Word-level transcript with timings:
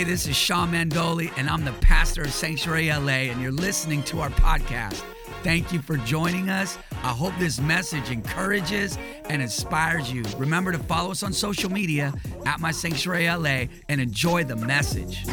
Hey, 0.00 0.04
this 0.04 0.26
is 0.26 0.34
Sean 0.34 0.72
Mandoli, 0.72 1.30
and 1.36 1.46
I'm 1.46 1.62
the 1.62 1.74
pastor 1.74 2.22
of 2.22 2.32
Sanctuary 2.32 2.88
LA, 2.88 3.28
and 3.28 3.38
you're 3.42 3.52
listening 3.52 4.02
to 4.04 4.20
our 4.20 4.30
podcast. 4.30 5.02
Thank 5.42 5.74
you 5.74 5.82
for 5.82 5.98
joining 5.98 6.48
us. 6.48 6.78
I 7.02 7.08
hope 7.08 7.34
this 7.38 7.60
message 7.60 8.10
encourages 8.10 8.96
and 9.28 9.42
inspires 9.42 10.10
you. 10.10 10.22
Remember 10.38 10.72
to 10.72 10.78
follow 10.78 11.10
us 11.10 11.22
on 11.22 11.34
social 11.34 11.70
media 11.70 12.14
at 12.46 12.60
My 12.60 12.70
Sanctuary 12.70 13.28
LA 13.28 13.66
and 13.90 14.00
enjoy 14.00 14.42
the 14.42 14.56
message. 14.56 15.26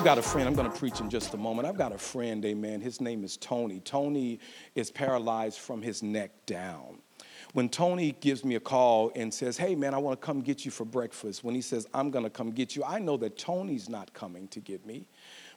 I've 0.00 0.06
got 0.06 0.16
a 0.16 0.22
friend, 0.22 0.48
I'm 0.48 0.54
going 0.54 0.72
to 0.72 0.78
preach 0.78 0.98
in 1.00 1.10
just 1.10 1.34
a 1.34 1.36
moment. 1.36 1.68
I've 1.68 1.76
got 1.76 1.92
a 1.92 1.98
friend, 1.98 2.42
amen. 2.46 2.80
His 2.80 3.02
name 3.02 3.22
is 3.22 3.36
Tony. 3.36 3.80
Tony 3.80 4.40
is 4.74 4.90
paralyzed 4.90 5.58
from 5.58 5.82
his 5.82 6.02
neck 6.02 6.30
down. 6.46 7.02
When 7.52 7.68
Tony 7.68 8.12
gives 8.12 8.42
me 8.42 8.54
a 8.54 8.60
call 8.60 9.12
and 9.14 9.32
says, 9.32 9.58
Hey, 9.58 9.74
man, 9.74 9.92
I 9.92 9.98
want 9.98 10.18
to 10.18 10.24
come 10.24 10.40
get 10.40 10.64
you 10.64 10.70
for 10.70 10.86
breakfast, 10.86 11.44
when 11.44 11.54
he 11.54 11.60
says, 11.60 11.86
I'm 11.92 12.10
going 12.10 12.24
to 12.24 12.30
come 12.30 12.50
get 12.50 12.74
you, 12.74 12.82
I 12.82 12.98
know 12.98 13.18
that 13.18 13.36
Tony's 13.36 13.90
not 13.90 14.14
coming 14.14 14.48
to 14.48 14.60
get 14.60 14.86
me. 14.86 15.06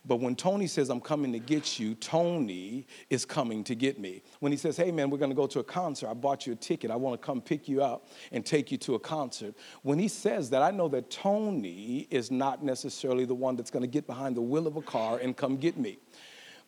But 0.06 0.18
when 0.18 0.36
Tony 0.36 0.68
says, 0.68 0.90
I'm 0.90 1.00
coming 1.00 1.32
to 1.32 1.40
get 1.40 1.80
you, 1.80 1.96
Tony 1.96 2.88
is 3.10 3.24
coming 3.24 3.64
to 3.64 3.76
get 3.76 4.00
me. 4.00 4.22
When 4.40 4.52
he 4.52 4.58
says, 4.58 4.76
Hey, 4.76 4.92
man, 4.92 5.10
we're 5.10 5.18
going 5.18 5.32
to 5.32 5.36
go 5.36 5.48
to 5.48 5.60
a 5.60 5.64
concert, 5.64 6.10
I 6.10 6.14
bought 6.14 6.46
you 6.46 6.54
a 6.54 6.56
ticket, 6.58 6.92
I 6.92 6.96
want 6.98 7.20
to 7.20 7.26
come 7.26 7.40
pick 7.40 7.70
you 7.70 7.82
up 7.82 8.10
and 8.34 8.46
take 8.46 8.72
you 8.72 8.78
to 8.80 8.96
a 8.96 9.00
concert. 9.00 9.56
When 9.82 9.98
he 9.98 10.10
says 10.10 10.50
that, 10.50 10.62
I 10.62 10.72
know 10.72 10.90
that 10.90 11.10
Tony 11.10 12.08
is 12.12 12.32
not 12.32 12.64
necessarily 12.64 13.23
the 13.23 13.36
one 13.36 13.56
that's 13.56 13.72
going 13.72 13.84
to 13.84 13.88
get 13.88 14.06
behind 14.06 14.36
the 14.36 14.42
wheel 14.42 14.68
of 14.68 14.76
a 14.76 14.82
car 14.82 15.20
and 15.20 15.38
come 15.38 15.56
get 15.56 15.78
me. 15.78 16.00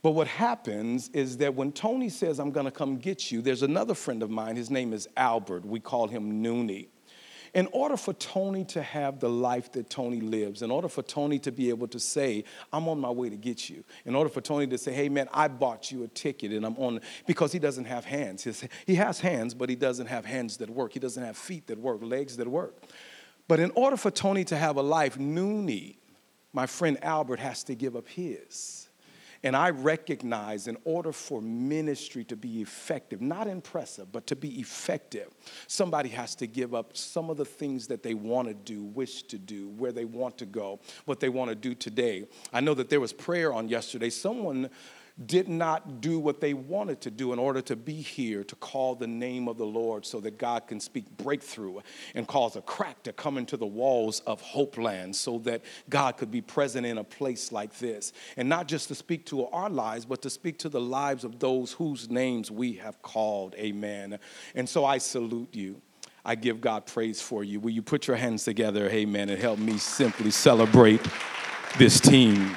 But 0.02 0.12
what 0.12 0.28
happens 0.28 1.10
is 1.10 1.38
that 1.38 1.56
when 1.56 1.72
Tony 1.72 2.10
says, 2.10 2.40
I'm 2.40 2.52
going 2.52 2.66
to 2.68 2.72
come 2.72 2.98
get 2.98 3.32
you, 3.32 3.42
there's 3.42 3.64
another 3.64 3.96
friend 3.96 4.22
of 4.24 4.30
mine. 4.30 4.56
His 4.56 4.70
name 4.70 4.94
is 4.94 5.10
Albert. 5.18 5.66
We 5.66 5.80
call 5.80 6.08
him 6.08 6.44
Noonie. 6.44 6.90
In 7.56 7.70
order 7.72 7.96
for 7.96 8.12
Tony 8.14 8.66
to 8.66 8.84
have 8.84 9.22
the 9.22 9.30
life 9.30 9.72
that 9.72 9.90
Tony 9.90 10.20
lives, 10.20 10.62
in 10.62 10.70
order 10.70 10.90
for 10.90 11.02
Tony 11.02 11.40
to 11.40 11.54
be 11.54 11.70
able 11.70 11.88
to 11.88 12.00
say, 12.02 12.44
I'm 12.74 12.90
on 12.90 13.00
my 13.00 13.10
way 13.10 13.30
to 13.30 13.38
get 13.38 13.70
you, 13.70 13.86
in 14.04 14.14
order 14.14 14.30
for 14.30 14.42
Tony 14.42 14.68
to 14.68 14.78
say, 14.78 14.92
hey 14.92 15.08
man, 15.08 15.30
I 15.34 15.48
bought 15.48 15.90
you 15.90 16.04
a 16.04 16.10
ticket 16.10 16.52
and 16.52 16.66
I'm 16.66 16.76
on, 16.76 17.00
because 17.26 17.54
he 17.54 17.60
doesn't 17.60 17.86
have 17.86 18.04
hands. 18.04 18.68
He 18.86 18.96
has 18.96 19.22
hands, 19.22 19.54
but 19.54 19.70
he 19.70 19.76
doesn't 19.78 20.08
have 20.08 20.26
hands 20.26 20.58
that 20.58 20.70
work. 20.70 20.92
He 20.92 21.00
doesn't 21.00 21.24
have 21.24 21.38
feet 21.38 21.68
that 21.68 21.80
work, 21.80 22.04
legs 22.04 22.36
that 22.36 22.48
work. 22.48 22.76
But 23.48 23.62
in 23.62 23.72
order 23.72 23.96
for 23.96 24.12
Tony 24.12 24.44
to 24.46 24.58
have 24.58 24.76
a 24.76 24.82
life, 24.82 25.18
Noonie, 25.18 25.96
my 26.52 26.66
friend 26.66 27.02
Albert, 27.02 27.40
has 27.40 27.64
to 27.64 27.76
give 27.76 27.96
up 27.96 28.10
his. 28.10 28.85
And 29.46 29.56
I 29.56 29.70
recognize 29.70 30.68
in 30.68 30.76
order 30.86 31.12
for 31.12 31.40
ministry 31.40 32.24
to 32.26 32.36
be 32.36 32.64
effective, 32.64 33.22
not 33.22 33.48
impressive, 33.48 34.12
but 34.12 34.26
to 34.26 34.36
be 34.36 34.60
effective, 34.60 35.28
somebody 35.68 36.10
has 36.10 36.34
to 36.38 36.48
give 36.48 36.74
up 36.74 36.98
some 36.98 37.30
of 37.30 37.38
the 37.38 37.46
things 37.46 37.86
that 37.88 38.02
they 38.02 38.16
want 38.16 38.48
to 38.48 38.56
do, 38.56 38.84
wish 38.84 39.22
to 39.24 39.38
do, 39.38 39.70
where 39.70 39.92
they 39.92 40.04
want 40.04 40.40
to 40.40 40.48
go, 40.48 40.80
what 41.06 41.20
they 41.20 41.30
want 41.30 41.50
to 41.50 41.56
do 41.56 41.76
today. 41.76 42.26
I 42.52 42.60
know 42.60 42.74
that 42.74 42.90
there 42.90 43.00
was 43.00 43.14
prayer 43.14 43.54
on 43.54 43.70
yesterday. 43.70 44.10
Someone 44.10 44.72
did 45.26 45.48
not 45.48 46.02
do 46.02 46.20
what 46.20 46.42
they 46.42 46.54
wanted 46.54 47.00
to 47.00 47.10
do 47.10 47.32
in 47.32 47.40
order 47.40 47.62
to 47.62 47.76
be 47.76 47.94
here 47.94 48.44
to 48.44 48.56
call 48.58 48.96
the 48.96 49.08
name 49.08 49.48
of 49.48 49.58
the 49.58 49.66
Lord 49.66 50.06
so 50.06 50.20
that 50.20 50.38
God 50.38 50.68
can 50.68 50.82
speak 50.82 51.06
breakthrough 51.18 51.80
and 52.16 52.28
cause 52.28 52.58
a 52.58 52.62
crack 52.62 53.02
to 53.04 53.14
come 53.14 53.38
into 53.38 53.56
the 53.56 53.66
walls 53.66 54.20
of 54.22 54.42
Hope 54.42 54.78
Land 54.78 55.16
so 55.16 55.40
that 55.40 55.62
God 55.90 56.18
could 56.18 56.32
be 56.32 56.42
present 56.42 56.86
in 56.86 56.98
a 56.98 57.04
place 57.04 57.54
like 57.54 57.78
this. 57.80 58.12
And 58.36 58.50
not 58.50 58.68
just 58.68 58.90
to 58.90 58.96
speak 58.96 59.26
to 59.28 59.48
our 59.48 59.70
lives, 59.70 60.04
but 60.04 60.22
to 60.24 60.30
speak 60.30 60.60
to 60.60 60.70
the 60.70 60.82
lives 60.82 61.24
of 61.24 61.40
those 61.40 61.72
whose 61.72 62.10
names 62.10 62.52
we 62.52 62.74
have 62.74 63.02
called. 63.02 63.56
Amen. 63.56 64.20
And 64.54 64.68
so 64.68 64.84
I 64.84 64.98
salute 64.98 65.50
you. 65.54 65.82
I 66.26 66.36
give 66.36 66.60
God 66.60 66.88
praise 66.88 67.22
for 67.22 67.44
you. 67.44 67.60
Will 67.60 67.70
you 67.70 67.84
put 67.84 68.08
your 68.08 68.18
hands 68.18 68.44
together, 68.44 68.90
amen, 68.90 69.30
and 69.30 69.40
help 69.40 69.60
me 69.60 69.78
simply 69.78 70.32
celebrate 70.32 71.02
this 71.78 72.02
team? 72.02 72.56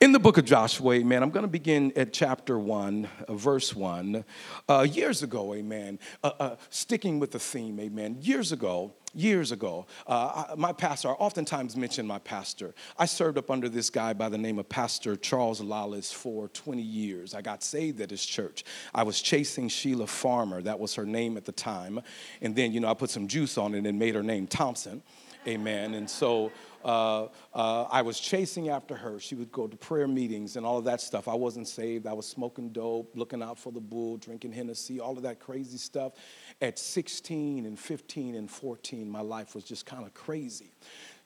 In 0.00 0.12
the 0.12 0.18
book 0.18 0.38
of 0.38 0.46
Joshua, 0.46 0.94
amen, 0.94 1.22
I'm 1.22 1.28
going 1.28 1.44
to 1.44 1.46
begin 1.46 1.92
at 1.94 2.10
chapter 2.10 2.58
1, 2.58 3.06
uh, 3.28 3.34
verse 3.34 3.76
1. 3.76 4.24
Uh, 4.66 4.86
years 4.90 5.22
ago, 5.22 5.52
amen, 5.52 5.98
uh, 6.24 6.32
uh, 6.40 6.56
sticking 6.70 7.18
with 7.18 7.32
the 7.32 7.38
theme, 7.38 7.78
amen, 7.78 8.16
years 8.22 8.50
ago, 8.50 8.94
years 9.12 9.52
ago, 9.52 9.86
uh, 10.06 10.46
I, 10.48 10.54
my 10.54 10.72
pastor, 10.72 11.08
I 11.08 11.12
oftentimes 11.12 11.76
mention 11.76 12.06
my 12.06 12.18
pastor. 12.18 12.74
I 12.98 13.04
served 13.04 13.36
up 13.36 13.50
under 13.50 13.68
this 13.68 13.90
guy 13.90 14.14
by 14.14 14.30
the 14.30 14.38
name 14.38 14.58
of 14.58 14.70
Pastor 14.70 15.16
Charles 15.16 15.60
Lawless 15.60 16.10
for 16.10 16.48
20 16.48 16.80
years. 16.80 17.34
I 17.34 17.42
got 17.42 17.62
saved 17.62 18.00
at 18.00 18.08
his 18.08 18.24
church. 18.24 18.64
I 18.94 19.02
was 19.02 19.20
chasing 19.20 19.68
Sheila 19.68 20.06
Farmer, 20.06 20.62
that 20.62 20.80
was 20.80 20.94
her 20.94 21.04
name 21.04 21.36
at 21.36 21.44
the 21.44 21.52
time. 21.52 22.00
And 22.40 22.56
then, 22.56 22.72
you 22.72 22.80
know, 22.80 22.88
I 22.88 22.94
put 22.94 23.10
some 23.10 23.28
juice 23.28 23.58
on 23.58 23.74
it 23.74 23.84
and 23.84 23.98
made 23.98 24.14
her 24.14 24.22
name 24.22 24.46
Thompson. 24.46 25.02
Amen. 25.46 25.94
And 25.94 26.08
so 26.08 26.52
uh, 26.84 27.28
uh, 27.54 27.82
I 27.90 28.02
was 28.02 28.18
chasing 28.18 28.68
after 28.68 28.96
her. 28.96 29.18
She 29.18 29.34
would 29.34 29.52
go 29.52 29.66
to 29.66 29.76
prayer 29.76 30.08
meetings 30.08 30.56
and 30.56 30.64
all 30.64 30.78
of 30.78 30.84
that 30.84 31.00
stuff. 31.00 31.28
I 31.28 31.34
wasn't 31.34 31.68
saved. 31.68 32.06
I 32.06 32.12
was 32.12 32.26
smoking 32.26 32.70
dope, 32.70 33.12
looking 33.14 33.42
out 33.42 33.58
for 33.58 33.72
the 33.72 33.80
bull, 33.80 34.16
drinking 34.16 34.52
Hennessy, 34.52 35.00
all 35.00 35.16
of 35.16 35.22
that 35.22 35.40
crazy 35.40 35.78
stuff. 35.78 36.12
At 36.60 36.78
16 36.78 37.66
and 37.66 37.78
15 37.78 38.34
and 38.34 38.50
14, 38.50 39.10
my 39.10 39.20
life 39.20 39.54
was 39.54 39.64
just 39.64 39.86
kind 39.86 40.04
of 40.04 40.14
crazy 40.14 40.72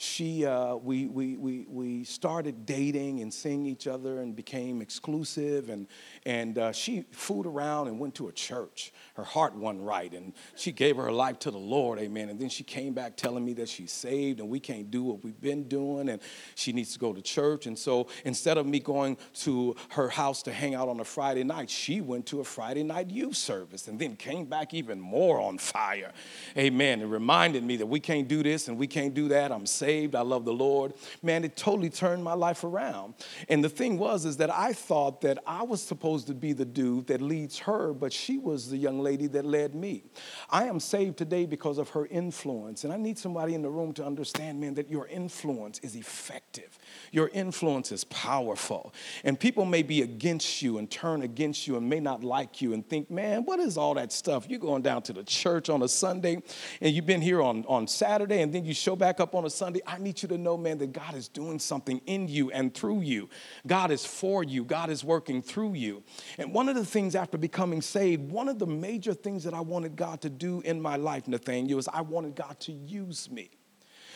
she, 0.04 0.44
uh, 0.44 0.76
we, 0.76 1.06
we, 1.06 1.36
we, 1.36 1.66
we 1.68 2.04
started 2.04 2.66
dating 2.66 3.20
and 3.20 3.32
seeing 3.32 3.64
each 3.64 3.86
other 3.86 4.20
and 4.20 4.36
became 4.36 4.82
exclusive. 4.82 5.70
And, 5.70 5.86
and 6.26 6.58
uh, 6.58 6.72
she 6.72 7.06
fooled 7.10 7.46
around 7.46 7.88
and 7.88 7.98
went 7.98 8.14
to 8.16 8.28
a 8.28 8.32
church. 8.32 8.92
Her 9.14 9.24
heart 9.24 9.54
wasn't 9.54 9.82
right. 9.82 10.12
And 10.12 10.34
she 10.56 10.72
gave 10.72 10.96
her 10.96 11.10
life 11.10 11.38
to 11.40 11.50
the 11.50 11.58
Lord, 11.58 11.98
amen. 11.98 12.28
And 12.28 12.38
then 12.38 12.50
she 12.50 12.62
came 12.64 12.92
back 12.92 13.16
telling 13.16 13.44
me 13.44 13.54
that 13.54 13.68
she's 13.68 13.92
saved 13.92 14.40
and 14.40 14.48
we 14.50 14.60
can't 14.60 14.90
do 14.90 15.02
what 15.02 15.24
we've 15.24 15.40
been 15.40 15.68
doing 15.68 16.10
and 16.10 16.20
she 16.54 16.72
needs 16.72 16.92
to 16.92 16.98
go 16.98 17.12
to 17.12 17.22
church. 17.22 17.66
And 17.66 17.78
so 17.78 18.08
instead 18.24 18.58
of 18.58 18.66
me 18.66 18.80
going 18.80 19.16
to 19.40 19.74
her 19.90 20.10
house 20.10 20.42
to 20.42 20.52
hang 20.52 20.74
out 20.74 20.88
on 20.88 21.00
a 21.00 21.04
Friday 21.04 21.44
night, 21.44 21.70
she 21.70 22.02
went 22.02 22.26
to 22.26 22.40
a 22.40 22.44
Friday 22.44 22.82
night 22.82 23.10
youth 23.10 23.36
service 23.36 23.88
and 23.88 23.98
then 23.98 24.16
came 24.16 24.44
back 24.44 24.74
even 24.74 25.00
more 25.00 25.40
on 25.40 25.56
fire. 25.56 26.12
Amen. 26.58 27.00
It 27.00 27.06
reminded 27.06 27.64
me 27.64 27.76
that 27.76 27.86
we 27.86 28.00
can't 28.00 28.28
do 28.28 28.42
this 28.42 28.68
and 28.68 28.78
we 28.78 28.86
can't 28.86 29.14
do 29.14 29.28
that. 29.28 29.50
I'm 29.50 29.64
saved 29.64 29.93
saved. 29.94 30.14
I 30.14 30.22
love 30.22 30.44
the 30.44 30.52
Lord. 30.52 30.92
Man, 31.22 31.44
it 31.44 31.56
totally 31.56 31.90
turned 31.90 32.24
my 32.24 32.34
life 32.34 32.64
around. 32.64 33.14
And 33.48 33.62
the 33.62 33.68
thing 33.68 33.98
was, 33.98 34.24
is 34.24 34.36
that 34.38 34.50
I 34.50 34.72
thought 34.72 35.20
that 35.20 35.38
I 35.46 35.62
was 35.62 35.80
supposed 35.82 36.26
to 36.26 36.34
be 36.34 36.52
the 36.52 36.64
dude 36.64 37.06
that 37.06 37.20
leads 37.20 37.58
her, 37.60 37.92
but 37.92 38.12
she 38.12 38.38
was 38.38 38.70
the 38.70 38.76
young 38.76 39.00
lady 39.00 39.28
that 39.28 39.44
led 39.44 39.74
me. 39.74 40.04
I 40.50 40.64
am 40.64 40.80
saved 40.80 41.16
today 41.16 41.46
because 41.46 41.78
of 41.78 41.90
her 41.90 42.06
influence. 42.06 42.84
And 42.84 42.92
I 42.92 42.96
need 42.96 43.18
somebody 43.18 43.54
in 43.54 43.62
the 43.62 43.70
room 43.70 43.92
to 43.94 44.04
understand, 44.04 44.60
man, 44.60 44.74
that 44.74 44.90
your 44.90 45.06
influence 45.06 45.78
is 45.80 45.94
effective. 45.94 46.76
Your 47.14 47.30
influence 47.32 47.92
is 47.92 48.02
powerful. 48.02 48.92
And 49.22 49.38
people 49.38 49.64
may 49.64 49.84
be 49.84 50.02
against 50.02 50.62
you 50.62 50.78
and 50.78 50.90
turn 50.90 51.22
against 51.22 51.68
you 51.68 51.76
and 51.76 51.88
may 51.88 52.00
not 52.00 52.24
like 52.24 52.60
you 52.60 52.72
and 52.72 52.84
think, 52.88 53.08
man, 53.08 53.44
what 53.44 53.60
is 53.60 53.78
all 53.78 53.94
that 53.94 54.10
stuff? 54.10 54.46
You're 54.48 54.58
going 54.58 54.82
down 54.82 55.02
to 55.02 55.12
the 55.12 55.22
church 55.22 55.70
on 55.70 55.82
a 55.82 55.88
Sunday 55.88 56.42
and 56.80 56.92
you've 56.92 57.06
been 57.06 57.20
here 57.20 57.40
on, 57.40 57.64
on 57.68 57.86
Saturday 57.86 58.40
and 58.40 58.52
then 58.52 58.64
you 58.64 58.74
show 58.74 58.96
back 58.96 59.20
up 59.20 59.36
on 59.36 59.44
a 59.44 59.50
Sunday. 59.50 59.80
I 59.86 59.98
need 59.98 60.22
you 60.22 60.28
to 60.30 60.36
know, 60.36 60.56
man, 60.56 60.76
that 60.78 60.92
God 60.92 61.14
is 61.14 61.28
doing 61.28 61.60
something 61.60 62.00
in 62.06 62.26
you 62.26 62.50
and 62.50 62.74
through 62.74 63.02
you. 63.02 63.28
God 63.64 63.92
is 63.92 64.04
for 64.04 64.42
you, 64.42 64.64
God 64.64 64.90
is 64.90 65.04
working 65.04 65.40
through 65.40 65.74
you. 65.74 66.02
And 66.36 66.52
one 66.52 66.68
of 66.68 66.74
the 66.74 66.84
things 66.84 67.14
after 67.14 67.38
becoming 67.38 67.80
saved, 67.80 68.28
one 68.28 68.48
of 68.48 68.58
the 68.58 68.66
major 68.66 69.14
things 69.14 69.44
that 69.44 69.54
I 69.54 69.60
wanted 69.60 69.94
God 69.94 70.20
to 70.22 70.30
do 70.30 70.62
in 70.62 70.82
my 70.82 70.96
life, 70.96 71.28
Nathaniel, 71.28 71.78
is 71.78 71.86
I 71.86 72.00
wanted 72.00 72.34
God 72.34 72.58
to 72.58 72.72
use 72.72 73.30
me. 73.30 73.50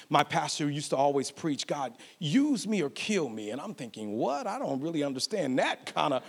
My 0.09 0.23
pastor 0.23 0.71
used 0.71 0.91
to 0.91 0.97
always 0.97 1.31
preach, 1.31 1.67
God, 1.67 1.95
use 2.19 2.67
me 2.67 2.83
or 2.83 2.91
kill 2.91 3.29
me. 3.29 3.51
And 3.51 3.61
I'm 3.61 3.75
thinking, 3.75 4.13
what? 4.13 4.47
I 4.47 4.59
don't 4.59 4.81
really 4.81 5.03
understand 5.03 5.59
that 5.59 5.95
kind 5.95 6.15
of 6.15 6.23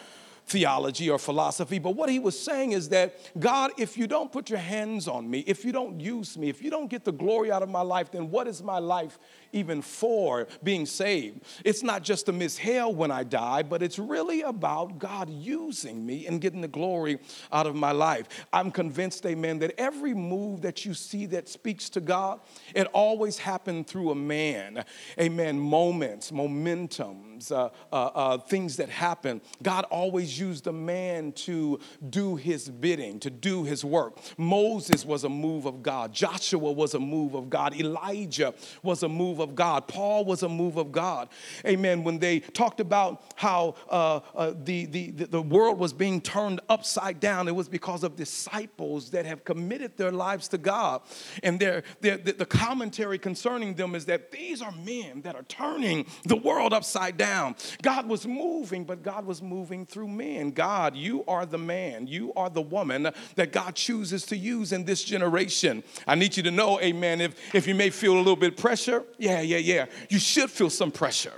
theology 0.49 1.09
or 1.09 1.19
philosophy. 1.19 1.79
But 1.79 1.91
what 1.91 2.09
he 2.09 2.19
was 2.19 2.37
saying 2.37 2.71
is 2.71 2.89
that, 2.89 3.15
God, 3.39 3.71
if 3.77 3.97
you 3.97 4.07
don't 4.07 4.31
put 4.31 4.49
your 4.49 4.59
hands 4.59 5.07
on 5.07 5.29
me, 5.29 5.43
if 5.47 5.63
you 5.63 5.71
don't 5.71 5.99
use 5.99 6.37
me, 6.37 6.49
if 6.49 6.61
you 6.61 6.69
don't 6.71 6.89
get 6.89 7.05
the 7.05 7.11
glory 7.11 7.51
out 7.51 7.61
of 7.61 7.69
my 7.69 7.81
life, 7.81 8.11
then 8.11 8.31
what 8.31 8.47
is 8.47 8.61
my 8.63 8.79
life 8.79 9.19
even 9.51 9.81
for 9.81 10.47
being 10.63 10.85
saved? 10.85 11.41
It's 11.65 11.83
not 11.83 12.03
just 12.03 12.25
to 12.27 12.31
miss 12.31 12.57
hell 12.57 12.93
when 12.93 13.11
I 13.11 13.23
die, 13.23 13.63
but 13.63 13.81
it's 13.81 13.99
really 13.99 14.41
about 14.41 14.99
God 14.99 15.29
using 15.29 16.05
me 16.05 16.27
and 16.27 16.41
getting 16.41 16.61
the 16.61 16.67
glory 16.67 17.19
out 17.51 17.67
of 17.67 17.75
my 17.75 17.91
life. 17.91 18.45
I'm 18.53 18.71
convinced, 18.71 19.25
amen, 19.25 19.59
that 19.59 19.79
every 19.79 20.13
move 20.13 20.61
that 20.61 20.85
you 20.85 20.93
see 20.93 21.25
that 21.27 21.47
speaks 21.49 21.89
to 21.91 22.01
God, 22.01 22.39
it 22.75 22.87
always 22.93 23.37
happened 23.37 23.87
through 23.87 24.11
a 24.11 24.15
man. 24.15 24.83
Amen. 25.19 25.59
Moments, 25.59 26.31
momentums, 26.31 27.51
uh, 27.51 27.69
uh, 27.91 27.95
uh, 27.95 28.37
things 28.37 28.77
that 28.77 28.89
happen. 28.89 29.41
God 29.63 29.85
always 29.85 30.39
used 30.39 30.67
a 30.67 30.73
man 30.73 31.31
to 31.33 31.79
do 32.09 32.35
his 32.35 32.69
bidding, 32.69 33.19
to 33.21 33.29
do 33.29 33.63
his 33.63 33.83
work. 33.85 34.17
Moses 34.37 35.05
was 35.05 35.23
a 35.23 35.29
move 35.29 35.65
of 35.65 35.81
God. 35.81 36.13
Joshua 36.13 36.71
was 36.71 36.93
a 36.93 36.99
move 36.99 37.35
of 37.35 37.49
God. 37.49 37.73
Elijah 37.75 38.53
was 38.83 39.03
a 39.03 39.09
move 39.09 39.38
of 39.41 39.55
God. 39.55 39.87
Paul 39.87 40.25
was 40.25 40.43
a 40.43 40.49
move 40.49 40.77
of 40.77 40.91
God. 40.91 41.29
Amen. 41.65 42.03
When 42.03 42.19
they 42.19 42.39
talked 42.39 42.79
about 42.79 43.23
how 43.35 43.75
uh, 43.89 44.19
uh, 44.35 44.53
the, 44.63 44.85
the, 44.85 45.11
the 45.11 45.41
world 45.41 45.79
was 45.79 45.93
being 45.93 46.21
turned 46.21 46.59
upside 46.69 47.19
down, 47.19 47.47
it 47.47 47.55
was 47.55 47.69
because 47.69 48.03
of 48.03 48.15
disciples 48.15 49.11
that 49.11 49.25
have 49.25 49.43
committed 49.43 49.97
their 49.97 50.11
lives 50.11 50.47
to 50.49 50.57
God. 50.57 51.01
And 51.43 51.59
their, 51.59 51.83
their, 52.01 52.17
the 52.17 52.45
commentary 52.45 53.17
concerning 53.17 53.75
them 53.75 53.95
is 53.95 54.05
that 54.05 54.31
these 54.31 54.61
are 54.61 54.71
men 54.71 55.21
that 55.21 55.35
are 55.35 55.43
turning 55.43 56.05
the 56.25 56.35
world 56.35 56.73
upside 56.73 57.17
down. 57.17 57.55
God 57.81 58.07
was 58.07 58.25
moving, 58.27 58.83
but 58.83 59.03
God 59.03 59.25
was 59.25 59.41
moving 59.41 59.85
through 59.85 60.07
men. 60.07 60.51
God, 60.51 60.95
you 60.95 61.23
are 61.27 61.45
the 61.45 61.57
man, 61.57 62.07
you 62.07 62.33
are 62.33 62.49
the 62.49 62.61
woman 62.61 63.09
that 63.35 63.51
God 63.51 63.75
chooses 63.75 64.25
to 64.27 64.37
use 64.37 64.71
in 64.71 64.85
this 64.85 65.03
generation. 65.03 65.83
I 66.07 66.15
need 66.15 66.37
you 66.37 66.43
to 66.43 66.51
know, 66.51 66.79
amen, 66.79 67.21
if, 67.21 67.55
if 67.55 67.67
you 67.67 67.75
may 67.75 67.89
feel 67.89 68.15
a 68.15 68.17
little 68.17 68.35
bit 68.35 68.57
pressure, 68.57 69.03
yeah, 69.29 69.41
yeah, 69.41 69.57
yeah, 69.57 69.85
you 70.09 70.19
should 70.19 70.49
feel 70.49 70.69
some 70.69 70.91
pressure. 70.91 71.33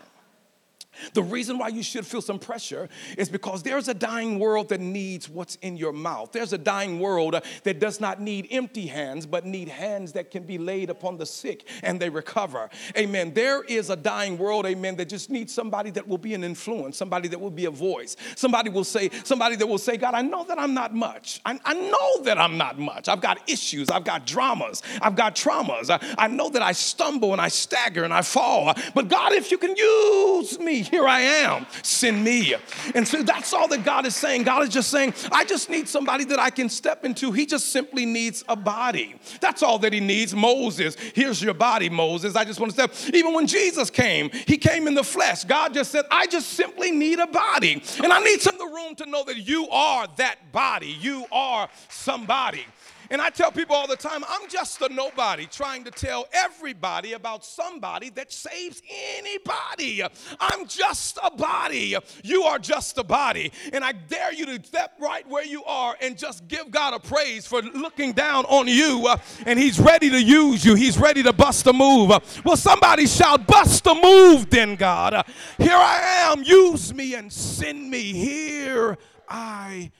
The 1.14 1.24
reason 1.24 1.58
why 1.58 1.70
you 1.70 1.84
should 1.84 2.06
feel 2.06 2.22
some 2.22 2.40
pressure 2.40 2.90
is 3.18 3.30
because 3.30 3.64
there's 3.64 3.88
a 3.88 3.94
dying 3.94 4.40
world 4.40 4.70
that 4.70 4.80
needs 4.80 5.30
what's 5.30 5.56
in 5.56 5.78
your 5.78 5.94
mouth. 5.94 6.32
There's 6.32 6.54
a 6.54 6.58
dying 6.58 7.00
world 7.00 7.36
that 7.64 7.80
does 7.80 8.00
not 8.00 8.22
need 8.22 8.48
empty 8.52 8.88
hands, 8.88 9.26
but 9.26 9.46
need 9.46 9.68
hands 9.68 10.14
that 10.14 10.32
can 10.32 10.44
be 10.44 10.58
laid 10.58 10.90
upon 10.90 11.18
the 11.18 11.26
sick 11.26 11.68
and 11.84 12.00
they 12.00 12.10
recover. 12.10 12.70
Amen. 12.98 13.34
There 13.34 13.64
is 13.64 13.90
a 13.90 13.96
dying 13.96 14.38
world, 14.38 14.66
amen, 14.66 14.96
that 14.98 15.10
just 15.10 15.30
needs 15.30 15.54
somebody 15.54 15.92
that 15.92 16.08
will 16.08 16.18
be 16.18 16.34
an 16.34 16.44
influence, 16.44 16.98
somebody 16.98 17.28
that 17.30 17.40
will 17.40 17.52
be 17.52 17.66
a 17.66 17.72
voice. 17.72 18.16
Somebody 18.36 18.70
will 18.70 18.84
say, 18.84 19.10
somebody 19.24 19.56
that 19.56 19.68
will 19.68 19.78
say, 19.78 19.98
God, 19.98 20.14
I 20.14 20.22
know 20.22 20.44
that 20.46 20.60
I'm 20.60 20.74
not 20.74 20.94
much. 20.94 21.42
I, 21.46 21.60
I 21.66 21.74
know 21.74 22.24
that 22.24 22.38
I'm 22.38 22.58
not 22.58 22.80
much. 22.80 23.08
I've 23.08 23.22
got 23.22 23.50
issues, 23.50 23.90
I've 23.90 24.04
got 24.04 24.26
dramas, 24.26 24.82
I've 25.02 25.16
got 25.16 25.36
traumas. 25.36 25.90
I, 25.90 26.00
I 26.18 26.28
know 26.28 26.50
that 26.50 26.62
I 26.62 26.72
stumble 26.72 27.32
and 27.32 27.42
I 27.42 27.48
stagger 27.48 28.04
and 28.04 28.14
I 28.14 28.22
fall. 28.22 28.74
But 28.94 29.08
God, 29.08 29.34
if 29.34 29.52
you 29.52 29.58
can 29.58 29.76
use 29.76 30.60
me, 30.60 30.88
here 30.92 31.08
I 31.08 31.22
am, 31.22 31.66
send 31.82 32.24
me. 32.24 32.54
And 32.94 33.08
so 33.08 33.24
that's 33.24 33.54
all 33.54 33.68
that 33.70 33.84
God 33.84 34.06
is 34.06 34.16
saying. 34.16 34.44
God 34.44 34.64
is 34.64 34.70
just 34.70 34.92
saying, 34.92 35.14
I 35.32 35.46
just 35.46 35.70
need 35.70 35.88
somebody 35.88 36.26
that 36.26 36.40
I 36.40 36.50
can 36.50 36.70
step 36.70 37.06
into. 37.06 37.32
He 37.32 37.46
just 37.46 37.72
simply 37.72 38.06
needs 38.06 38.44
a 38.48 38.56
body. 38.56 39.16
That's 39.40 39.64
all 39.64 39.80
that 39.80 39.94
he 39.94 40.00
needs. 40.00 40.36
Moses, 40.36 40.96
here's 41.16 41.42
your 41.42 41.54
body, 41.54 41.90
Moses. 41.90 42.36
I 42.36 42.44
just 42.44 42.60
want 42.60 42.76
to 42.76 42.88
step. 42.88 43.16
Even 43.16 43.34
when 43.34 43.48
Jesus 43.48 43.90
came, 43.90 44.30
he 44.46 44.58
came 44.58 44.88
in 44.88 44.94
the 44.94 45.04
flesh. 45.04 45.46
God 45.46 45.74
just 45.74 45.92
said, 45.92 46.06
I 46.12 46.28
just 46.28 46.50
simply 46.50 46.92
need 46.92 47.20
a 47.20 47.28
body. 47.28 47.82
And 48.04 48.12
I 48.12 48.22
need 48.24 48.42
some 48.42 48.58
room 48.60 48.96
to 48.96 49.06
know 49.06 49.24
that 49.24 49.38
you 49.38 49.68
are 49.70 50.08
that 50.18 50.52
body. 50.52 50.98
You 51.00 51.26
are 51.32 51.70
somebody. 51.90 52.66
And 53.12 53.22
I 53.22 53.30
tell 53.30 53.52
people 53.52 53.76
all 53.76 53.88
the 53.88 53.96
time, 53.96 54.24
I'm 54.28 54.50
just 54.50 54.82
a 54.82 54.90
nobody 54.90 55.46
trying 55.46 55.84
to 55.84 55.92
tell 55.92 56.28
everybody 56.32 57.14
about 57.14 57.46
somebody 57.46 58.10
that 58.12 58.32
saves 58.32 58.82
anybody. 59.18 60.02
I'm 60.40 60.66
just 60.66 61.20
a 61.22 61.30
body. 61.30 61.98
You 62.24 62.44
are 62.44 62.58
just 62.58 62.98
a 62.98 63.04
body. 63.04 63.52
And 63.74 63.84
I 63.84 63.92
dare 63.92 64.34
you 64.34 64.46
to 64.48 64.64
step 64.64 64.94
right 65.00 65.28
where 65.28 65.46
you 65.46 65.64
are 65.66 65.96
and 66.02 66.18
just 66.18 66.48
give 66.48 66.72
God 66.72 66.94
a 66.94 67.00
praise 67.00 67.46
for 67.46 67.62
looking 67.62 68.14
down 68.14 68.46
on 68.46 68.68
you. 68.68 69.06
Uh, 69.08 69.18
and 69.46 69.60
He's 69.60 69.80
ready 69.80 70.10
to 70.10 70.22
use 70.22 70.66
you, 70.66 70.74
He's 70.74 70.98
ready 70.98 71.22
to 71.22 71.34
bust 71.34 71.68
a 71.68 71.74
move. 71.74 72.10
Well, 72.44 72.58
somebody 72.58 73.06
shout, 73.06 73.46
Bust 73.52 73.86
a 73.88 73.94
move, 73.94 74.50
then, 74.50 74.78
God. 74.78 75.26
Here 75.58 75.76
I 75.76 76.32
am. 76.32 76.42
Use 76.42 76.94
me 76.94 77.16
and 77.16 77.32
send 77.32 77.90
me. 77.90 78.14
Here 78.14 78.98
I 79.28 79.92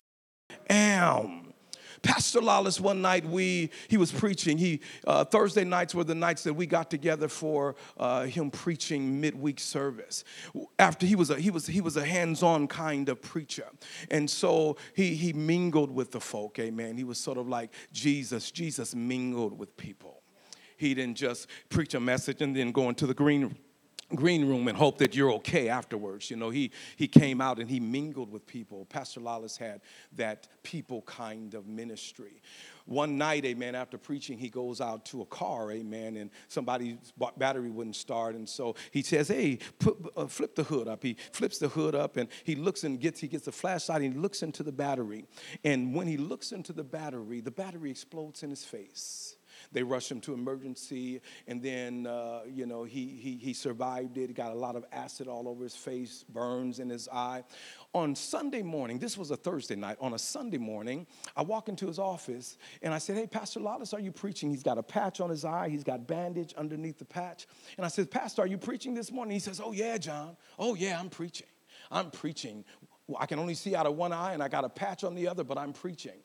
am. 0.70 1.41
Pastor 2.02 2.42
Lawless, 2.42 2.80
one 2.80 3.02
night 3.02 3.26
we 3.26 3.70
he 3.88 3.98
was 3.98 4.12
preaching. 4.12 4.58
He 4.58 4.82
uh, 5.06 5.24
Thursday 5.24 5.64
nights 5.64 5.94
were 5.94 6.04
the 6.04 6.16
nights 6.16 6.44
that 6.44 6.54
we 6.54 6.66
got 6.66 6.90
together 6.90 7.28
for 7.28 7.76
uh, 7.98 8.24
him 8.24 8.50
preaching 8.50 9.22
midweek 9.22 9.60
service. 9.60 10.24
After 10.80 11.06
he 11.06 11.16
was 11.16 11.30
a 11.30 11.40
he 11.40 11.52
was 11.52 11.68
he 11.68 11.82
was 11.82 11.98
a 11.98 12.06
hands-on 12.06 12.68
kind 12.68 13.08
of 13.10 13.22
preacher, 13.22 13.68
and 14.10 14.30
so 14.30 14.78
he 14.96 15.16
he 15.16 15.32
mingled 15.34 15.92
with 15.92 16.12
the 16.12 16.20
folk. 16.20 16.58
Amen. 16.58 16.98
He 16.98 17.04
was 17.04 17.20
sort 17.20 17.38
of 17.38 17.48
like 17.48 17.72
Jesus. 17.92 18.50
Jesus 18.50 18.96
mingled 18.96 19.58
with 19.58 19.78
people. 19.78 20.24
He 20.78 20.96
didn't 20.96 21.18
just 21.18 21.48
preach 21.70 21.94
a 21.94 22.00
message 22.00 22.42
and 22.42 22.56
then 22.56 22.72
go 22.72 22.90
into 22.90 23.06
the 23.06 23.14
green 23.14 23.56
green 24.16 24.48
room 24.48 24.68
and 24.68 24.78
hope 24.78 24.98
that 25.00 25.16
you're 25.16 25.32
okay 25.34 25.70
afterwards. 25.70 26.30
You 26.30 26.38
know, 26.38 26.50
he, 26.50 26.72
he 26.96 27.08
came 27.08 27.42
out 27.42 27.60
and 27.60 27.70
he 27.70 27.80
mingled 27.80 28.32
with 28.32 28.46
people. 28.46 28.86
Pastor 28.86 29.20
Lawless 29.20 29.58
had 29.58 29.82
that 30.16 30.48
people 30.64 31.02
kind 31.04 31.54
of 31.54 31.68
ministry. 31.68 32.42
One 32.86 33.18
night, 33.18 33.46
amen, 33.46 33.76
after 33.76 33.98
preaching, 33.98 34.38
he 34.38 34.50
goes 34.50 34.82
out 34.82 35.06
to 35.08 35.22
a 35.22 35.26
car, 35.26 35.72
amen, 35.72 36.18
and 36.18 36.30
somebody's 36.48 37.14
battery 37.38 37.70
wouldn't 37.70 37.96
start. 37.96 38.36
And 38.36 38.50
so 38.50 38.76
he 38.92 39.02
says, 39.02 39.28
hey, 39.28 39.60
put, 39.80 39.98
uh, 40.18 40.28
flip 40.28 40.56
the 40.56 40.64
hood 40.64 40.88
up. 40.88 41.04
He 41.04 41.16
flips 41.32 41.60
the 41.60 41.70
hood 41.70 41.96
up 41.96 42.18
and 42.18 42.28
he 42.44 42.56
looks 42.56 42.84
and 42.84 43.00
gets, 43.00 43.20
he 43.20 43.28
gets 43.28 43.48
a 43.48 43.52
flashlight 43.52 44.02
and 44.02 44.14
he 44.14 44.20
looks 44.20 44.44
into 44.44 44.64
the 44.64 44.72
battery. 44.72 45.26
And 45.64 45.94
when 45.96 46.08
he 46.08 46.18
looks 46.18 46.52
into 46.52 46.74
the 46.74 46.84
battery, 46.84 47.40
the 47.42 47.52
battery 47.52 47.92
explodes 47.92 48.44
in 48.44 48.50
his 48.50 48.66
face. 48.66 49.36
They 49.72 49.84
rushed 49.84 50.12
him 50.12 50.20
to 50.22 50.34
emergency, 50.34 51.22
and 51.48 51.62
then, 51.62 52.06
uh, 52.06 52.42
you 52.48 52.66
know, 52.66 52.84
he, 52.84 53.08
he, 53.08 53.38
he 53.38 53.54
survived 53.54 54.18
it. 54.18 54.28
He 54.28 54.34
got 54.34 54.52
a 54.52 54.56
lot 54.56 54.76
of 54.76 54.86
acid 54.92 55.28
all 55.28 55.48
over 55.48 55.64
his 55.64 55.76
face, 55.76 56.26
burns 56.28 56.80
in 56.80 56.90
his 56.90 57.08
eye. 57.10 57.44
On 57.94 58.16
Sunday 58.16 58.62
morning, 58.62 59.00
this 59.00 59.18
was 59.18 59.32
a 59.32 59.38
Thursday 59.38 59.76
night, 59.76 59.98
on 60.02 60.14
a 60.14 60.20
Sunday 60.20 60.58
morning, 60.58 61.08
I 61.36 61.42
walk 61.42 61.70
into 61.70 61.88
his 61.88 62.00
office 62.00 62.58
and 62.82 62.94
I 62.94 62.98
said, 62.98 63.18
Hey, 63.18 63.28
Pastor 63.28 63.60
Lawless, 63.60 63.94
are 63.94 64.00
you 64.00 64.12
preaching? 64.12 64.50
He's 64.50 64.64
got 64.64 64.78
a 64.78 64.84
patch 64.84 65.20
on 65.22 65.30
his 65.30 65.46
eye, 65.46 65.70
he's 65.70 65.84
got 65.84 66.08
bandage 66.08 66.54
underneath 66.56 66.98
the 66.98 67.06
patch. 67.06 67.48
And 67.78 67.86
I 67.86 67.90
said, 67.90 68.12
Pastor, 68.12 68.44
are 68.44 68.48
you 68.48 68.58
preaching 68.58 68.94
this 68.94 69.12
morning? 69.12 69.34
He 69.34 69.40
says, 69.40 69.62
Oh, 69.64 69.72
yeah, 69.72 69.98
John. 69.98 70.36
Oh, 70.60 70.76
yeah, 70.76 71.00
I'm 71.00 71.10
preaching. 71.10 71.48
I'm 71.92 72.12
preaching. 72.12 72.64
I 73.20 73.26
can 73.26 73.40
only 73.40 73.56
see 73.56 73.76
out 73.76 73.86
of 73.86 73.96
one 73.96 74.14
eye 74.14 74.34
and 74.34 74.42
I 74.42 74.48
got 74.48 74.64
a 74.64 74.70
patch 74.70 75.04
on 75.04 75.16
the 75.16 75.28
other, 75.28 75.44
but 75.44 75.58
I'm 75.58 75.74
preaching. 75.74 76.20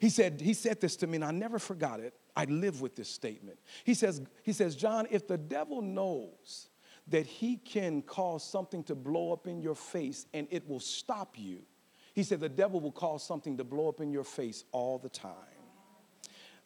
He 0.00 0.08
said, 0.08 0.40
he 0.40 0.54
said 0.54 0.80
this 0.80 0.96
to 0.96 1.06
me, 1.06 1.16
and 1.16 1.24
I 1.24 1.30
never 1.30 1.58
forgot 1.58 2.00
it. 2.00 2.14
I 2.34 2.44
live 2.44 2.80
with 2.80 2.96
this 2.96 3.10
statement. 3.10 3.58
He 3.84 3.92
says, 3.92 4.22
he 4.42 4.54
says, 4.54 4.74
John, 4.74 5.06
if 5.10 5.28
the 5.28 5.36
devil 5.36 5.82
knows 5.82 6.70
that 7.08 7.26
he 7.26 7.58
can 7.58 8.00
cause 8.02 8.42
something 8.42 8.82
to 8.84 8.94
blow 8.94 9.30
up 9.30 9.46
in 9.46 9.60
your 9.60 9.74
face 9.74 10.26
and 10.32 10.48
it 10.50 10.66
will 10.66 10.80
stop 10.80 11.38
you, 11.38 11.60
he 12.14 12.22
said, 12.22 12.40
the 12.40 12.48
devil 12.48 12.80
will 12.80 12.92
cause 12.92 13.22
something 13.22 13.58
to 13.58 13.64
blow 13.64 13.88
up 13.88 14.00
in 14.00 14.10
your 14.10 14.24
face 14.24 14.64
all 14.72 14.98
the 14.98 15.10
time 15.10 15.59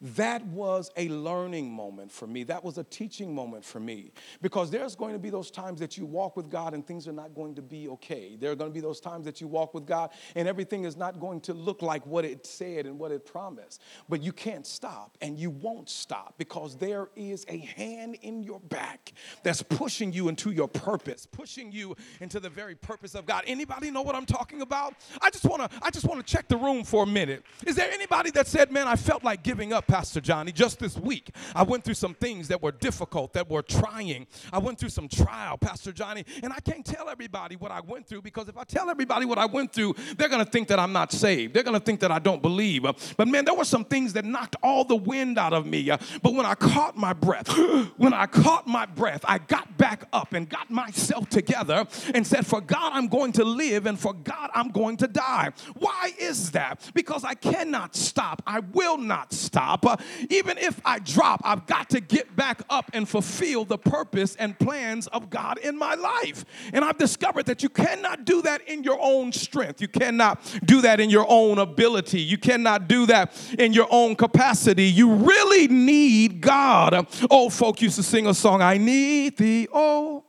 that 0.04 0.44
was 0.46 0.90
a 0.98 1.08
learning 1.08 1.72
moment 1.72 2.12
for 2.12 2.26
me. 2.26 2.42
That 2.44 2.62
was 2.62 2.76
a 2.76 2.84
teaching 2.84 3.34
moment 3.34 3.64
for 3.64 3.80
me. 3.80 4.12
Because 4.42 4.70
there's 4.70 4.94
going 4.94 5.14
to 5.14 5.18
be 5.18 5.30
those 5.30 5.50
times 5.50 5.80
that 5.80 5.96
you 5.96 6.04
walk 6.04 6.36
with 6.36 6.50
God 6.50 6.74
and 6.74 6.86
things 6.86 7.08
are 7.08 7.12
not 7.12 7.34
going 7.34 7.54
to 7.54 7.62
be 7.62 7.88
okay. 7.88 8.36
There 8.38 8.52
are 8.52 8.54
going 8.54 8.70
to 8.70 8.74
be 8.74 8.82
those 8.82 9.00
times 9.00 9.24
that 9.24 9.40
you 9.40 9.46
walk 9.46 9.72
with 9.72 9.86
God 9.86 10.10
and 10.34 10.46
everything 10.46 10.84
is 10.84 10.94
not 10.94 11.20
going 11.20 11.40
to 11.42 11.54
look 11.54 11.80
like 11.80 12.04
what 12.06 12.26
it 12.26 12.44
said 12.44 12.84
and 12.84 12.98
what 12.98 13.12
it 13.12 13.24
promised. 13.24 13.80
But 14.06 14.22
you 14.22 14.30
can't 14.32 14.66
stop 14.66 15.16
and 15.22 15.38
you 15.38 15.48
won't 15.48 15.88
stop 15.88 16.34
because 16.36 16.76
there 16.76 17.08
is 17.16 17.46
a 17.48 17.56
hand 17.56 18.18
in 18.20 18.42
your 18.42 18.60
back 18.60 19.14
that's 19.42 19.62
pushing 19.62 20.12
you 20.12 20.28
into 20.28 20.50
your 20.50 20.68
purpose, 20.68 21.24
pushing 21.24 21.72
you 21.72 21.96
into 22.20 22.40
the 22.40 22.50
very 22.50 22.74
purpose 22.74 23.14
of 23.14 23.24
God. 23.24 23.44
Anybody 23.46 23.90
know 23.90 24.02
what 24.02 24.14
I'm 24.14 24.26
talking 24.26 24.60
about? 24.60 24.96
I 25.22 25.30
just 25.30 25.46
want 25.46 25.62
to 25.62 25.78
I 25.80 25.90
just 25.90 26.06
want 26.06 26.24
to 26.24 26.30
check 26.30 26.46
the 26.48 26.58
room 26.58 26.84
for 26.84 27.04
a 27.04 27.06
minute. 27.06 27.42
Is 27.66 27.74
there 27.74 27.90
anybody 27.90 28.30
that 28.32 28.46
said, 28.46 28.70
"Man, 28.70 28.86
I 28.86 28.96
felt 28.96 29.24
like 29.24 29.42
giving 29.42 29.72
up"? 29.72 29.93
Pastor 29.94 30.20
Johnny. 30.20 30.50
Just 30.50 30.80
this 30.80 30.98
week, 30.98 31.30
I 31.54 31.62
went 31.62 31.84
through 31.84 31.94
some 31.94 32.14
things 32.14 32.48
that 32.48 32.60
were 32.60 32.72
difficult, 32.72 33.32
that 33.34 33.48
were 33.48 33.62
trying. 33.62 34.26
I 34.52 34.58
went 34.58 34.76
through 34.76 34.88
some 34.88 35.06
trial, 35.06 35.56
Pastor 35.56 35.92
Johnny, 35.92 36.24
and 36.42 36.52
I 36.52 36.58
can't 36.58 36.84
tell 36.84 37.08
everybody 37.08 37.54
what 37.54 37.70
I 37.70 37.78
went 37.80 38.08
through 38.08 38.22
because 38.22 38.48
if 38.48 38.58
I 38.58 38.64
tell 38.64 38.90
everybody 38.90 39.24
what 39.24 39.38
I 39.38 39.46
went 39.46 39.72
through, 39.72 39.94
they're 40.16 40.28
going 40.28 40.44
to 40.44 40.50
think 40.50 40.66
that 40.66 40.80
I'm 40.80 40.92
not 40.92 41.12
saved. 41.12 41.54
They're 41.54 41.62
going 41.62 41.78
to 41.78 41.84
think 41.84 42.00
that 42.00 42.10
I 42.10 42.18
don't 42.18 42.42
believe. 42.42 42.82
But 42.82 43.28
man, 43.28 43.44
there 43.44 43.54
were 43.54 43.64
some 43.64 43.84
things 43.84 44.14
that 44.14 44.24
knocked 44.24 44.56
all 44.64 44.84
the 44.84 44.96
wind 44.96 45.38
out 45.38 45.52
of 45.52 45.64
me. 45.64 45.88
But 46.22 46.34
when 46.34 46.44
I 46.44 46.56
caught 46.56 46.96
my 46.96 47.12
breath, 47.12 47.46
when 47.96 48.12
I 48.12 48.26
caught 48.26 48.66
my 48.66 48.86
breath, 48.86 49.24
I 49.28 49.38
got 49.38 49.78
back 49.78 50.08
up 50.12 50.32
and 50.32 50.48
got 50.48 50.72
myself 50.72 51.28
together 51.28 51.86
and 52.12 52.26
said, 52.26 52.44
For 52.44 52.60
God, 52.60 52.90
I'm 52.94 53.06
going 53.06 53.30
to 53.34 53.44
live, 53.44 53.86
and 53.86 53.96
for 53.96 54.12
God, 54.12 54.50
I'm 54.56 54.70
going 54.70 54.96
to 54.96 55.06
die. 55.06 55.52
Why 55.76 56.12
is 56.18 56.50
that? 56.50 56.80
Because 56.94 57.22
I 57.22 57.34
cannot 57.34 57.94
stop. 57.94 58.42
I 58.44 58.58
will 58.58 58.98
not 58.98 59.32
stop 59.32 59.83
even 60.30 60.58
if 60.58 60.80
I 60.84 60.98
drop, 60.98 61.40
I've 61.44 61.66
got 61.66 61.90
to 61.90 62.00
get 62.00 62.34
back 62.36 62.62
up 62.70 62.90
and 62.92 63.08
fulfill 63.08 63.64
the 63.64 63.78
purpose 63.78 64.36
and 64.36 64.58
plans 64.58 65.06
of 65.08 65.30
God 65.30 65.58
in 65.58 65.78
my 65.78 65.94
life. 65.94 66.44
And 66.72 66.84
I've 66.84 66.98
discovered 66.98 67.46
that 67.46 67.62
you 67.62 67.68
cannot 67.68 68.24
do 68.24 68.42
that 68.42 68.66
in 68.68 68.84
your 68.84 68.98
own 69.00 69.32
strength. 69.32 69.80
You 69.80 69.88
cannot 69.88 70.40
do 70.64 70.80
that 70.82 71.00
in 71.00 71.10
your 71.10 71.26
own 71.28 71.58
ability. 71.58 72.20
You 72.20 72.38
cannot 72.38 72.88
do 72.88 73.06
that 73.06 73.32
in 73.58 73.72
your 73.72 73.88
own 73.90 74.16
capacity. 74.16 74.84
You 74.84 75.12
really 75.14 75.68
need 75.68 76.40
God. 76.40 77.06
Old 77.30 77.52
folk 77.52 77.82
used 77.82 77.96
to 77.96 78.02
sing 78.02 78.26
a 78.26 78.34
song, 78.34 78.62
I 78.62 78.78
need 78.78 79.36
thee, 79.36 79.68
oh, 79.72 80.24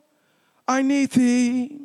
I 0.67 0.81
need 0.81 1.11
thee. 1.11 1.81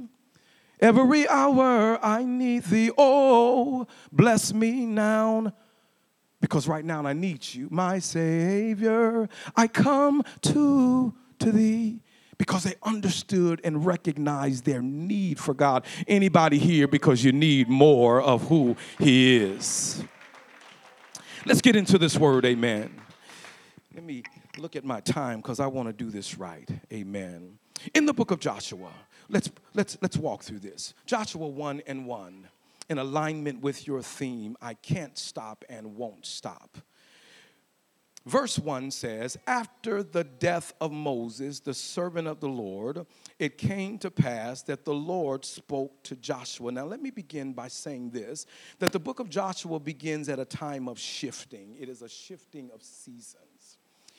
Every 0.80 1.28
hour 1.28 2.02
I 2.02 2.24
need 2.24 2.64
thee. 2.64 2.90
Oh, 2.96 3.86
bless 4.10 4.54
me 4.54 4.86
now. 4.86 5.52
Because 6.40 6.66
right 6.66 6.84
now 6.84 7.04
I 7.06 7.12
need 7.12 7.54
you, 7.54 7.68
my 7.70 7.98
Savior. 7.98 9.28
I 9.56 9.66
come 9.66 10.22
to, 10.42 11.14
to 11.38 11.52
thee 11.52 12.00
because 12.38 12.64
they 12.64 12.74
understood 12.82 13.60
and 13.64 13.84
recognized 13.84 14.64
their 14.64 14.80
need 14.80 15.38
for 15.38 15.52
God. 15.52 15.84
Anybody 16.08 16.56
here 16.56 16.88
because 16.88 17.22
you 17.22 17.32
need 17.32 17.68
more 17.68 18.22
of 18.22 18.48
who 18.48 18.76
He 18.98 19.36
is. 19.36 20.02
Let's 21.44 21.60
get 21.60 21.76
into 21.76 21.98
this 21.98 22.16
word, 22.16 22.46
amen. 22.46 22.98
Let 23.94 24.04
me 24.04 24.22
look 24.56 24.76
at 24.76 24.84
my 24.84 25.00
time 25.00 25.40
because 25.40 25.60
I 25.60 25.66
want 25.66 25.88
to 25.88 25.92
do 25.92 26.10
this 26.10 26.38
right, 26.38 26.68
amen. 26.90 27.58
In 27.92 28.06
the 28.06 28.14
book 28.14 28.30
of 28.30 28.40
Joshua, 28.40 28.90
let's, 29.28 29.50
let's, 29.74 29.98
let's 30.00 30.16
walk 30.16 30.42
through 30.42 30.60
this. 30.60 30.94
Joshua 31.04 31.46
1 31.46 31.82
and 31.86 32.06
1, 32.06 32.48
in 32.90 32.98
alignment 32.98 33.62
with 33.62 33.86
your 33.86 34.02
theme, 34.02 34.56
I 34.60 34.74
can't 34.74 35.16
stop 35.16 35.64
and 35.70 35.96
won't 35.96 36.26
stop. 36.26 36.76
Verse 38.26 38.58
1 38.58 38.90
says, 38.90 39.38
After 39.46 40.02
the 40.02 40.24
death 40.24 40.74
of 40.80 40.92
Moses, 40.92 41.60
the 41.60 41.72
servant 41.72 42.28
of 42.28 42.40
the 42.40 42.48
Lord, 42.48 43.06
it 43.38 43.56
came 43.56 43.96
to 43.98 44.10
pass 44.10 44.62
that 44.64 44.84
the 44.84 44.92
Lord 44.92 45.44
spoke 45.44 46.02
to 46.02 46.16
Joshua. 46.16 46.70
Now, 46.70 46.84
let 46.84 47.00
me 47.00 47.10
begin 47.10 47.54
by 47.54 47.68
saying 47.68 48.10
this 48.10 48.44
that 48.78 48.92
the 48.92 48.98
book 48.98 49.20
of 49.20 49.30
Joshua 49.30 49.78
begins 49.78 50.28
at 50.28 50.38
a 50.38 50.44
time 50.44 50.86
of 50.86 50.98
shifting, 50.98 51.76
it 51.80 51.88
is 51.88 52.02
a 52.02 52.08
shifting 52.08 52.70
of 52.74 52.82
seasons, 52.82 53.78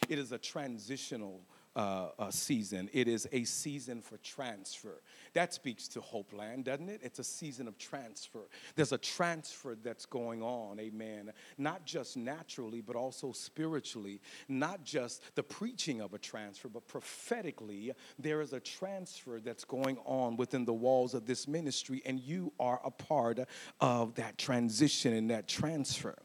it 0.10 0.18
is 0.18 0.32
a 0.32 0.38
transitional 0.38 1.42
uh, 1.76 2.10
uh, 2.20 2.32
season. 2.32 2.90
It 2.94 3.08
is 3.08 3.28
a 3.32 3.44
season 3.44 4.02
for 4.02 4.18
transfer. 4.18 5.02
That 5.34 5.54
speaks 5.54 5.88
to 5.90 6.02
Hope 6.02 6.34
Land, 6.34 6.66
doesn't 6.66 6.90
it? 6.90 7.02
It's 7.04 7.20
a 7.20 7.24
season 7.24 7.68
of 7.68 7.78
transfer. 7.78 8.50
There's 8.76 8.92
a 8.92 8.98
transfer 8.98 9.76
that's 9.82 10.06
going 10.06 10.42
on, 10.42 10.80
amen. 10.80 11.32
Not 11.58 11.86
just 11.86 12.18
naturally, 12.18 12.82
but 12.82 12.96
also 12.96 13.32
spiritually. 13.32 14.22
Not 14.50 14.84
just 14.84 15.36
the 15.36 15.44
preaching 15.44 16.02
of 16.02 16.14
a 16.14 16.18
transfer, 16.18 16.68
but 16.68 16.88
prophetically, 16.88 17.94
there 18.20 18.42
is 18.42 18.54
a 18.54 18.60
transfer 18.60 19.40
that's 19.40 19.64
going 19.64 19.98
on 20.06 20.36
within 20.36 20.66
the 20.66 20.74
walls 20.74 21.14
of 21.14 21.26
this 21.26 21.48
ministry, 21.48 22.02
and 22.06 22.20
you 22.20 22.52
are 22.60 22.82
a 22.84 22.92
part 22.92 23.40
of 23.80 24.16
that 24.16 24.38
transition 24.38 25.14
and 25.14 25.30
that 25.30 25.48
transfer. 25.48 26.18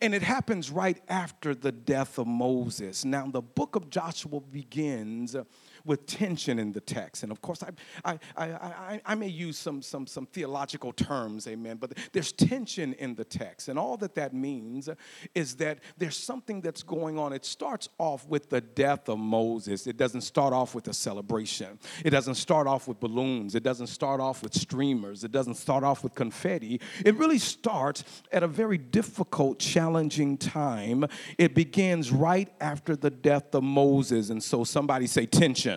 And 0.00 0.14
it 0.14 0.22
happens 0.22 0.70
right 0.70 1.00
after 1.08 1.54
the 1.54 1.72
death 1.72 2.18
of 2.18 2.26
Moses. 2.26 3.04
Now, 3.04 3.26
the 3.26 3.42
book 3.42 3.76
of 3.76 3.90
Joshua 3.90 4.40
begins 4.40 5.36
with 5.84 6.06
tension 6.06 6.58
in 6.58 6.72
the 6.72 6.80
text. 6.80 7.22
And 7.22 7.32
of 7.32 7.40
course, 7.40 7.62
I, 8.04 8.18
I, 8.36 8.44
I, 8.44 9.00
I, 9.04 9.14
may 9.14 9.28
use 9.28 9.58
some, 9.58 9.82
some, 9.82 10.06
some 10.06 10.26
theological 10.26 10.92
terms, 10.92 11.46
amen, 11.46 11.78
but 11.78 11.92
there's 12.12 12.32
tension 12.32 12.92
in 12.94 13.14
the 13.14 13.24
text. 13.24 13.68
And 13.68 13.78
all 13.78 13.96
that 13.98 14.14
that 14.14 14.34
means 14.34 14.88
is 15.34 15.56
that 15.56 15.78
there's 15.98 16.16
something 16.16 16.60
that's 16.60 16.82
going 16.82 17.18
on. 17.18 17.32
It 17.32 17.44
starts 17.44 17.88
off 17.98 18.26
with 18.26 18.48
the 18.48 18.60
death 18.60 19.08
of 19.08 19.18
Moses, 19.18 19.86
it 19.86 19.96
doesn't 19.96 20.22
start 20.22 20.52
off 20.52 20.74
with 20.74 20.88
a 20.88 20.94
celebration, 20.94 21.78
it 22.04 22.10
doesn't 22.10 22.34
start 22.34 22.66
off 22.66 22.88
with 22.88 23.00
balloons, 23.00 23.54
it 23.54 23.62
doesn't 23.62 23.88
start 23.88 24.20
off 24.20 24.42
with 24.42 24.54
streamers, 24.54 25.24
it 25.24 25.32
doesn't 25.32 25.56
start 25.56 25.84
off 25.84 26.02
with 26.02 26.14
confetti. 26.14 26.80
It 27.04 27.14
really 27.16 27.38
starts 27.38 28.04
at 28.30 28.42
a 28.42 28.48
very 28.48 28.78
difficult, 28.78 29.58
challenging 29.58 30.36
time. 30.36 31.06
It 31.38 31.54
begins 31.54 32.10
right 32.10 32.48
after 32.60 32.96
the 32.96 33.10
death 33.10 33.54
of 33.54 33.62
Moses. 33.62 34.30
And 34.30 34.42
so 34.42 34.64
somebody 34.64 35.06
say 35.06 35.26
tension. 35.26 35.71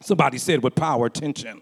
Somebody 0.00 0.38
said 0.38 0.62
with 0.62 0.74
power, 0.74 1.08
tension. 1.08 1.60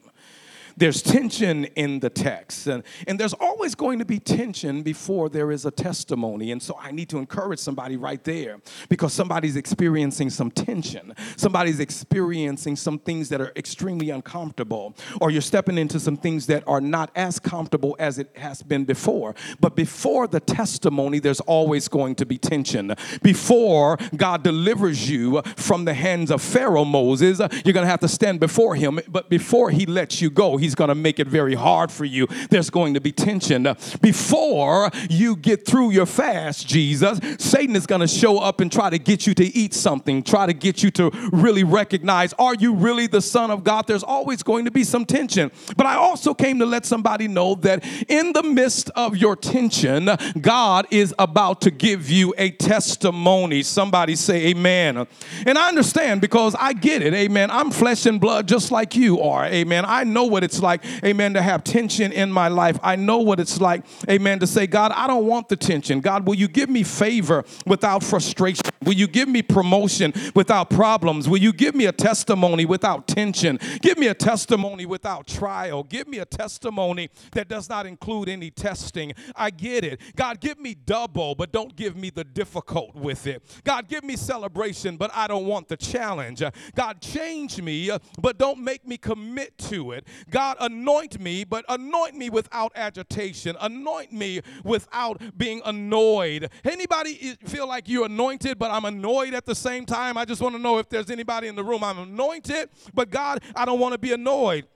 There's 0.79 1.01
tension 1.01 1.65
in 1.77 2.01
the 2.01 2.11
text, 2.11 2.67
and, 2.67 2.83
and 3.07 3.19
there's 3.19 3.33
always 3.33 3.75
going 3.75 3.99
to 3.99 4.05
be 4.05 4.19
tension 4.19 4.83
before 4.83 5.31
there 5.31 5.51
is 5.51 5.65
a 5.65 5.71
testimony. 5.71 6.53
And 6.53 6.63
so 6.63 6.77
I 6.79 6.93
need 6.93 7.09
to 7.11 7.19
encourage 7.19 7.61
somebody 7.61 7.97
right 7.97 8.23
there 8.25 8.61
because 8.91 9.15
somebody's 9.15 9.57
experiencing 9.57 10.29
some 10.29 10.51
tension. 10.51 11.15
Somebody's 11.37 11.81
experiencing 11.81 12.77
some 12.77 12.99
things 12.99 13.31
that 13.31 13.41
are 13.41 13.53
extremely 13.57 14.11
uncomfortable, 14.11 14.95
or 15.21 15.31
you're 15.31 15.41
stepping 15.41 15.79
into 15.79 15.99
some 15.99 16.19
things 16.19 16.47
that 16.47 16.63
are 16.67 16.81
not 16.81 17.11
as 17.17 17.39
comfortable 17.39 17.97
as 17.99 18.19
it 18.19 18.31
has 18.37 18.63
been 18.63 18.85
before. 18.85 19.35
But 19.61 19.77
before 19.77 20.27
the 20.27 20.41
testimony, 20.41 21.21
there's 21.21 21.41
always 21.41 21.89
going 21.89 22.17
to 22.17 22.27
be 22.27 22.37
tension. 22.37 22.95
Before 23.23 23.97
God 24.15 24.43
delivers 24.43 25.09
you 25.09 25.41
from 25.57 25.87
the 25.87 25.95
hands 25.95 26.31
of 26.31 26.43
Pharaoh 26.43 26.85
Moses, 26.85 27.39
you're 27.39 27.73
going 27.73 27.85
to 27.85 27.91
have 27.91 28.01
to 28.01 28.09
stand 28.09 28.41
before 28.41 28.75
him. 28.75 29.01
But 29.09 29.31
before 29.31 29.71
he 29.71 29.87
lets 29.87 30.21
you 30.21 30.29
go, 30.29 30.59
he's 30.67 30.75
going 30.75 30.89
to 30.89 30.95
make 30.95 31.21
it 31.21 31.29
very 31.29 31.55
hard 31.55 31.93
for 31.93 32.05
you. 32.05 32.27
There's 32.51 32.71
going 32.71 32.95
to 32.95 33.01
be 33.01 33.13
tension. 33.13 33.63
Before 34.01 34.91
you 35.09 35.37
get 35.37 35.65
through 35.65 35.93
your 35.93 36.07
fast, 36.07 36.67
Jesus, 36.67 37.21
Satan 37.39 37.77
is 37.77 37.87
going 37.87 38.01
to 38.01 38.09
show 38.09 38.39
up 38.39 38.61
and 38.61 38.71
try 38.71 38.91
to 38.91 38.99
get 38.99 39.27
you 39.27 39.35
to 39.35 39.45
eat 39.45 39.73
something, 39.75 40.23
try 40.23 40.47
to 40.47 40.53
get 40.53 40.83
you 40.83 40.91
to 40.93 41.11
really 41.33 41.63
recognize 41.65 42.33
are 42.39 42.55
you 42.55 42.75
really 42.75 43.07
the 43.07 43.21
Son 43.21 43.51
of 43.51 43.63
God? 43.63 43.87
There's 43.87 44.03
always 44.03 44.43
going 44.43 44.65
to 44.65 44.71
be 44.71 44.83
some 44.83 45.05
tension. 45.05 45.53
But 45.77 45.87
I 45.87 45.95
also 45.95 46.35
came 46.35 46.59
to 46.59 46.67
let 46.67 46.85
somebody 46.85 47.29
know 47.29 47.55
that 47.57 47.85
in 48.09 48.33
the 48.33 48.43
midst 48.43 48.91
of 48.91 49.17
your 49.17 49.37
tension, 49.37 50.11
God 50.41 50.87
is 50.91 51.15
about 51.19 51.61
to 51.63 51.71
give 51.71 52.11
you 52.11 52.35
a 52.37 52.51
testimony. 52.51 53.63
Somebody 53.63 54.17
say 54.17 54.49
amen. 54.49 55.07
And 55.47 55.57
I 55.57 55.69
understand 55.69 56.21
because 56.21 56.57
I 56.59 56.73
get 56.73 57.03
it. 57.03 57.15
Amen. 57.15 57.51
I'm 57.51 57.71
flesh 57.71 58.07
and 58.07 58.21
blood 58.21 58.49
just 58.49 58.73
like 58.73 58.97
you 58.97 59.21
are. 59.21 59.45
Amen. 59.45 59.85
I 59.87 60.05
know 60.05 60.25
what 60.25 60.43
it's 60.43 60.56
it's 60.57 60.63
like, 60.63 60.83
amen, 61.05 61.35
to 61.35 61.43
have 61.43 61.65
tension 61.65 62.13
in 62.13 62.33
my 62.33 62.49
life. 62.49 62.79
I 62.83 62.97
know 62.97 63.19
what 63.19 63.41
it's 63.41 63.61
like, 63.61 63.85
amen, 64.09 64.39
to 64.41 64.47
say, 64.47 64.67
God, 64.67 64.91
I 64.93 65.07
don't 65.07 65.27
want 65.27 65.49
the 65.49 65.57
tension. 65.57 66.01
God, 66.01 66.27
will 66.27 66.35
you 66.35 66.49
give 66.49 66.71
me 66.71 66.83
favor 66.83 67.45
without 67.67 68.03
frustration? 68.03 68.65
Will 68.83 68.95
you 68.95 69.07
give 69.07 69.29
me 69.29 69.43
promotion 69.43 70.15
without 70.35 70.71
problems? 70.71 71.29
Will 71.29 71.39
you 71.39 71.53
give 71.53 71.75
me 71.75 71.87
a 71.87 71.93
testimony 71.93 72.65
without 72.65 73.07
tension? 73.07 73.59
Give 73.83 73.99
me 73.99 74.07
a 74.07 74.15
testimony 74.15 74.87
without 74.87 75.27
trial. 75.27 75.83
Give 75.83 76.09
me 76.09 76.19
a 76.19 76.25
testimony 76.25 77.11
that 77.33 77.49
does 77.49 77.69
not 77.69 77.85
include 77.85 78.29
any 78.29 78.51
testing. 78.51 79.13
I 79.35 79.51
get 79.51 79.85
it. 79.85 80.01
God, 80.15 80.41
give 80.41 80.59
me 80.59 80.75
double, 80.75 81.35
but 81.35 81.53
don't 81.53 81.77
give 81.77 81.97
me 81.97 82.11
the 82.11 82.25
difficult 82.25 82.95
with 82.95 83.27
it. 83.27 83.43
God, 83.65 83.89
give 83.89 84.05
me 84.05 84.17
celebration, 84.17 84.97
but 84.97 85.11
I 85.15 85.27
don't 85.27 85.47
want 85.47 85.69
the 85.69 85.77
challenge. 85.77 86.43
God, 86.75 87.01
change 87.03 87.61
me, 87.61 87.91
but 88.19 88.39
don't 88.39 88.61
make 88.61 88.87
me 88.87 88.97
commit 88.97 89.59
to 89.59 89.93
it. 89.93 90.07
God, 90.31 90.46
Anoint 90.61 91.21
me, 91.21 91.45
but 91.45 91.65
anoint 91.69 92.17
me 92.17 92.31
without 92.31 92.73
agitation. 92.75 93.57
Anoint 93.61 94.13
me 94.13 94.41
without 94.65 95.21
being 95.37 95.63
annoyed. 95.65 96.51
Anybody 96.65 97.37
feel 97.45 97.67
like 97.67 97.89
you're 97.89 98.07
anointed, 98.07 98.59
but 98.59 98.71
I'm 98.71 98.85
annoyed 98.85 99.35
at 99.35 99.47
the 99.47 99.55
same 99.55 99.85
time? 99.87 100.17
I 100.17 100.25
just 100.25 100.41
want 100.41 100.55
to 100.55 100.61
know 100.61 100.79
if 100.79 100.89
there's 100.89 101.11
anybody 101.11 101.49
in 101.49 101.57
the 101.57 101.65
room. 101.65 101.83
I'm 101.83 101.99
anointed, 101.99 102.71
but 102.95 103.11
God, 103.11 103.43
I 103.55 103.65
don't 103.65 103.81
want 103.81 103.93
to 103.93 103.99
be 103.99 104.13
annoyed. 104.13 104.67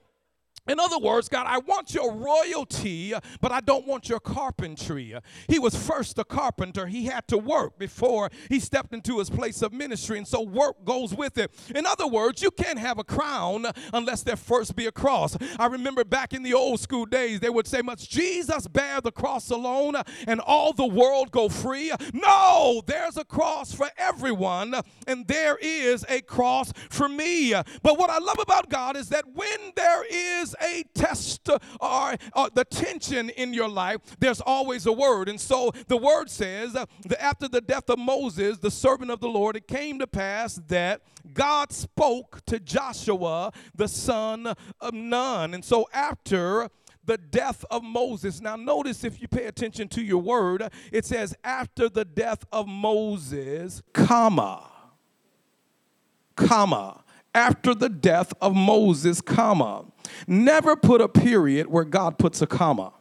In 0.67 0.79
other 0.79 0.99
words, 0.99 1.27
God, 1.27 1.47
I 1.47 1.57
want 1.57 1.95
your 1.95 2.13
royalty, 2.13 3.13
but 3.41 3.51
I 3.51 3.61
don't 3.61 3.87
want 3.87 4.07
your 4.07 4.19
carpentry. 4.19 5.15
He 5.47 5.57
was 5.57 5.75
first 5.75 6.19
a 6.19 6.23
carpenter. 6.23 6.85
He 6.85 7.05
had 7.05 7.27
to 7.29 7.37
work 7.37 7.79
before 7.79 8.29
he 8.47 8.59
stepped 8.59 8.93
into 8.93 9.17
his 9.17 9.31
place 9.31 9.63
of 9.63 9.73
ministry, 9.73 10.19
and 10.19 10.27
so 10.27 10.41
work 10.41 10.85
goes 10.85 11.15
with 11.15 11.39
it. 11.39 11.51
In 11.73 11.87
other 11.87 12.05
words, 12.05 12.43
you 12.43 12.51
can't 12.51 12.77
have 12.77 12.99
a 12.99 13.03
crown 13.03 13.65
unless 13.91 14.21
there 14.21 14.35
first 14.35 14.75
be 14.75 14.85
a 14.85 14.91
cross. 14.91 15.35
I 15.57 15.65
remember 15.65 16.03
back 16.03 16.31
in 16.31 16.43
the 16.43 16.53
old 16.53 16.79
school 16.79 17.07
days, 17.07 17.39
they 17.39 17.49
would 17.49 17.67
say, 17.67 17.81
Must 17.81 18.09
Jesus 18.09 18.67
bear 18.67 19.01
the 19.01 19.11
cross 19.11 19.49
alone 19.49 19.95
and 20.27 20.39
all 20.39 20.73
the 20.73 20.87
world 20.87 21.31
go 21.31 21.49
free? 21.49 21.91
No, 22.13 22.83
there's 22.85 23.17
a 23.17 23.25
cross 23.25 23.73
for 23.73 23.89
everyone, 23.97 24.75
and 25.07 25.27
there 25.27 25.57
is 25.59 26.05
a 26.07 26.21
cross 26.21 26.71
for 26.91 27.09
me. 27.09 27.53
But 27.81 27.97
what 27.97 28.11
I 28.11 28.19
love 28.19 28.37
about 28.39 28.69
God 28.69 28.95
is 28.95 29.09
that 29.09 29.25
when 29.33 29.73
there 29.75 30.05
is 30.07 30.51
a 30.61 30.83
test 30.93 31.49
or, 31.79 32.15
the 32.53 32.65
tension 32.69 33.29
in 33.29 33.53
your 33.53 33.69
life, 33.69 34.01
there's 34.19 34.41
always 34.41 34.85
a 34.85 34.91
word. 34.91 35.29
And 35.29 35.39
so 35.39 35.71
the 35.87 35.97
word 35.97 36.29
says 36.29 36.73
that 36.73 36.89
after 37.19 37.47
the 37.47 37.61
death 37.61 37.89
of 37.89 37.99
Moses, 37.99 38.59
the 38.59 38.71
servant 38.71 39.11
of 39.11 39.19
the 39.19 39.27
Lord, 39.27 39.55
it 39.55 39.67
came 39.67 39.99
to 39.99 40.07
pass 40.07 40.59
that 40.67 41.01
God 41.33 41.71
spoke 41.71 42.43
to 42.45 42.59
Joshua, 42.59 43.51
the 43.75 43.87
son 43.87 44.53
of 44.79 44.93
Nun. 44.93 45.53
And 45.53 45.63
so 45.63 45.87
after 45.93 46.69
the 47.03 47.17
death 47.17 47.65
of 47.71 47.83
Moses. 47.83 48.41
Now, 48.41 48.55
notice 48.55 49.03
if 49.03 49.21
you 49.21 49.27
pay 49.27 49.45
attention 49.45 49.87
to 49.89 50.03
your 50.03 50.19
word, 50.19 50.69
it 50.91 51.05
says, 51.05 51.35
after 51.43 51.89
the 51.89 52.05
death 52.05 52.45
of 52.51 52.67
Moses, 52.67 53.81
comma, 53.93 54.69
comma, 56.35 57.03
after 57.33 57.73
the 57.73 57.89
death 57.89 58.33
of 58.41 58.55
Moses, 58.55 59.21
comma. 59.21 59.85
Never 60.27 60.75
put 60.75 61.01
a 61.01 61.07
period 61.07 61.67
where 61.67 61.83
God 61.85 62.17
puts 62.17 62.41
a 62.41 62.47
comma. 62.47 62.93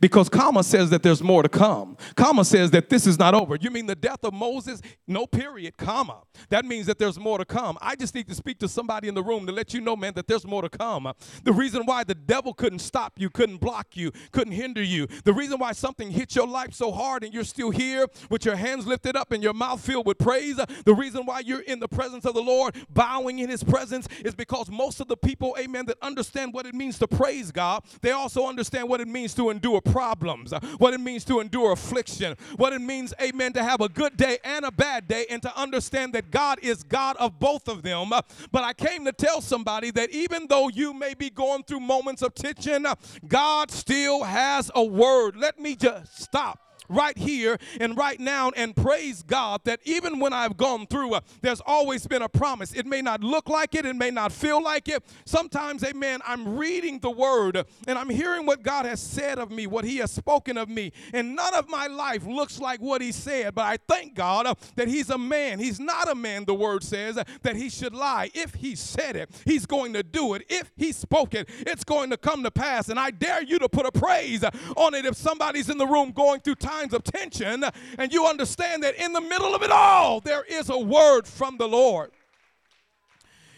Because 0.00 0.28
comma 0.28 0.62
says 0.62 0.90
that 0.90 1.02
there's 1.02 1.22
more 1.22 1.42
to 1.42 1.48
come. 1.48 1.96
Comma 2.16 2.44
says 2.44 2.70
that 2.72 2.88
this 2.88 3.06
is 3.06 3.18
not 3.18 3.34
over. 3.34 3.56
You 3.60 3.70
mean 3.70 3.86
the 3.86 3.94
death 3.94 4.24
of 4.24 4.34
Moses? 4.34 4.80
No 5.06 5.26
period, 5.26 5.76
comma. 5.76 6.22
That 6.48 6.64
means 6.64 6.86
that 6.86 6.98
there's 6.98 7.18
more 7.18 7.38
to 7.38 7.44
come. 7.44 7.78
I 7.80 7.96
just 7.96 8.14
need 8.14 8.28
to 8.28 8.34
speak 8.34 8.58
to 8.60 8.68
somebody 8.68 9.08
in 9.08 9.14
the 9.14 9.22
room 9.22 9.46
to 9.46 9.52
let 9.52 9.74
you 9.74 9.80
know, 9.80 9.96
man, 9.96 10.14
that 10.14 10.26
there's 10.26 10.46
more 10.46 10.62
to 10.62 10.68
come. 10.68 11.12
The 11.44 11.52
reason 11.52 11.82
why 11.84 12.04
the 12.04 12.14
devil 12.14 12.52
couldn't 12.54 12.80
stop 12.80 13.14
you, 13.16 13.30
couldn't 13.30 13.58
block 13.58 13.96
you, 13.96 14.12
couldn't 14.32 14.52
hinder 14.52 14.82
you, 14.82 15.06
the 15.24 15.32
reason 15.32 15.58
why 15.58 15.72
something 15.72 16.10
hit 16.10 16.34
your 16.34 16.46
life 16.46 16.74
so 16.74 16.90
hard 16.92 17.24
and 17.24 17.32
you're 17.32 17.44
still 17.44 17.70
here 17.70 18.06
with 18.30 18.44
your 18.44 18.56
hands 18.56 18.86
lifted 18.86 19.16
up 19.16 19.32
and 19.32 19.42
your 19.42 19.54
mouth 19.54 19.80
filled 19.80 20.06
with 20.06 20.18
praise, 20.18 20.56
the 20.84 20.94
reason 20.94 21.24
why 21.24 21.40
you're 21.40 21.60
in 21.60 21.80
the 21.80 21.88
presence 21.88 22.24
of 22.24 22.34
the 22.34 22.42
Lord, 22.42 22.74
bowing 22.90 23.38
in 23.38 23.48
his 23.48 23.62
presence, 23.62 24.08
is 24.24 24.34
because 24.34 24.70
most 24.70 25.00
of 25.00 25.08
the 25.08 25.16
people, 25.16 25.56
amen, 25.58 25.86
that 25.86 25.96
understand 26.02 26.52
what 26.52 26.66
it 26.66 26.74
means 26.74 26.98
to 26.98 27.08
praise 27.08 27.52
God, 27.52 27.84
they 28.02 28.10
also 28.10 28.46
understand 28.46 28.88
what 28.88 29.00
it 29.00 29.08
means 29.08 29.34
to 29.34 29.50
endure 29.50 29.69
problems, 29.80 30.54
what 30.78 30.94
it 30.94 31.00
means 31.00 31.22
to 31.26 31.40
endure 31.40 31.72
affliction, 31.72 32.34
what 32.56 32.72
it 32.72 32.80
means, 32.80 33.12
amen, 33.20 33.52
to 33.52 33.62
have 33.62 33.82
a 33.82 33.90
good 33.90 34.16
day 34.16 34.38
and 34.42 34.64
a 34.64 34.72
bad 34.72 35.06
day, 35.06 35.26
and 35.28 35.42
to 35.42 35.54
understand 35.60 36.14
that 36.14 36.30
God 36.30 36.58
is 36.62 36.82
God 36.82 37.16
of 37.18 37.38
both 37.38 37.68
of 37.68 37.82
them. 37.82 38.08
But 38.08 38.64
I 38.64 38.72
came 38.72 39.04
to 39.04 39.12
tell 39.12 39.42
somebody 39.42 39.90
that 39.90 40.10
even 40.10 40.46
though 40.46 40.70
you 40.70 40.94
may 40.94 41.12
be 41.12 41.28
going 41.28 41.64
through 41.64 41.80
moments 41.80 42.22
of 42.22 42.34
tension, 42.34 42.86
God 43.28 43.70
still 43.70 44.24
has 44.24 44.70
a 44.74 44.82
word. 44.82 45.36
Let 45.36 45.60
me 45.60 45.76
just 45.76 46.22
stop 46.22 46.69
right 46.90 47.16
here 47.16 47.56
and 47.80 47.96
right 47.96 48.20
now 48.20 48.50
and 48.56 48.74
praise 48.76 49.22
God 49.22 49.60
that 49.64 49.80
even 49.84 50.18
when 50.18 50.32
I've 50.32 50.56
gone 50.56 50.86
through, 50.86 51.14
uh, 51.14 51.20
there's 51.40 51.62
always 51.64 52.06
been 52.06 52.22
a 52.22 52.28
promise. 52.28 52.72
It 52.74 52.86
may 52.86 53.00
not 53.00 53.22
look 53.22 53.48
like 53.48 53.74
it, 53.74 53.86
it 53.86 53.96
may 53.96 54.10
not 54.10 54.32
feel 54.32 54.62
like 54.62 54.88
it. 54.88 55.02
Sometimes, 55.24 55.84
amen, 55.84 56.20
I'm 56.26 56.56
reading 56.56 56.98
the 56.98 57.10
word 57.10 57.64
and 57.86 57.98
I'm 57.98 58.10
hearing 58.10 58.44
what 58.44 58.62
God 58.62 58.84
has 58.86 59.00
said 59.00 59.38
of 59.38 59.50
me, 59.50 59.66
what 59.66 59.84
He 59.84 59.98
has 59.98 60.10
spoken 60.10 60.58
of 60.58 60.68
me, 60.68 60.92
and 61.14 61.36
none 61.36 61.54
of 61.54 61.68
my 61.68 61.86
life 61.86 62.26
looks 62.26 62.60
like 62.60 62.80
what 62.80 63.00
He 63.00 63.12
said. 63.12 63.54
But 63.54 63.66
I 63.66 63.78
thank 63.88 64.14
God 64.14 64.46
uh, 64.46 64.54
that 64.76 64.88
He's 64.88 65.10
a 65.10 65.18
man. 65.18 65.58
He's 65.58 65.78
not 65.78 66.10
a 66.10 66.14
man, 66.14 66.44
the 66.44 66.54
word 66.54 66.82
says, 66.82 67.16
uh, 67.16 67.24
that 67.42 67.56
He 67.56 67.70
should 67.70 67.94
lie. 67.94 68.30
If 68.34 68.54
He 68.54 68.74
said 68.74 69.16
it, 69.16 69.30
He's 69.44 69.66
going 69.66 69.92
to 69.92 70.02
do 70.02 70.34
it. 70.34 70.44
If 70.48 70.72
He 70.76 70.92
spoke 70.92 71.34
it, 71.34 71.48
it's 71.60 71.84
going 71.84 72.10
to 72.10 72.16
come 72.16 72.42
to 72.42 72.50
pass. 72.50 72.88
And 72.88 72.98
I 72.98 73.10
dare 73.10 73.42
you 73.42 73.58
to 73.60 73.68
put 73.68 73.86
a 73.86 73.92
praise 73.92 74.42
uh, 74.42 74.50
on 74.76 74.94
it 74.94 75.04
if 75.04 75.16
somebody's 75.16 75.70
in 75.70 75.78
the 75.78 75.86
room 75.86 76.10
going 76.10 76.40
through 76.40 76.56
time 76.56 76.79
of 76.88 77.04
tension, 77.04 77.64
and 77.98 78.12
you 78.12 78.26
understand 78.26 78.82
that 78.82 78.94
in 78.96 79.12
the 79.12 79.20
middle 79.20 79.54
of 79.54 79.62
it 79.62 79.70
all, 79.70 80.20
there 80.20 80.44
is 80.44 80.70
a 80.70 80.78
word 80.78 81.26
from 81.26 81.56
the 81.56 81.68
Lord. 81.68 82.10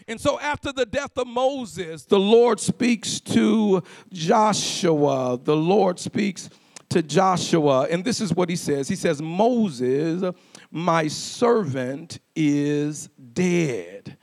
And 0.07 0.19
so, 0.19 0.39
after 0.39 0.73
the 0.73 0.85
death 0.85 1.17
of 1.17 1.27
Moses, 1.27 2.05
the 2.05 2.19
Lord 2.19 2.59
speaks 2.59 3.19
to 3.21 3.81
Joshua. 4.11 5.39
The 5.41 5.55
Lord 5.55 5.97
speaks 5.97 6.49
to 6.89 7.01
Joshua, 7.01 7.87
and 7.89 8.03
this 8.03 8.21
is 8.21 8.33
what 8.33 8.49
he 8.49 8.55
says 8.55 8.87
He 8.87 8.95
says, 8.95 9.21
Moses, 9.21 10.23
my 10.69 11.07
servant, 11.07 12.19
is 12.35 13.09
dead. 13.33 14.17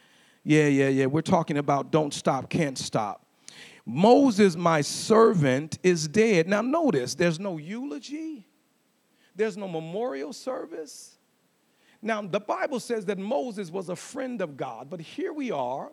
Yeah, 0.44 0.66
yeah, 0.66 0.88
yeah. 0.88 1.06
We're 1.06 1.22
talking 1.22 1.58
about 1.58 1.90
don't 1.90 2.12
stop, 2.12 2.50
can't 2.50 2.78
stop. 2.78 3.26
Moses, 3.86 4.56
my 4.56 4.82
servant, 4.82 5.78
is 5.82 6.06
dead. 6.06 6.48
Now, 6.48 6.62
notice 6.62 7.14
there's 7.14 7.40
no 7.40 7.56
eulogy, 7.56 8.46
there's 9.40 9.56
no 9.56 9.68
memorial 9.68 10.32
service. 10.32 11.16
Now, 12.02 12.20
the 12.22 12.40
Bible 12.40 12.78
says 12.78 13.06
that 13.06 13.18
Moses 13.18 13.70
was 13.70 13.88
a 13.88 13.96
friend 13.96 14.40
of 14.42 14.56
God, 14.56 14.88
but 14.90 15.00
here 15.00 15.32
we 15.32 15.50
are. 15.50 15.90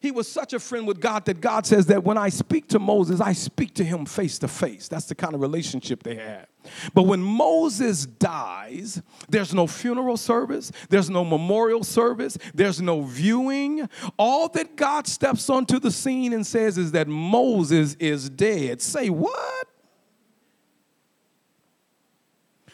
He 0.00 0.10
was 0.10 0.26
such 0.26 0.52
a 0.52 0.60
friend 0.60 0.86
with 0.86 1.00
God 1.00 1.24
that 1.26 1.40
God 1.40 1.66
says 1.66 1.86
that 1.86 2.04
when 2.04 2.16
I 2.16 2.28
speak 2.28 2.68
to 2.68 2.78
Moses, 2.78 3.20
I 3.20 3.32
speak 3.32 3.74
to 3.74 3.84
him 3.84 4.04
face 4.04 4.38
to 4.40 4.48
face. 4.48 4.86
That's 4.86 5.06
the 5.06 5.14
kind 5.14 5.34
of 5.34 5.40
relationship 5.40 6.02
they 6.02 6.14
had. 6.16 6.46
But 6.94 7.04
when 7.04 7.20
Moses 7.20 8.06
dies, 8.06 9.00
there's 9.28 9.54
no 9.54 9.66
funeral 9.66 10.16
service, 10.16 10.70
there's 10.88 11.10
no 11.10 11.24
memorial 11.24 11.82
service, 11.84 12.36
there's 12.54 12.80
no 12.80 13.02
viewing. 13.02 13.88
All 14.16 14.48
that 14.50 14.76
God 14.76 15.06
steps 15.06 15.48
onto 15.50 15.80
the 15.80 15.90
scene 15.90 16.32
and 16.32 16.46
says 16.46 16.78
is 16.78 16.92
that 16.92 17.08
Moses 17.08 17.94
is 18.00 18.28
dead. 18.28 18.80
Say 18.82 19.08
what? 19.08 19.68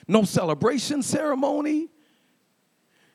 No 0.06 0.24
celebration 0.24 1.02
ceremony. 1.02 1.88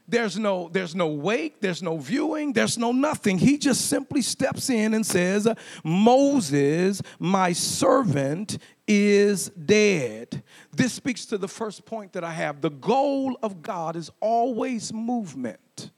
There's 0.07 0.39
no, 0.39 0.69
there's 0.69 0.95
no 0.95 1.07
wake, 1.07 1.61
there's 1.61 1.83
no 1.83 1.99
viewing, 1.99 2.51
there's 2.51 2.79
no 2.79 2.91
nothing. 2.91 3.37
He 3.37 3.59
just 3.59 3.89
simply 3.89 4.23
steps 4.23 4.71
in 4.71 4.95
and 4.95 5.05
says, 5.05 5.47
Moses, 5.83 7.03
my 7.19 7.53
servant, 7.53 8.57
is 8.87 9.49
dead. 9.49 10.41
This 10.75 10.93
speaks 10.93 11.25
to 11.27 11.37
the 11.37 11.47
first 11.47 11.85
point 11.85 12.13
that 12.13 12.23
I 12.23 12.31
have. 12.31 12.61
The 12.61 12.71
goal 12.71 13.37
of 13.43 13.61
God 13.61 13.95
is 13.95 14.09
always 14.19 14.91
movement. 14.91 15.91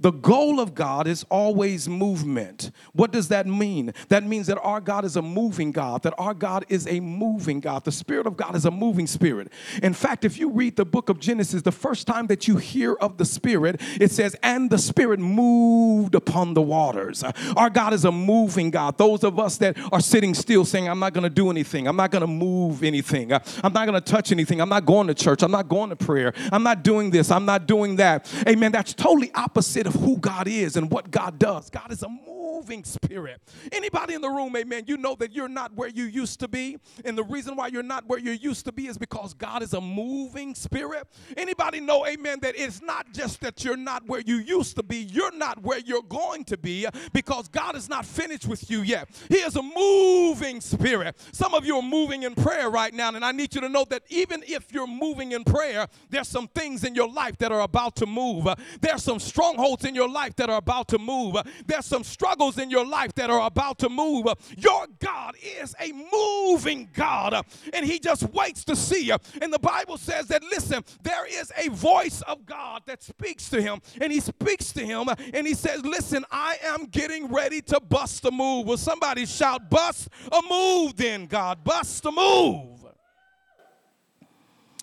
The 0.00 0.12
goal 0.12 0.60
of 0.60 0.74
God 0.74 1.06
is 1.06 1.24
always 1.30 1.86
movement. 1.86 2.70
What 2.94 3.12
does 3.12 3.28
that 3.28 3.46
mean? 3.46 3.92
That 4.08 4.24
means 4.24 4.46
that 4.46 4.58
our 4.62 4.80
God 4.80 5.04
is 5.04 5.16
a 5.16 5.22
moving 5.22 5.72
God, 5.72 6.02
that 6.04 6.14
our 6.16 6.32
God 6.32 6.64
is 6.70 6.86
a 6.86 7.00
moving 7.00 7.60
God. 7.60 7.84
The 7.84 7.92
Spirit 7.92 8.26
of 8.26 8.34
God 8.36 8.56
is 8.56 8.64
a 8.64 8.70
moving 8.70 9.06
spirit. 9.06 9.52
In 9.82 9.92
fact, 9.92 10.24
if 10.24 10.38
you 10.38 10.50
read 10.50 10.76
the 10.76 10.86
book 10.86 11.10
of 11.10 11.20
Genesis, 11.20 11.60
the 11.60 11.70
first 11.70 12.06
time 12.06 12.28
that 12.28 12.48
you 12.48 12.56
hear 12.56 12.94
of 12.94 13.18
the 13.18 13.26
Spirit, 13.26 13.80
it 14.00 14.10
says, 14.10 14.34
and 14.42 14.70
the 14.70 14.78
Spirit 14.78 15.20
moved 15.20 16.14
upon 16.14 16.54
the 16.54 16.62
waters. 16.62 17.22
Our 17.54 17.68
God 17.68 17.92
is 17.92 18.06
a 18.06 18.12
moving 18.12 18.70
God. 18.70 18.96
Those 18.96 19.22
of 19.22 19.38
us 19.38 19.58
that 19.58 19.76
are 19.92 20.00
sitting 20.00 20.32
still 20.32 20.64
saying, 20.64 20.88
I'm 20.88 20.98
not 20.98 21.12
going 21.12 21.24
to 21.24 21.30
do 21.30 21.50
anything, 21.50 21.86
I'm 21.86 21.96
not 21.96 22.10
going 22.10 22.22
to 22.22 22.26
move 22.26 22.82
anything, 22.82 23.32
I'm 23.32 23.72
not 23.72 23.86
going 23.86 23.92
to 23.92 24.00
touch 24.00 24.32
anything, 24.32 24.62
I'm 24.62 24.70
not 24.70 24.86
going 24.86 25.08
to 25.08 25.14
church, 25.14 25.42
I'm 25.42 25.50
not 25.50 25.68
going 25.68 25.90
to 25.90 25.96
prayer, 25.96 26.32
I'm 26.50 26.62
not 26.62 26.82
doing 26.82 27.10
this, 27.10 27.30
I'm 27.30 27.44
not 27.44 27.66
doing 27.66 27.96
that. 27.96 28.32
Amen. 28.48 28.72
That's 28.72 28.94
totally 28.94 29.30
opposite 29.34 29.89
of 29.90 30.00
who 30.00 30.16
God 30.18 30.48
is 30.48 30.76
and 30.76 30.90
what 30.90 31.10
God 31.10 31.38
does. 31.38 31.68
God 31.70 31.90
is 31.92 32.02
a 32.02 32.08
moving 32.08 32.84
spirit. 32.84 33.40
Anybody 33.72 34.14
in 34.14 34.20
the 34.20 34.28
room, 34.28 34.54
amen, 34.56 34.84
you 34.86 34.96
know 34.96 35.14
that 35.16 35.32
you're 35.32 35.48
not 35.48 35.74
where 35.74 35.88
you 35.88 36.04
used 36.04 36.40
to 36.40 36.48
be. 36.48 36.78
And 37.04 37.16
the 37.16 37.24
reason 37.24 37.56
why 37.56 37.68
you're 37.68 37.82
not 37.82 38.06
where 38.06 38.18
you 38.18 38.32
used 38.32 38.64
to 38.66 38.72
be 38.72 38.86
is 38.86 38.98
because 38.98 39.34
God 39.34 39.62
is 39.62 39.74
a 39.74 39.80
moving 39.80 40.54
spirit. 40.54 41.08
Anybody 41.36 41.80
know, 41.80 42.06
amen, 42.06 42.38
that 42.42 42.54
it's 42.56 42.80
not 42.82 43.12
just 43.12 43.40
that 43.40 43.64
you're 43.64 43.76
not 43.76 44.06
where 44.06 44.20
you 44.20 44.36
used 44.36 44.76
to 44.76 44.82
be, 44.82 44.98
you're 44.98 45.34
not 45.36 45.62
where 45.62 45.78
you're 45.78 46.02
going 46.02 46.44
to 46.44 46.56
be 46.56 46.86
because 47.12 47.48
God 47.48 47.76
is 47.76 47.88
not 47.88 48.04
finished 48.04 48.46
with 48.46 48.70
you 48.70 48.82
yet. 48.82 49.08
He 49.28 49.36
is 49.36 49.56
a 49.56 49.62
moving 49.62 50.60
spirit. 50.60 51.16
Some 51.32 51.54
of 51.54 51.64
you 51.64 51.76
are 51.76 51.82
moving 51.82 52.22
in 52.22 52.34
prayer 52.34 52.70
right 52.70 52.92
now, 52.94 53.08
and 53.08 53.24
I 53.24 53.32
need 53.32 53.54
you 53.54 53.60
to 53.62 53.68
know 53.68 53.84
that 53.90 54.02
even 54.08 54.44
if 54.46 54.72
you're 54.72 54.86
moving 54.86 55.32
in 55.32 55.44
prayer, 55.44 55.88
there's 56.10 56.28
some 56.28 56.46
things 56.48 56.84
in 56.84 56.94
your 56.94 57.08
life 57.08 57.38
that 57.38 57.50
are 57.50 57.62
about 57.62 57.96
to 57.96 58.06
move. 58.06 58.46
There's 58.80 59.02
some 59.02 59.18
strongholds 59.18 59.79
in 59.84 59.94
your 59.94 60.08
life 60.08 60.36
that 60.36 60.50
are 60.50 60.58
about 60.58 60.88
to 60.88 60.98
move. 60.98 61.36
There's 61.66 61.86
some 61.86 62.04
struggles 62.04 62.58
in 62.58 62.70
your 62.70 62.86
life 62.86 63.14
that 63.14 63.30
are 63.30 63.46
about 63.46 63.78
to 63.80 63.88
move. 63.88 64.26
Your 64.56 64.86
God 64.98 65.34
is 65.60 65.74
a 65.80 65.92
moving 66.12 66.88
God, 66.92 67.44
and 67.72 67.86
He 67.86 67.98
just 67.98 68.24
waits 68.32 68.64
to 68.64 68.76
see 68.76 69.06
you. 69.06 69.16
And 69.40 69.52
the 69.52 69.58
Bible 69.58 69.96
says 69.96 70.26
that, 70.28 70.42
listen, 70.42 70.84
there 71.02 71.26
is 71.26 71.52
a 71.56 71.68
voice 71.70 72.22
of 72.22 72.46
God 72.46 72.82
that 72.86 73.02
speaks 73.02 73.48
to 73.50 73.60
him, 73.60 73.80
and 74.00 74.12
He 74.12 74.20
speaks 74.20 74.72
to 74.72 74.84
him, 74.84 75.08
and 75.34 75.46
He 75.46 75.54
says, 75.54 75.84
Listen, 75.84 76.24
I 76.30 76.56
am 76.62 76.86
getting 76.86 77.28
ready 77.28 77.60
to 77.62 77.80
bust 77.80 78.24
a 78.24 78.30
move. 78.30 78.66
Will 78.66 78.76
somebody 78.76 79.26
shout, 79.26 79.70
Bust 79.70 80.08
a 80.30 80.40
move, 80.48 80.96
then, 80.96 81.26
God? 81.26 81.64
Bust 81.64 82.04
a 82.04 82.10
move. 82.10 82.84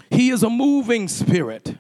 He 0.10 0.30
is 0.30 0.44
a 0.44 0.50
moving 0.50 1.08
spirit. 1.08 1.78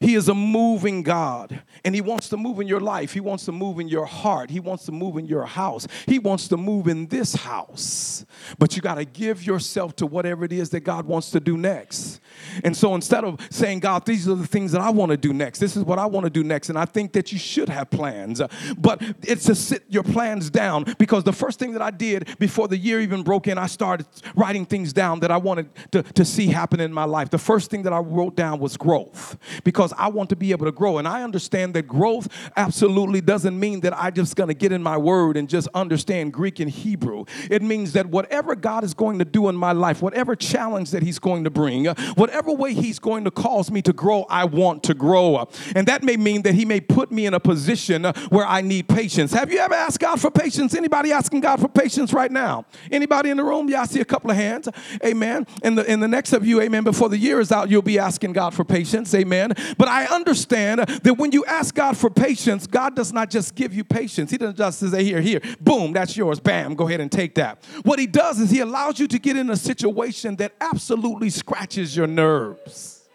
He 0.00 0.14
is 0.14 0.28
a 0.28 0.34
moving 0.34 1.02
God, 1.02 1.62
and 1.84 1.94
He 1.94 2.00
wants 2.00 2.28
to 2.30 2.36
move 2.36 2.60
in 2.60 2.68
your 2.68 2.80
life. 2.80 3.12
He 3.12 3.20
wants 3.20 3.44
to 3.46 3.52
move 3.52 3.80
in 3.80 3.88
your 3.88 4.06
heart. 4.06 4.50
He 4.50 4.60
wants 4.60 4.84
to 4.86 4.92
move 4.92 5.16
in 5.16 5.26
your 5.26 5.44
house. 5.44 5.86
He 6.06 6.18
wants 6.18 6.48
to 6.48 6.56
move 6.56 6.88
in 6.88 7.06
this 7.06 7.34
house. 7.34 8.24
But 8.58 8.76
you 8.76 8.82
got 8.82 8.96
to 8.96 9.04
give 9.04 9.44
yourself 9.44 9.96
to 9.96 10.06
whatever 10.06 10.44
it 10.44 10.52
is 10.52 10.70
that 10.70 10.80
God 10.80 11.06
wants 11.06 11.30
to 11.30 11.40
do 11.40 11.56
next. 11.56 12.20
And 12.64 12.76
so 12.76 12.94
instead 12.94 13.24
of 13.24 13.40
saying, 13.50 13.80
God, 13.80 14.04
these 14.06 14.28
are 14.28 14.34
the 14.34 14.46
things 14.46 14.72
that 14.72 14.80
I 14.80 14.90
want 14.90 15.10
to 15.10 15.16
do 15.16 15.32
next, 15.32 15.58
this 15.58 15.76
is 15.76 15.84
what 15.84 15.98
I 15.98 16.06
want 16.06 16.24
to 16.24 16.30
do 16.30 16.44
next, 16.44 16.68
and 16.68 16.78
I 16.78 16.84
think 16.84 17.12
that 17.12 17.32
you 17.32 17.38
should 17.38 17.68
have 17.68 17.90
plans, 17.90 18.40
but 18.76 19.02
it's 19.22 19.44
to 19.46 19.54
sit 19.54 19.84
your 19.88 20.02
plans 20.02 20.50
down 20.50 20.84
because 20.98 21.24
the 21.24 21.32
first 21.32 21.58
thing 21.58 21.72
that 21.72 21.82
I 21.82 21.90
did 21.90 22.38
before 22.38 22.68
the 22.68 22.76
year 22.76 23.00
even 23.00 23.22
broke 23.22 23.48
in, 23.48 23.58
I 23.58 23.66
started 23.66 24.06
writing 24.34 24.66
things 24.66 24.92
down 24.92 25.20
that 25.20 25.30
I 25.30 25.36
wanted 25.36 25.68
to, 25.92 26.02
to 26.02 26.24
see 26.24 26.48
happen 26.48 26.80
in 26.80 26.92
my 26.92 27.04
life. 27.04 27.30
The 27.30 27.38
first 27.38 27.70
thing 27.70 27.82
that 27.82 27.92
I 27.92 27.98
wrote 27.98 28.36
down 28.36 28.58
was 28.58 28.76
growth 28.76 29.36
because 29.64 29.85
I 29.96 30.08
want 30.08 30.30
to 30.30 30.36
be 30.36 30.52
able 30.52 30.66
to 30.66 30.72
grow. 30.72 30.98
And 30.98 31.06
I 31.06 31.22
understand 31.22 31.74
that 31.74 31.86
growth 31.86 32.28
absolutely 32.56 33.20
doesn't 33.20 33.58
mean 33.58 33.80
that 33.80 33.96
I 33.96 34.10
just 34.10 34.36
going 34.36 34.48
to 34.48 34.54
get 34.54 34.72
in 34.72 34.82
my 34.82 34.96
word 34.96 35.36
and 35.36 35.48
just 35.48 35.68
understand 35.74 36.32
Greek 36.32 36.60
and 36.60 36.70
Hebrew. 36.70 37.24
It 37.50 37.62
means 37.62 37.92
that 37.92 38.06
whatever 38.06 38.54
God 38.54 38.84
is 38.84 38.94
going 38.94 39.18
to 39.18 39.24
do 39.24 39.48
in 39.48 39.56
my 39.56 39.72
life, 39.72 40.02
whatever 40.02 40.36
challenge 40.36 40.90
that 40.90 41.02
He's 41.02 41.18
going 41.18 41.44
to 41.44 41.50
bring, 41.50 41.86
whatever 42.14 42.52
way 42.52 42.74
He's 42.74 42.98
going 42.98 43.24
to 43.24 43.30
cause 43.30 43.70
me 43.70 43.82
to 43.82 43.92
grow, 43.92 44.26
I 44.28 44.44
want 44.44 44.82
to 44.84 44.94
grow. 44.94 45.48
And 45.74 45.86
that 45.88 46.02
may 46.02 46.16
mean 46.16 46.42
that 46.42 46.54
He 46.54 46.64
may 46.64 46.80
put 46.80 47.10
me 47.10 47.26
in 47.26 47.34
a 47.34 47.40
position 47.40 48.04
where 48.04 48.46
I 48.46 48.60
need 48.60 48.88
patience. 48.88 49.32
Have 49.32 49.52
you 49.52 49.58
ever 49.58 49.74
asked 49.74 50.00
God 50.00 50.20
for 50.20 50.30
patience? 50.30 50.74
Anybody 50.74 51.12
asking 51.12 51.40
God 51.40 51.60
for 51.60 51.68
patience 51.68 52.12
right 52.12 52.30
now? 52.30 52.64
Anybody 52.90 53.30
in 53.30 53.36
the 53.36 53.44
room? 53.44 53.68
Yeah, 53.68 53.82
I 53.82 53.86
see 53.86 54.00
a 54.00 54.04
couple 54.04 54.30
of 54.30 54.36
hands. 54.36 54.68
Amen. 55.04 55.46
And 55.62 55.78
the, 55.78 55.90
in 55.90 56.00
the 56.00 56.08
next 56.08 56.32
of 56.32 56.46
you, 56.46 56.60
amen, 56.60 56.84
before 56.84 57.08
the 57.08 57.18
year 57.18 57.40
is 57.40 57.52
out, 57.52 57.70
you'll 57.70 57.82
be 57.82 57.98
asking 57.98 58.32
God 58.32 58.54
for 58.54 58.64
patience. 58.64 59.14
Amen. 59.14 59.52
But 59.78 59.88
I 59.88 60.06
understand 60.06 60.80
that 60.80 61.14
when 61.16 61.32
you 61.32 61.44
ask 61.44 61.74
God 61.74 61.96
for 61.96 62.10
patience, 62.10 62.66
God 62.66 62.96
does 62.96 63.12
not 63.12 63.30
just 63.30 63.54
give 63.54 63.74
you 63.74 63.84
patience. 63.84 64.30
He 64.30 64.38
doesn't 64.38 64.56
just 64.56 64.80
say, 64.80 65.04
here, 65.04 65.20
here, 65.20 65.40
boom, 65.60 65.92
that's 65.92 66.16
yours. 66.16 66.40
Bam, 66.40 66.74
go 66.74 66.86
ahead 66.88 67.00
and 67.00 67.10
take 67.10 67.34
that. 67.36 67.62
What 67.82 67.98
He 67.98 68.06
does 68.06 68.40
is 68.40 68.50
He 68.50 68.60
allows 68.60 68.98
you 68.98 69.06
to 69.08 69.18
get 69.18 69.36
in 69.36 69.50
a 69.50 69.56
situation 69.56 70.36
that 70.36 70.52
absolutely 70.60 71.30
scratches 71.30 71.96
your 71.96 72.06
nerves 72.06 73.08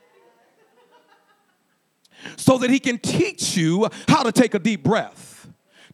so 2.36 2.58
that 2.58 2.69
He 2.69 2.80
can 2.80 2.97
teach 3.00 3.58
you 3.58 3.89
how 4.08 4.24
to 4.24 4.32
take 4.32 4.54
a 4.54 4.60
deep 4.60 4.84
breath 4.84 5.31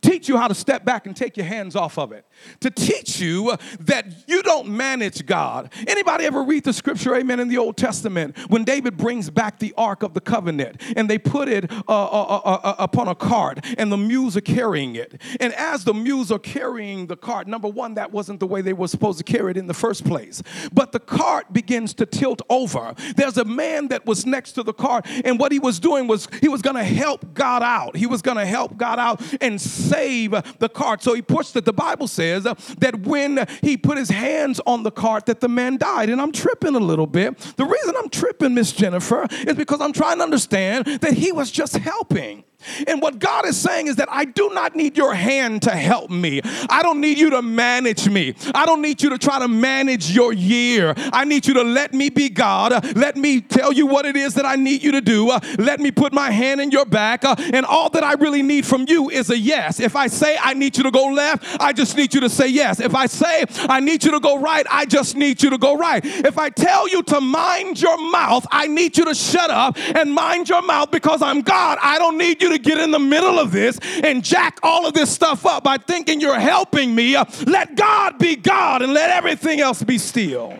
teach 0.01 0.27
you 0.27 0.37
how 0.37 0.47
to 0.47 0.55
step 0.55 0.85
back 0.85 1.07
and 1.07 1.15
take 1.15 1.37
your 1.37 1.45
hands 1.45 1.75
off 1.75 1.97
of 1.97 2.11
it 2.11 2.25
to 2.59 2.69
teach 2.69 3.19
you 3.19 3.55
that 3.79 4.05
you 4.27 4.43
don't 4.43 4.67
manage 4.67 5.25
God. 5.25 5.71
Anybody 5.87 6.25
ever 6.25 6.43
read 6.43 6.63
the 6.63 6.73
scripture, 6.73 7.15
amen, 7.15 7.39
in 7.39 7.47
the 7.47 7.57
Old 7.57 7.77
Testament 7.77 8.37
when 8.49 8.63
David 8.63 8.97
brings 8.97 9.29
back 9.29 9.59
the 9.59 9.73
Ark 9.77 10.03
of 10.03 10.13
the 10.13 10.21
Covenant 10.21 10.81
and 10.95 11.09
they 11.09 11.17
put 11.17 11.47
it 11.49 11.71
uh, 11.71 11.75
uh, 11.87 11.89
uh, 11.89 12.41
uh, 12.43 12.59
uh 12.63 12.75
upon 12.79 13.07
a 13.07 13.15
cart 13.15 13.65
and 13.77 13.91
the 13.91 13.97
mules 13.97 14.37
are 14.37 14.41
carrying 14.41 14.95
it. 14.95 15.21
And 15.39 15.53
as 15.53 15.83
the 15.83 15.93
mules 15.93 16.31
are 16.31 16.39
carrying 16.39 17.07
the 17.07 17.17
cart, 17.17 17.47
number 17.47 17.67
one, 17.67 17.95
that 17.95 18.11
wasn't 18.11 18.39
the 18.39 18.47
way 18.47 18.61
they 18.61 18.73
were 18.73 18.87
supposed 18.87 19.17
to 19.17 19.23
carry 19.23 19.51
it 19.51 19.57
in 19.57 19.67
the 19.67 19.73
first 19.73 20.05
place. 20.05 20.41
But 20.71 20.91
the 20.91 20.99
cart 20.99 21.53
begins 21.53 21.93
to 21.95 22.05
tilt 22.05 22.41
over. 22.49 22.93
There's 23.15 23.37
a 23.37 23.45
man 23.45 23.87
that 23.89 24.05
was 24.05 24.25
next 24.25 24.53
to 24.53 24.63
the 24.63 24.73
cart, 24.73 25.05
and 25.25 25.39
what 25.39 25.51
he 25.51 25.59
was 25.59 25.79
doing 25.79 26.07
was 26.07 26.27
he 26.41 26.47
was 26.47 26.61
going 26.61 26.75
to 26.75 26.83
help 26.83 27.33
God 27.33 27.63
out. 27.63 27.95
He 27.95 28.05
was 28.05 28.21
going 28.21 28.37
to 28.37 28.45
help 28.45 28.77
God 28.77 28.99
out 28.99 29.21
and 29.41 29.59
save 29.89 30.31
the 30.59 30.69
cart. 30.69 31.01
So 31.03 31.13
he 31.13 31.21
pushed 31.21 31.55
it. 31.55 31.65
The 31.65 31.73
Bible 31.73 32.07
says 32.07 32.43
that 32.43 32.99
when 33.03 33.45
he 33.61 33.77
put 33.77 33.97
his 33.97 34.09
hands 34.09 34.59
on 34.65 34.83
the 34.83 34.91
cart 34.91 35.25
that 35.27 35.39
the 35.39 35.49
man 35.49 35.77
died. 35.77 36.09
And 36.09 36.21
I'm 36.21 36.31
tripping 36.31 36.75
a 36.75 36.79
little 36.79 37.07
bit. 37.07 37.37
The 37.57 37.65
reason 37.65 37.93
I'm 37.97 38.09
tripping, 38.09 38.53
Miss 38.53 38.71
Jennifer, 38.71 39.25
is 39.31 39.55
because 39.55 39.81
I'm 39.81 39.93
trying 39.93 40.17
to 40.17 40.23
understand 40.23 40.85
that 40.85 41.13
he 41.13 41.31
was 41.31 41.51
just 41.51 41.77
helping. 41.77 42.43
And 42.87 43.01
what 43.01 43.19
God 43.19 43.45
is 43.45 43.55
saying 43.55 43.87
is 43.87 43.97
that 43.97 44.09
I 44.11 44.25
do 44.25 44.49
not 44.49 44.75
need 44.75 44.97
your 44.97 45.13
hand 45.13 45.61
to 45.63 45.71
help 45.71 46.09
me. 46.09 46.41
I 46.69 46.81
don't 46.81 46.99
need 46.99 47.19
you 47.19 47.29
to 47.31 47.41
manage 47.41 48.09
me. 48.09 48.33
I 48.53 48.65
don't 48.65 48.81
need 48.81 49.01
you 49.01 49.09
to 49.11 49.17
try 49.17 49.39
to 49.39 49.47
manage 49.47 50.11
your 50.11 50.33
year. 50.33 50.93
I 51.13 51.23
need 51.23 51.45
you 51.45 51.53
to 51.55 51.63
let 51.63 51.93
me 51.93 52.09
be 52.09 52.29
God. 52.29 52.95
Let 52.95 53.15
me 53.15 53.41
tell 53.41 53.71
you 53.71 53.85
what 53.85 54.05
it 54.05 54.15
is 54.15 54.33
that 54.35 54.45
I 54.45 54.55
need 54.55 54.83
you 54.83 54.91
to 54.93 55.01
do. 55.01 55.27
Let 55.57 55.79
me 55.79 55.91
put 55.91 56.13
my 56.13 56.31
hand 56.31 56.59
in 56.59 56.71
your 56.71 56.85
back. 56.85 57.23
And 57.23 57.65
all 57.65 57.89
that 57.91 58.03
I 58.03 58.13
really 58.13 58.41
need 58.41 58.65
from 58.65 58.85
you 58.87 59.09
is 59.09 59.29
a 59.29 59.37
yes. 59.37 59.79
If 59.79 59.95
I 59.95 60.07
say 60.07 60.37
I 60.41 60.53
need 60.53 60.77
you 60.77 60.83
to 60.83 60.91
go 60.91 61.07
left, 61.07 61.61
I 61.61 61.73
just 61.73 61.95
need 61.95 62.13
you 62.13 62.21
to 62.21 62.29
say 62.29 62.47
yes. 62.47 62.79
If 62.79 62.95
I 62.95 63.05
say 63.05 63.45
I 63.69 63.79
need 63.79 64.03
you 64.03 64.11
to 64.11 64.19
go 64.19 64.39
right, 64.39 64.65
I 64.69 64.85
just 64.85 65.15
need 65.15 65.43
you 65.43 65.51
to 65.51 65.57
go 65.57 65.77
right. 65.77 66.03
If 66.03 66.37
I 66.37 66.49
tell 66.49 66.87
you 66.89 67.03
to 67.03 67.21
mind 67.21 67.81
your 67.81 67.97
mouth, 68.11 68.45
I 68.51 68.67
need 68.67 68.97
you 68.97 69.05
to 69.05 69.15
shut 69.15 69.51
up 69.51 69.77
and 69.77 70.13
mind 70.13 70.49
your 70.49 70.61
mouth 70.61 70.91
because 70.91 71.21
I'm 71.21 71.41
God. 71.41 71.77
I 71.81 71.99
don't 71.99 72.17
need 72.17 72.41
you 72.41 72.46
to 72.49 72.59
get 72.59 72.77
in 72.79 72.91
the 72.91 72.99
middle 72.99 73.39
of 73.39 73.51
this 73.51 73.79
and 74.03 74.23
jack 74.23 74.59
all 74.63 74.85
of 74.85 74.93
this 74.93 75.13
stuff 75.13 75.45
up 75.45 75.63
by 75.63 75.77
thinking 75.77 76.19
you're 76.21 76.39
helping 76.39 76.93
me. 76.93 77.15
Uh, 77.15 77.25
let 77.45 77.75
God 77.75 78.17
be 78.17 78.35
God 78.35 78.81
and 78.81 78.93
let 78.93 79.09
everything 79.09 79.59
else 79.59 79.83
be 79.83 79.97
still. 79.97 80.57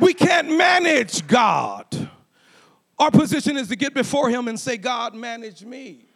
We 0.00 0.14
can't 0.14 0.56
manage 0.56 1.26
God. 1.26 1.86
Our 2.98 3.10
position 3.10 3.56
is 3.56 3.68
to 3.68 3.76
get 3.76 3.94
before 3.94 4.28
Him 4.30 4.48
and 4.48 4.58
say, 4.58 4.76
God, 4.76 5.14
manage 5.14 5.64
me. 5.64 6.07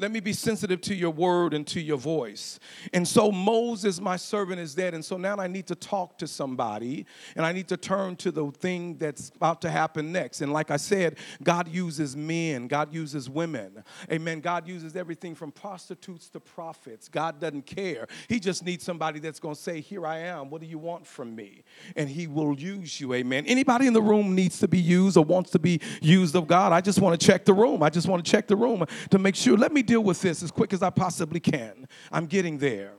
Let 0.00 0.12
me 0.12 0.20
be 0.20 0.32
sensitive 0.32 0.80
to 0.82 0.94
your 0.94 1.10
word 1.10 1.52
and 1.52 1.66
to 1.68 1.80
your 1.80 1.98
voice. 1.98 2.58
And 2.94 3.06
so 3.06 3.30
Moses, 3.30 4.00
my 4.00 4.16
servant, 4.16 4.58
is 4.58 4.74
dead. 4.74 4.94
And 4.94 5.04
so 5.04 5.18
now 5.18 5.36
I 5.36 5.46
need 5.46 5.66
to 5.66 5.74
talk 5.74 6.16
to 6.18 6.26
somebody 6.26 7.04
and 7.36 7.44
I 7.44 7.52
need 7.52 7.68
to 7.68 7.76
turn 7.76 8.16
to 8.16 8.30
the 8.30 8.50
thing 8.50 8.96
that's 8.96 9.28
about 9.36 9.60
to 9.62 9.70
happen 9.70 10.10
next. 10.10 10.40
And 10.40 10.54
like 10.54 10.70
I 10.70 10.78
said, 10.78 11.18
God 11.42 11.68
uses 11.68 12.16
men, 12.16 12.66
God 12.66 12.94
uses 12.94 13.28
women. 13.28 13.84
Amen. 14.10 14.40
God 14.40 14.66
uses 14.66 14.96
everything 14.96 15.34
from 15.34 15.52
prostitutes 15.52 16.30
to 16.30 16.40
prophets. 16.40 17.08
God 17.08 17.38
doesn't 17.38 17.66
care. 17.66 18.06
He 18.28 18.40
just 18.40 18.64
needs 18.64 18.84
somebody 18.84 19.20
that's 19.20 19.38
going 19.38 19.54
to 19.54 19.60
say, 19.60 19.80
Here 19.80 20.06
I 20.06 20.20
am. 20.20 20.48
What 20.48 20.62
do 20.62 20.66
you 20.66 20.78
want 20.78 21.06
from 21.06 21.36
me? 21.36 21.62
And 21.94 22.08
He 22.08 22.26
will 22.26 22.58
use 22.58 23.00
you. 23.00 23.12
Amen. 23.12 23.44
Anybody 23.46 23.86
in 23.86 23.92
the 23.92 24.00
room 24.00 24.34
needs 24.34 24.58
to 24.60 24.68
be 24.68 24.78
used 24.78 25.18
or 25.18 25.24
wants 25.24 25.50
to 25.50 25.58
be 25.58 25.80
used 26.00 26.34
of 26.36 26.46
God? 26.46 26.72
I 26.72 26.80
just 26.80 27.00
want 27.00 27.20
to 27.20 27.26
check 27.26 27.44
the 27.44 27.52
room. 27.52 27.82
I 27.82 27.90
just 27.90 28.08
want 28.08 28.24
to 28.24 28.30
check 28.30 28.46
the 28.46 28.56
room 28.56 28.86
to 29.10 29.18
make 29.18 29.36
sure. 29.36 29.58
Let 29.58 29.72
me 29.72 29.82
deal 29.90 30.04
with 30.04 30.20
this 30.20 30.40
as 30.44 30.52
quick 30.52 30.72
as 30.72 30.84
I 30.84 30.90
possibly 30.90 31.40
can. 31.40 31.88
I'm 32.12 32.26
getting 32.26 32.58
there. 32.58 32.92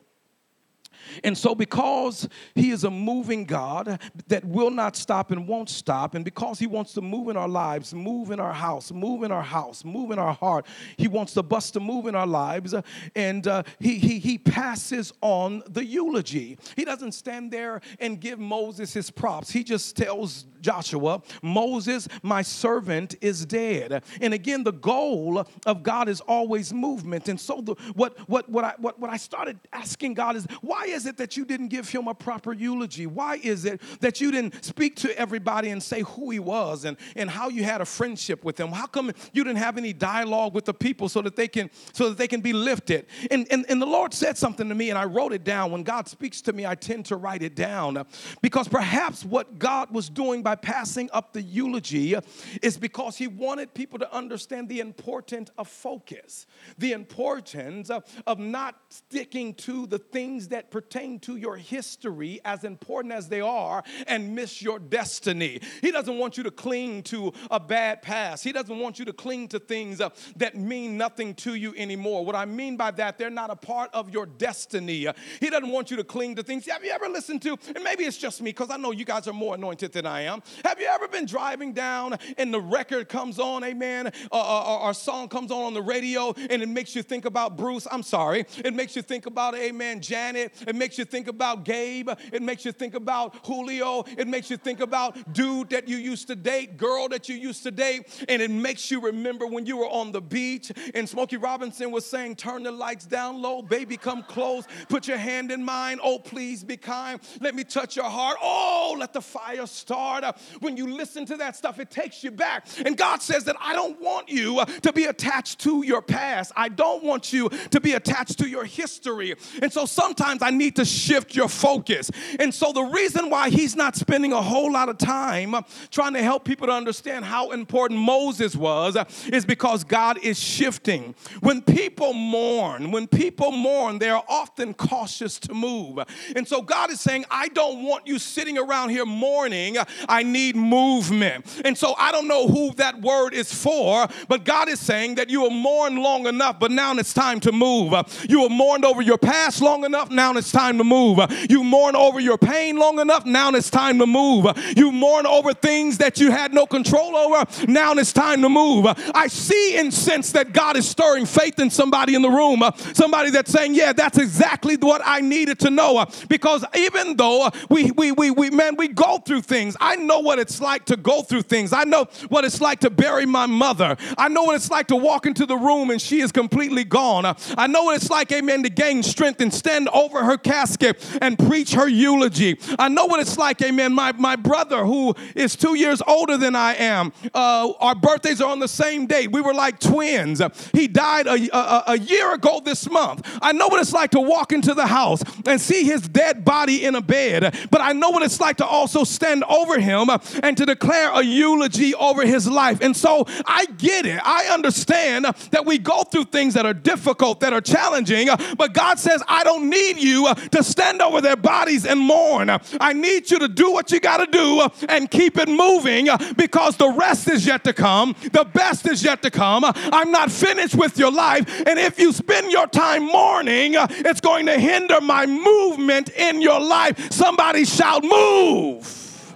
And 1.23 1.37
so, 1.37 1.55
because 1.55 2.27
He 2.55 2.71
is 2.71 2.83
a 2.83 2.91
moving 2.91 3.45
God 3.45 3.99
that 4.27 4.45
will 4.45 4.71
not 4.71 4.95
stop 4.95 5.31
and 5.31 5.47
won't 5.47 5.69
stop, 5.69 6.15
and 6.15 6.25
because 6.25 6.59
He 6.59 6.67
wants 6.67 6.93
to 6.93 7.01
move 7.01 7.29
in 7.29 7.37
our 7.37 7.49
lives, 7.49 7.93
move 7.93 8.31
in 8.31 8.39
our 8.39 8.53
house, 8.53 8.91
move 8.91 9.23
in 9.23 9.31
our 9.31 9.43
house, 9.43 9.83
move 9.83 10.11
in 10.11 10.19
our 10.19 10.33
heart, 10.33 10.65
He 10.97 11.07
wants 11.07 11.33
to 11.33 11.43
bust 11.43 11.75
a 11.75 11.79
move 11.79 12.07
in 12.07 12.15
our 12.15 12.27
lives, 12.27 12.73
and 13.15 13.47
uh, 13.47 13.63
he, 13.79 13.97
he, 13.97 14.19
he 14.19 14.37
passes 14.37 15.13
on 15.21 15.63
the 15.69 15.83
eulogy. 15.83 16.57
He 16.75 16.85
doesn't 16.85 17.13
stand 17.13 17.51
there 17.51 17.81
and 17.99 18.19
give 18.19 18.39
Moses 18.39 18.93
his 18.93 19.09
props. 19.09 19.51
He 19.51 19.63
just 19.63 19.95
tells 19.95 20.45
Joshua, 20.61 21.21
Moses, 21.41 22.07
my 22.23 22.41
servant, 22.41 23.15
is 23.21 23.45
dead. 23.45 24.03
And 24.21 24.33
again, 24.33 24.63
the 24.63 24.73
goal 24.73 25.45
of 25.65 25.83
God 25.83 26.07
is 26.07 26.21
always 26.21 26.73
movement. 26.73 27.27
And 27.29 27.39
so, 27.39 27.61
the, 27.61 27.73
what, 27.95 28.17
what, 28.29 28.47
what, 28.49 28.63
I, 28.63 28.73
what, 28.77 28.99
what 28.99 29.09
I 29.09 29.17
started 29.17 29.59
asking 29.73 30.13
God 30.13 30.35
is, 30.35 30.45
why 30.61 30.85
is 30.85 31.00
it 31.05 31.17
that 31.17 31.37
you 31.37 31.45
didn't 31.45 31.69
give 31.69 31.89
him 31.89 32.07
a 32.07 32.13
proper 32.13 32.53
eulogy? 32.53 33.07
Why 33.07 33.39
is 33.41 33.65
it 33.65 33.81
that 33.99 34.21
you 34.21 34.31
didn't 34.31 34.63
speak 34.63 34.95
to 34.97 35.17
everybody 35.17 35.69
and 35.69 35.81
say 35.81 36.01
who 36.01 36.29
he 36.29 36.39
was 36.39 36.85
and, 36.85 36.97
and 37.15 37.29
how 37.29 37.49
you 37.49 37.63
had 37.63 37.81
a 37.81 37.85
friendship 37.85 38.43
with 38.43 38.59
him? 38.59 38.69
How 38.71 38.87
come 38.87 39.11
you 39.33 39.43
didn't 39.43 39.59
have 39.59 39.77
any 39.77 39.93
dialogue 39.93 40.53
with 40.53 40.65
the 40.65 40.73
people 40.73 41.09
so 41.09 41.21
that 41.21 41.35
they 41.35 41.47
can 41.47 41.69
so 41.93 42.09
that 42.09 42.17
they 42.17 42.27
can 42.27 42.41
be 42.41 42.53
lifted? 42.53 43.05
And, 43.29 43.47
and, 43.51 43.65
and 43.69 43.81
the 43.81 43.85
Lord 43.85 44.13
said 44.13 44.37
something 44.37 44.67
to 44.69 44.75
me, 44.75 44.89
and 44.89 44.97
I 44.97 45.05
wrote 45.05 45.33
it 45.33 45.43
down. 45.43 45.71
When 45.71 45.83
God 45.83 46.07
speaks 46.07 46.41
to 46.43 46.53
me, 46.53 46.65
I 46.65 46.75
tend 46.75 47.05
to 47.07 47.15
write 47.15 47.43
it 47.43 47.55
down 47.55 48.05
because 48.41 48.67
perhaps 48.67 49.25
what 49.25 49.59
God 49.59 49.91
was 49.91 50.09
doing 50.09 50.43
by 50.43 50.55
passing 50.55 51.09
up 51.13 51.33
the 51.33 51.41
eulogy 51.41 52.15
is 52.61 52.77
because 52.77 53.17
he 53.17 53.27
wanted 53.27 53.73
people 53.73 53.99
to 53.99 54.13
understand 54.13 54.69
the 54.69 54.79
importance 54.79 55.49
of 55.57 55.67
focus, 55.67 56.45
the 56.77 56.91
importance 56.93 57.89
of, 57.89 58.03
of 58.27 58.39
not 58.39 58.75
sticking 58.89 59.53
to 59.55 59.87
the 59.87 59.99
things 59.99 60.49
that 60.49 60.69
pertain 60.71 60.90
to 60.91 61.37
your 61.37 61.55
history, 61.55 62.39
as 62.43 62.63
important 62.63 63.13
as 63.13 63.29
they 63.29 63.41
are, 63.41 63.83
and 64.07 64.35
miss 64.35 64.61
your 64.61 64.77
destiny. 64.77 65.61
He 65.81 65.91
doesn't 65.91 66.17
want 66.17 66.37
you 66.37 66.43
to 66.43 66.51
cling 66.51 67.03
to 67.03 67.31
a 67.49 67.59
bad 67.59 68.01
past. 68.01 68.43
He 68.43 68.51
doesn't 68.51 68.77
want 68.77 68.99
you 68.99 69.05
to 69.05 69.13
cling 69.13 69.47
to 69.49 69.59
things 69.59 70.01
uh, 70.01 70.09
that 70.35 70.55
mean 70.55 70.97
nothing 70.97 71.33
to 71.35 71.55
you 71.55 71.73
anymore. 71.77 72.25
What 72.25 72.35
I 72.35 72.45
mean 72.45 72.75
by 72.75 72.91
that, 72.91 73.17
they're 73.17 73.29
not 73.29 73.49
a 73.49 73.55
part 73.55 73.89
of 73.93 74.09
your 74.09 74.25
destiny. 74.25 75.07
Uh, 75.07 75.13
he 75.39 75.49
doesn't 75.49 75.69
want 75.69 75.89
you 75.91 75.97
to 75.97 76.03
cling 76.03 76.35
to 76.35 76.43
things. 76.43 76.67
Have 76.67 76.83
you 76.83 76.91
ever 76.91 77.07
listened 77.07 77.41
to, 77.43 77.57
and 77.73 77.83
maybe 77.83 78.03
it's 78.03 78.17
just 78.17 78.41
me, 78.41 78.51
because 78.51 78.69
I 78.69 78.77
know 78.77 78.91
you 78.91 79.05
guys 79.05 79.27
are 79.27 79.33
more 79.33 79.55
anointed 79.55 79.93
than 79.93 80.05
I 80.05 80.21
am. 80.21 80.43
Have 80.65 80.79
you 80.79 80.87
ever 80.87 81.07
been 81.07 81.25
driving 81.25 81.73
down 81.73 82.17
and 82.37 82.53
the 82.53 82.59
record 82.59 83.07
comes 83.07 83.39
on, 83.39 83.63
amen, 83.63 84.11
or 84.31 84.93
song 84.93 85.29
comes 85.29 85.51
on 85.51 85.63
on 85.63 85.73
the 85.73 85.81
radio 85.81 86.33
and 86.49 86.61
it 86.61 86.69
makes 86.69 86.95
you 86.95 87.03
think 87.03 87.25
about 87.25 87.57
Bruce? 87.57 87.87
I'm 87.89 88.03
sorry. 88.03 88.45
It 88.57 88.73
makes 88.73 88.95
you 88.95 89.01
think 89.01 89.25
about, 89.25 89.55
amen, 89.55 90.01
Janet. 90.01 90.53
It 90.67 90.75
makes 90.81 90.97
you 90.97 91.05
think 91.05 91.27
about 91.27 91.63
Gabe. 91.63 92.09
It 92.33 92.41
makes 92.41 92.65
you 92.65 92.71
think 92.71 92.95
about 92.95 93.45
Julio. 93.45 94.03
It 94.17 94.27
makes 94.27 94.49
you 94.49 94.57
think 94.57 94.79
about 94.79 95.31
dude 95.31 95.69
that 95.69 95.87
you 95.87 95.97
used 95.97 96.25
to 96.29 96.35
date, 96.35 96.75
girl 96.75 97.07
that 97.09 97.29
you 97.29 97.35
used 97.35 97.61
to 97.61 97.69
date. 97.69 98.25
And 98.27 98.41
it 98.41 98.49
makes 98.49 98.89
you 98.89 98.99
remember 98.99 99.45
when 99.45 99.67
you 99.67 99.77
were 99.77 99.89
on 99.89 100.11
the 100.11 100.21
beach 100.21 100.71
and 100.95 101.07
Smokey 101.07 101.37
Robinson 101.37 101.91
was 101.91 102.03
saying, 102.03 102.37
Turn 102.37 102.63
the 102.63 102.71
lights 102.71 103.05
down 103.05 103.43
low, 103.43 103.61
baby, 103.61 103.95
come 103.95 104.23
close. 104.23 104.65
Put 104.89 105.07
your 105.07 105.19
hand 105.19 105.51
in 105.51 105.63
mine. 105.63 105.99
Oh, 106.01 106.17
please 106.17 106.63
be 106.63 106.77
kind. 106.77 107.21
Let 107.39 107.53
me 107.53 107.63
touch 107.63 107.95
your 107.95 108.09
heart. 108.09 108.37
Oh, 108.41 108.95
let 108.97 109.13
the 109.13 109.21
fire 109.21 109.67
start. 109.67 110.23
When 110.61 110.77
you 110.77 110.91
listen 110.91 111.27
to 111.27 111.37
that 111.37 111.55
stuff, 111.55 111.79
it 111.79 111.91
takes 111.91 112.23
you 112.23 112.31
back. 112.31 112.65
And 112.83 112.97
God 112.97 113.21
says 113.21 113.43
that 113.43 113.55
I 113.61 113.73
don't 113.73 114.01
want 114.01 114.29
you 114.29 114.65
to 114.81 114.91
be 114.91 115.05
attached 115.05 115.59
to 115.59 115.85
your 115.85 116.01
past. 116.01 116.51
I 116.55 116.69
don't 116.69 117.03
want 117.03 117.31
you 117.31 117.49
to 117.69 117.79
be 117.79 117.93
attached 117.93 118.39
to 118.39 118.49
your 118.49 118.65
history. 118.65 119.35
And 119.61 119.71
so 119.71 119.85
sometimes 119.85 120.41
I 120.41 120.49
need 120.49 120.70
to 120.75 120.85
shift 120.85 121.35
your 121.35 121.47
focus. 121.47 122.11
And 122.39 122.53
so 122.53 122.71
the 122.71 122.83
reason 122.83 123.29
why 123.29 123.49
he's 123.49 123.75
not 123.75 123.95
spending 123.95 124.33
a 124.33 124.41
whole 124.41 124.71
lot 124.71 124.89
of 124.89 124.97
time 124.97 125.53
uh, 125.53 125.61
trying 125.89 126.13
to 126.13 126.23
help 126.23 126.45
people 126.45 126.67
to 126.67 126.73
understand 126.73 127.25
how 127.25 127.51
important 127.51 127.99
Moses 127.99 128.55
was 128.55 128.95
uh, 128.95 129.05
is 129.31 129.45
because 129.45 129.83
God 129.83 130.17
is 130.23 130.39
shifting. 130.39 131.15
When 131.41 131.61
people 131.61 132.13
mourn, 132.13 132.91
when 132.91 133.07
people 133.07 133.51
mourn, 133.51 133.99
they 133.99 134.09
are 134.09 134.23
often 134.27 134.73
cautious 134.73 135.39
to 135.39 135.53
move. 135.53 135.99
And 136.35 136.47
so 136.47 136.61
God 136.61 136.91
is 136.91 137.01
saying, 137.01 137.25
I 137.29 137.47
don't 137.49 137.83
want 137.83 138.07
you 138.07 138.19
sitting 138.19 138.57
around 138.57 138.89
here 138.89 139.05
mourning, 139.05 139.77
I 140.07 140.23
need 140.23 140.55
movement. 140.55 141.45
And 141.65 141.77
so 141.77 141.95
I 141.97 142.11
don't 142.11 142.27
know 142.27 142.47
who 142.47 142.73
that 142.75 143.01
word 143.01 143.33
is 143.33 143.53
for, 143.53 144.07
but 144.27 144.43
God 144.43 144.69
is 144.69 144.79
saying 144.79 145.15
that 145.15 145.29
you 145.29 145.43
have 145.43 145.51
mourned 145.51 145.99
long 145.99 146.27
enough, 146.27 146.59
but 146.59 146.71
now 146.71 146.93
it's 146.93 147.13
time 147.13 147.39
to 147.41 147.51
move. 147.51 147.93
You 148.29 148.41
have 148.41 148.51
mourned 148.51 148.85
over 148.85 149.01
your 149.01 149.17
past 149.17 149.61
long 149.61 149.83
enough, 149.83 150.09
now 150.09 150.33
it's 150.33 150.51
time 150.51 150.60
to 150.69 150.83
move. 150.83 151.19
You 151.49 151.63
mourn 151.63 151.95
over 151.95 152.19
your 152.19 152.37
pain 152.37 152.77
long 152.77 152.99
enough, 152.99 153.25
now 153.25 153.49
it's 153.51 153.69
time 153.69 153.99
to 153.99 154.05
move. 154.05 154.45
You 154.75 154.91
mourn 154.91 155.25
over 155.25 155.53
things 155.53 155.97
that 155.97 156.19
you 156.19 156.31
had 156.31 156.53
no 156.53 156.65
control 156.65 157.15
over, 157.15 157.45
now 157.67 157.93
it's 157.93 158.13
time 158.13 158.41
to 158.41 158.49
move. 158.49 158.85
I 159.15 159.27
see 159.27 159.77
and 159.77 159.93
sense 159.93 160.31
that 160.33 160.53
God 160.53 160.77
is 160.77 160.87
stirring 160.87 161.25
faith 161.25 161.59
in 161.59 161.69
somebody 161.69 162.15
in 162.15 162.21
the 162.21 162.29
room, 162.29 162.61
somebody 162.93 163.29
that's 163.31 163.51
saying, 163.51 163.73
Yeah, 163.73 163.93
that's 163.93 164.17
exactly 164.17 164.75
what 164.77 165.01
I 165.03 165.21
needed 165.21 165.59
to 165.59 165.69
know. 165.69 166.05
Because 166.29 166.63
even 166.75 167.15
though 167.17 167.49
we, 167.69 167.91
we, 167.91 168.11
we, 168.11 168.31
we, 168.31 168.49
man, 168.49 168.75
we 168.75 168.87
go 168.87 169.17
through 169.17 169.41
things, 169.41 169.75
I 169.79 169.95
know 169.95 170.19
what 170.19 170.39
it's 170.39 170.61
like 170.61 170.85
to 170.85 170.97
go 170.97 171.21
through 171.21 171.43
things. 171.43 171.73
I 171.73 171.83
know 171.83 172.07
what 172.29 172.45
it's 172.45 172.61
like 172.61 172.79
to 172.81 172.89
bury 172.89 173.25
my 173.25 173.45
mother. 173.45 173.97
I 174.17 174.27
know 174.27 174.43
what 174.43 174.55
it's 174.55 174.71
like 174.71 174.87
to 174.87 174.95
walk 174.95 175.25
into 175.25 175.45
the 175.45 175.57
room 175.57 175.89
and 175.89 176.01
she 176.01 176.21
is 176.21 176.31
completely 176.31 176.83
gone. 176.83 177.35
I 177.57 177.67
know 177.67 177.83
what 177.83 177.95
it's 177.95 178.09
like, 178.09 178.31
amen, 178.31 178.63
to 178.63 178.69
gain 178.69 179.03
strength 179.03 179.41
and 179.41 179.53
stand 179.53 179.89
over 179.89 180.23
her 180.23 180.37
casket 180.51 181.01
and 181.21 181.39
preach 181.39 181.73
her 181.73 181.87
eulogy. 181.87 182.59
I 182.77 182.89
know 182.89 183.05
what 183.05 183.21
it's 183.21 183.37
like, 183.37 183.61
amen. 183.61 183.93
My, 183.93 184.11
my 184.11 184.35
brother, 184.35 184.85
who 184.85 185.15
is 185.33 185.55
two 185.55 185.75
years 185.75 186.01
older 186.05 186.37
than 186.37 186.55
I 186.55 186.75
am, 186.75 187.13
uh, 187.33 187.71
our 187.79 187.95
birthdays 187.95 188.41
are 188.41 188.51
on 188.51 188.59
the 188.59 188.67
same 188.67 189.05
day. 189.05 189.27
We 189.27 189.39
were 189.39 189.53
like 189.53 189.79
twins. 189.79 190.41
He 190.73 190.87
died 190.87 191.27
a, 191.27 191.57
a, 191.57 191.83
a 191.93 191.97
year 191.97 192.33
ago 192.33 192.61
this 192.63 192.89
month. 192.89 193.27
I 193.41 193.53
know 193.53 193.67
what 193.67 193.79
it's 193.79 193.93
like 193.93 194.11
to 194.11 194.19
walk 194.19 194.51
into 194.51 194.73
the 194.73 194.87
house 194.87 195.23
and 195.45 195.59
see 195.59 195.85
his 195.85 196.01
dead 196.01 196.43
body 196.43 196.83
in 196.83 196.95
a 196.95 197.01
bed, 197.01 197.55
but 197.71 197.79
I 197.79 197.93
know 197.93 198.09
what 198.09 198.23
it's 198.23 198.41
like 198.41 198.57
to 198.57 198.65
also 198.65 199.05
stand 199.05 199.45
over 199.45 199.79
him 199.79 200.09
and 200.43 200.57
to 200.57 200.65
declare 200.65 201.11
a 201.13 201.23
eulogy 201.23 201.95
over 201.95 202.25
his 202.25 202.47
life. 202.47 202.81
And 202.81 202.95
so 202.95 203.25
I 203.45 203.65
get 203.77 204.05
it. 204.05 204.19
I 204.23 204.47
understand 204.47 205.25
that 205.51 205.65
we 205.65 205.77
go 205.77 206.03
through 206.03 206.25
things 206.25 206.55
that 206.55 206.65
are 206.65 206.73
difficult, 206.73 207.39
that 207.39 207.53
are 207.53 207.61
challenging, 207.61 208.27
but 208.57 208.73
God 208.73 208.99
says, 208.99 209.23
I 209.27 209.43
don't 209.45 209.69
need 209.69 209.97
you 209.97 210.27
to 210.51 210.63
stand 210.63 211.01
over 211.01 211.21
their 211.21 211.35
bodies 211.35 211.85
and 211.85 211.99
mourn. 211.99 212.49
I 212.79 212.93
need 212.93 213.29
you 213.29 213.39
to 213.39 213.47
do 213.47 213.71
what 213.71 213.91
you 213.91 213.99
got 213.99 214.17
to 214.17 214.25
do 214.25 214.59
uh, 214.61 214.69
and 214.89 215.09
keep 215.09 215.37
it 215.37 215.47
moving 215.47 216.09
uh, 216.09 216.17
because 216.35 216.77
the 216.77 216.89
rest 216.89 217.27
is 217.27 217.45
yet 217.45 217.63
to 217.65 217.73
come. 217.73 218.15
The 218.31 218.45
best 218.45 218.87
is 218.87 219.03
yet 219.03 219.21
to 219.23 219.31
come. 219.31 219.63
I'm 219.65 220.11
not 220.11 220.31
finished 220.31 220.75
with 220.75 220.97
your 220.97 221.11
life. 221.11 221.47
And 221.67 221.79
if 221.79 221.99
you 221.99 222.11
spend 222.11 222.51
your 222.51 222.67
time 222.67 223.05
mourning, 223.05 223.75
uh, 223.75 223.87
it's 223.89 224.21
going 224.21 224.45
to 224.47 224.57
hinder 224.59 225.01
my 225.01 225.25
movement 225.25 226.09
in 226.09 226.41
your 226.41 226.59
life. 226.59 227.11
Somebody 227.11 227.65
shout, 227.65 228.03
move. 228.03 229.35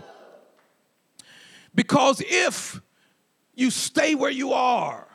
Because 1.74 2.22
if 2.26 2.80
you 3.54 3.70
stay 3.70 4.16
where 4.16 4.32
you 4.32 4.54
are, 4.54 5.08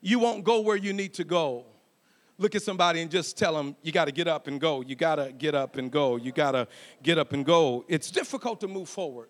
you 0.00 0.18
won't 0.18 0.44
go 0.44 0.60
where 0.60 0.76
you 0.76 0.92
need 0.92 1.14
to 1.14 1.24
go. 1.24 1.66
Look 2.40 2.54
at 2.54 2.62
somebody 2.62 3.02
and 3.02 3.10
just 3.10 3.36
tell 3.36 3.54
them, 3.54 3.76
you 3.82 3.92
got 3.92 4.06
to 4.06 4.12
get 4.12 4.26
up 4.26 4.46
and 4.46 4.58
go. 4.58 4.80
You 4.80 4.96
got 4.96 5.16
to 5.16 5.30
get 5.30 5.54
up 5.54 5.76
and 5.76 5.92
go. 5.92 6.16
You 6.16 6.32
got 6.32 6.52
to 6.52 6.66
get 7.02 7.18
up 7.18 7.34
and 7.34 7.44
go. 7.44 7.84
It's 7.86 8.10
difficult 8.10 8.62
to 8.62 8.66
move 8.66 8.88
forward. 8.88 9.28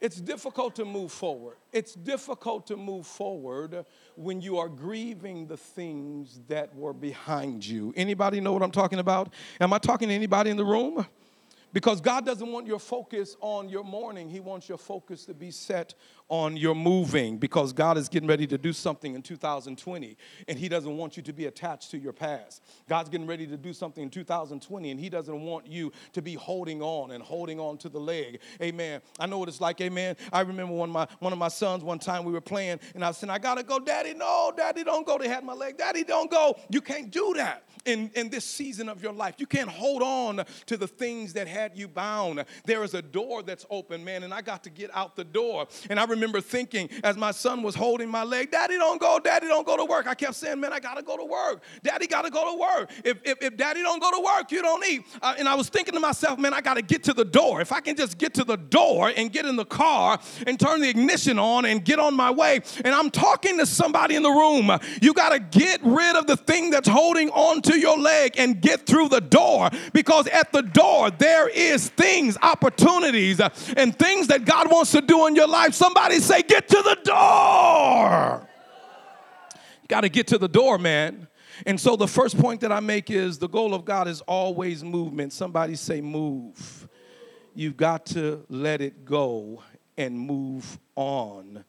It's 0.00 0.18
difficult 0.18 0.76
to 0.76 0.86
move 0.86 1.12
forward. 1.12 1.58
It's 1.74 1.92
difficult 1.92 2.66
to 2.68 2.76
move 2.76 3.06
forward 3.06 3.84
when 4.14 4.40
you 4.40 4.56
are 4.56 4.70
grieving 4.70 5.46
the 5.46 5.58
things 5.58 6.40
that 6.48 6.74
were 6.74 6.94
behind 6.94 7.66
you. 7.66 7.92
Anybody 7.94 8.40
know 8.40 8.54
what 8.54 8.62
I'm 8.62 8.70
talking 8.70 8.98
about? 8.98 9.34
Am 9.60 9.74
I 9.74 9.78
talking 9.78 10.08
to 10.08 10.14
anybody 10.14 10.48
in 10.48 10.56
the 10.56 10.64
room? 10.64 11.06
Because 11.74 12.00
God 12.00 12.24
doesn't 12.24 12.50
want 12.50 12.66
your 12.66 12.78
focus 12.78 13.36
on 13.42 13.68
your 13.68 13.84
mourning. 13.84 14.30
He 14.30 14.40
wants 14.40 14.70
your 14.70 14.78
focus 14.78 15.26
to 15.26 15.34
be 15.34 15.50
set 15.50 15.92
on 16.28 16.56
your 16.56 16.74
moving 16.74 17.38
because 17.38 17.72
God 17.72 17.96
is 17.96 18.08
getting 18.08 18.28
ready 18.28 18.46
to 18.48 18.58
do 18.58 18.72
something 18.72 19.14
in 19.14 19.22
2020 19.22 20.16
and 20.48 20.58
He 20.58 20.68
doesn't 20.68 20.96
want 20.96 21.16
you 21.16 21.22
to 21.22 21.32
be 21.32 21.46
attached 21.46 21.92
to 21.92 21.98
your 21.98 22.12
past. 22.12 22.62
God's 22.88 23.10
getting 23.10 23.28
ready 23.28 23.46
to 23.46 23.56
do 23.56 23.72
something 23.72 24.02
in 24.02 24.10
2020 24.10 24.90
and 24.90 24.98
He 24.98 25.08
doesn't 25.08 25.40
want 25.40 25.66
you 25.68 25.92
to 26.14 26.22
be 26.22 26.34
holding 26.34 26.82
on 26.82 27.12
and 27.12 27.22
holding 27.22 27.60
on 27.60 27.78
to 27.78 27.88
the 27.88 28.00
leg. 28.00 28.40
Amen. 28.60 29.00
I 29.20 29.26
know 29.26 29.38
what 29.38 29.48
it's 29.48 29.60
like, 29.60 29.80
amen. 29.80 30.16
I 30.32 30.40
remember 30.40 30.74
one 30.74 30.88
of 30.88 30.92
my, 30.92 31.06
one 31.20 31.32
of 31.32 31.38
my 31.38 31.48
sons 31.48 31.84
one 31.84 32.00
time 32.00 32.24
we 32.24 32.32
were 32.32 32.40
playing 32.40 32.80
and 32.94 33.04
I 33.04 33.12
said, 33.12 33.28
I 33.28 33.38
gotta 33.38 33.62
go, 33.62 33.78
Daddy. 33.78 34.14
No, 34.14 34.52
Daddy, 34.56 34.82
don't 34.82 35.06
go. 35.06 35.18
They 35.18 35.28
had 35.28 35.44
my 35.44 35.52
leg. 35.52 35.78
Daddy, 35.78 36.02
don't 36.02 36.30
go. 36.30 36.58
You 36.70 36.80
can't 36.80 37.10
do 37.10 37.34
that 37.36 37.68
in, 37.84 38.10
in 38.14 38.30
this 38.30 38.44
season 38.44 38.88
of 38.88 39.00
your 39.00 39.12
life. 39.12 39.36
You 39.38 39.46
can't 39.46 39.70
hold 39.70 40.02
on 40.02 40.44
to 40.66 40.76
the 40.76 40.88
things 40.88 41.34
that 41.34 41.46
had 41.46 41.76
you 41.76 41.86
bound. 41.86 42.44
There 42.64 42.82
is 42.82 42.94
a 42.94 43.02
door 43.02 43.44
that's 43.44 43.64
open, 43.70 44.04
man, 44.04 44.24
and 44.24 44.34
I 44.34 44.42
got 44.42 44.64
to 44.64 44.70
get 44.70 44.90
out 44.92 45.14
the 45.14 45.24
door. 45.24 45.68
And 45.88 46.00
I 46.00 46.02
remember 46.02 46.15
thinking 46.40 46.88
as 47.02 47.16
my 47.16 47.30
son 47.30 47.62
was 47.62 47.74
holding 47.74 48.08
my 48.08 48.22
leg, 48.22 48.50
Daddy, 48.50 48.76
don't 48.76 49.00
go, 49.00 49.18
Daddy, 49.18 49.46
don't 49.48 49.66
go 49.66 49.76
to 49.76 49.84
work. 49.84 50.06
I 50.06 50.14
kept 50.14 50.34
saying, 50.34 50.60
Man, 50.60 50.72
I 50.72 50.80
gotta 50.80 51.02
go 51.02 51.16
to 51.16 51.24
work. 51.24 51.62
Daddy 51.82 52.06
gotta 52.06 52.30
go 52.30 52.52
to 52.52 52.58
work. 52.58 52.90
If, 53.04 53.18
if, 53.24 53.42
if 53.42 53.56
Daddy 53.56 53.82
don't 53.82 54.00
go 54.00 54.10
to 54.10 54.20
work, 54.20 54.50
you 54.50 54.62
don't 54.62 54.84
eat. 54.86 55.02
Uh, 55.20 55.34
and 55.38 55.48
I 55.48 55.54
was 55.54 55.68
thinking 55.68 55.94
to 55.94 56.00
myself, 56.00 56.38
Man, 56.38 56.54
I 56.54 56.60
gotta 56.60 56.82
get 56.82 57.04
to 57.04 57.12
the 57.12 57.24
door. 57.24 57.60
If 57.60 57.72
I 57.72 57.80
can 57.80 57.96
just 57.96 58.18
get 58.18 58.34
to 58.34 58.44
the 58.44 58.56
door 58.56 59.12
and 59.16 59.32
get 59.32 59.44
in 59.44 59.56
the 59.56 59.64
car 59.64 60.18
and 60.46 60.58
turn 60.58 60.80
the 60.80 60.88
ignition 60.88 61.38
on 61.38 61.64
and 61.64 61.84
get 61.84 61.98
on 61.98 62.14
my 62.14 62.30
way. 62.30 62.60
And 62.84 62.94
I'm 62.94 63.10
talking 63.10 63.58
to 63.58 63.66
somebody 63.66 64.14
in 64.14 64.22
the 64.22 64.30
room. 64.30 64.70
You 65.00 65.12
gotta 65.12 65.38
get 65.38 65.80
rid 65.82 66.16
of 66.16 66.26
the 66.26 66.36
thing 66.36 66.70
that's 66.70 66.88
holding 66.88 67.30
onto 67.30 67.74
your 67.74 67.98
leg 67.98 68.34
and 68.38 68.60
get 68.60 68.86
through 68.86 69.08
the 69.08 69.20
door 69.20 69.70
because 69.92 70.26
at 70.28 70.52
the 70.52 70.62
door 70.62 71.10
there 71.10 71.48
is 71.48 71.88
things, 71.90 72.36
opportunities, 72.42 73.40
uh, 73.40 73.48
and 73.76 73.98
things 73.98 74.28
that 74.28 74.44
God 74.44 74.70
wants 74.70 74.92
to 74.92 75.00
do 75.00 75.26
in 75.26 75.34
your 75.34 75.48
life. 75.48 75.74
Somebody 75.74 76.05
say, 76.14 76.42
Get 76.42 76.68
to 76.68 76.82
the 76.82 76.98
door. 77.04 78.48
You 79.82 79.88
got 79.88 80.00
to 80.02 80.08
get 80.08 80.26
to 80.28 80.38
the 80.38 80.48
door, 80.48 80.78
man. 80.78 81.28
And 81.64 81.80
so 81.80 81.96
the 81.96 82.08
first 82.08 82.38
point 82.38 82.60
that 82.60 82.72
I 82.72 82.80
make 82.80 83.10
is 83.10 83.38
the 83.38 83.48
goal 83.48 83.74
of 83.74 83.84
God 83.84 84.08
is 84.08 84.20
always 84.22 84.84
movement. 84.84 85.32
Somebody 85.32 85.74
say, 85.74 86.00
Move. 86.00 86.88
You've 87.54 87.76
got 87.76 88.06
to 88.06 88.44
let 88.48 88.80
it 88.80 89.04
go 89.04 89.62
and 89.96 90.18
move 90.18 90.78
on. 90.94 91.64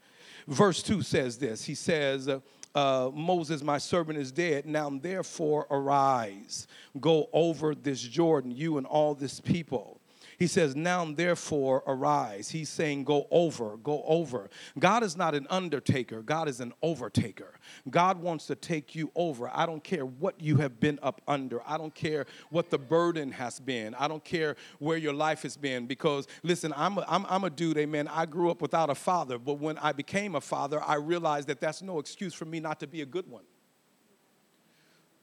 Verse 0.48 0.82
2 0.84 1.02
says 1.02 1.38
this 1.38 1.64
He 1.64 1.76
says, 1.76 2.30
uh, 2.78 3.10
Moses, 3.12 3.64
my 3.64 3.80
servant, 3.80 4.20
is 4.20 4.32
dead. 4.32 4.68
Now, 4.68 4.90
therefore, 4.90 5.66
arise, 5.72 6.68
go 7.00 7.28
over 7.34 7.74
this 7.74 8.00
Jordan, 8.02 8.52
you 8.52 8.78
and 8.78 8.86
all 8.86 9.16
this 9.16 9.40
people. 9.40 9.97
He 10.38 10.46
says, 10.46 10.76
Now 10.76 11.04
therefore 11.04 11.84
arise. 11.88 12.50
He's 12.50 12.70
saying, 12.70 13.06
Go 13.06 13.28
over, 13.32 13.78
go 13.78 14.04
over. 14.06 14.50
God 14.78 15.04
is 15.04 15.18
not 15.18 15.34
an 15.34 15.48
undertaker, 15.50 16.22
God 16.22 16.48
is 16.48 16.60
an 16.60 16.74
overtaker. 16.84 17.54
God 17.90 18.22
wants 18.22 18.46
to 18.48 18.56
take 18.56 18.94
you 18.94 19.12
over. 19.16 19.50
I 19.54 19.66
don't 19.66 19.84
care 19.84 20.06
what 20.06 20.40
you 20.40 20.58
have 20.58 20.80
been 20.80 21.00
up 21.02 21.22
under, 21.28 21.62
I 21.68 21.78
don't 21.78 21.94
care 21.94 22.26
what 22.52 22.70
the 22.70 22.78
burden 22.78 23.32
has 23.32 23.60
been, 23.60 23.96
I 23.96 24.08
don't 24.08 24.24
care 24.24 24.56
where 24.78 24.98
your 24.98 25.14
life 25.14 25.42
has 25.42 25.58
been. 25.58 25.88
Because 25.88 26.28
listen, 26.44 26.72
I'm 26.76 27.00
a, 27.00 27.06
I'm, 27.08 27.26
I'm 27.28 27.44
a 27.44 27.50
dude, 27.50 27.78
amen. 27.78 28.08
I 28.08 28.28
grew 28.28 28.52
up 28.52 28.62
without 28.62 28.92
a 28.92 28.96
father, 28.96 29.40
but 29.40 29.56
when 29.56 29.80
I 29.80 29.92
became 29.92 30.36
a 30.36 30.42
father, 30.42 30.82
I 30.84 30.96
realized 30.96 31.48
that 31.48 31.60
that's 31.60 31.82
no 31.82 31.98
excuse 31.98 32.34
for 32.34 32.46
me 32.46 32.60
not 32.60 32.80
to 32.82 32.88
be 32.88 33.02
a 33.02 33.06
good 33.06 33.28
one. 33.28 33.44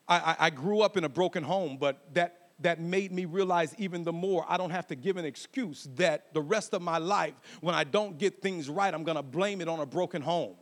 I, 0.09 0.17
I, 0.17 0.37
I 0.47 0.51
grew 0.51 0.81
up 0.81 0.97
in 0.97 1.05
a 1.05 1.09
broken 1.09 1.45
home, 1.45 1.79
but 1.79 2.13
that 2.15 2.44
that 2.61 2.81
made 2.81 3.13
me 3.13 3.25
realize 3.25 3.75
even 3.79 4.05
the 4.05 4.13
more 4.13 4.45
I 4.49 4.57
don't 4.57 4.71
have 4.71 4.87
to 4.89 4.95
give 4.95 5.17
an 5.17 5.25
excuse 5.25 5.89
that 5.97 6.33
the 6.33 6.41
rest 6.41 6.75
of 6.75 6.83
my 6.83 6.99
life, 6.99 7.35
when 7.61 7.75
I 7.75 7.85
don't 7.85 8.19
get 8.19 8.41
things 8.43 8.69
right, 8.69 8.93
I'm 8.93 9.05
gonna 9.05 9.23
blame 9.23 9.61
it 9.61 9.69
on 9.69 9.81
a 9.81 9.87
broken 9.87 10.23
home. 10.23 10.55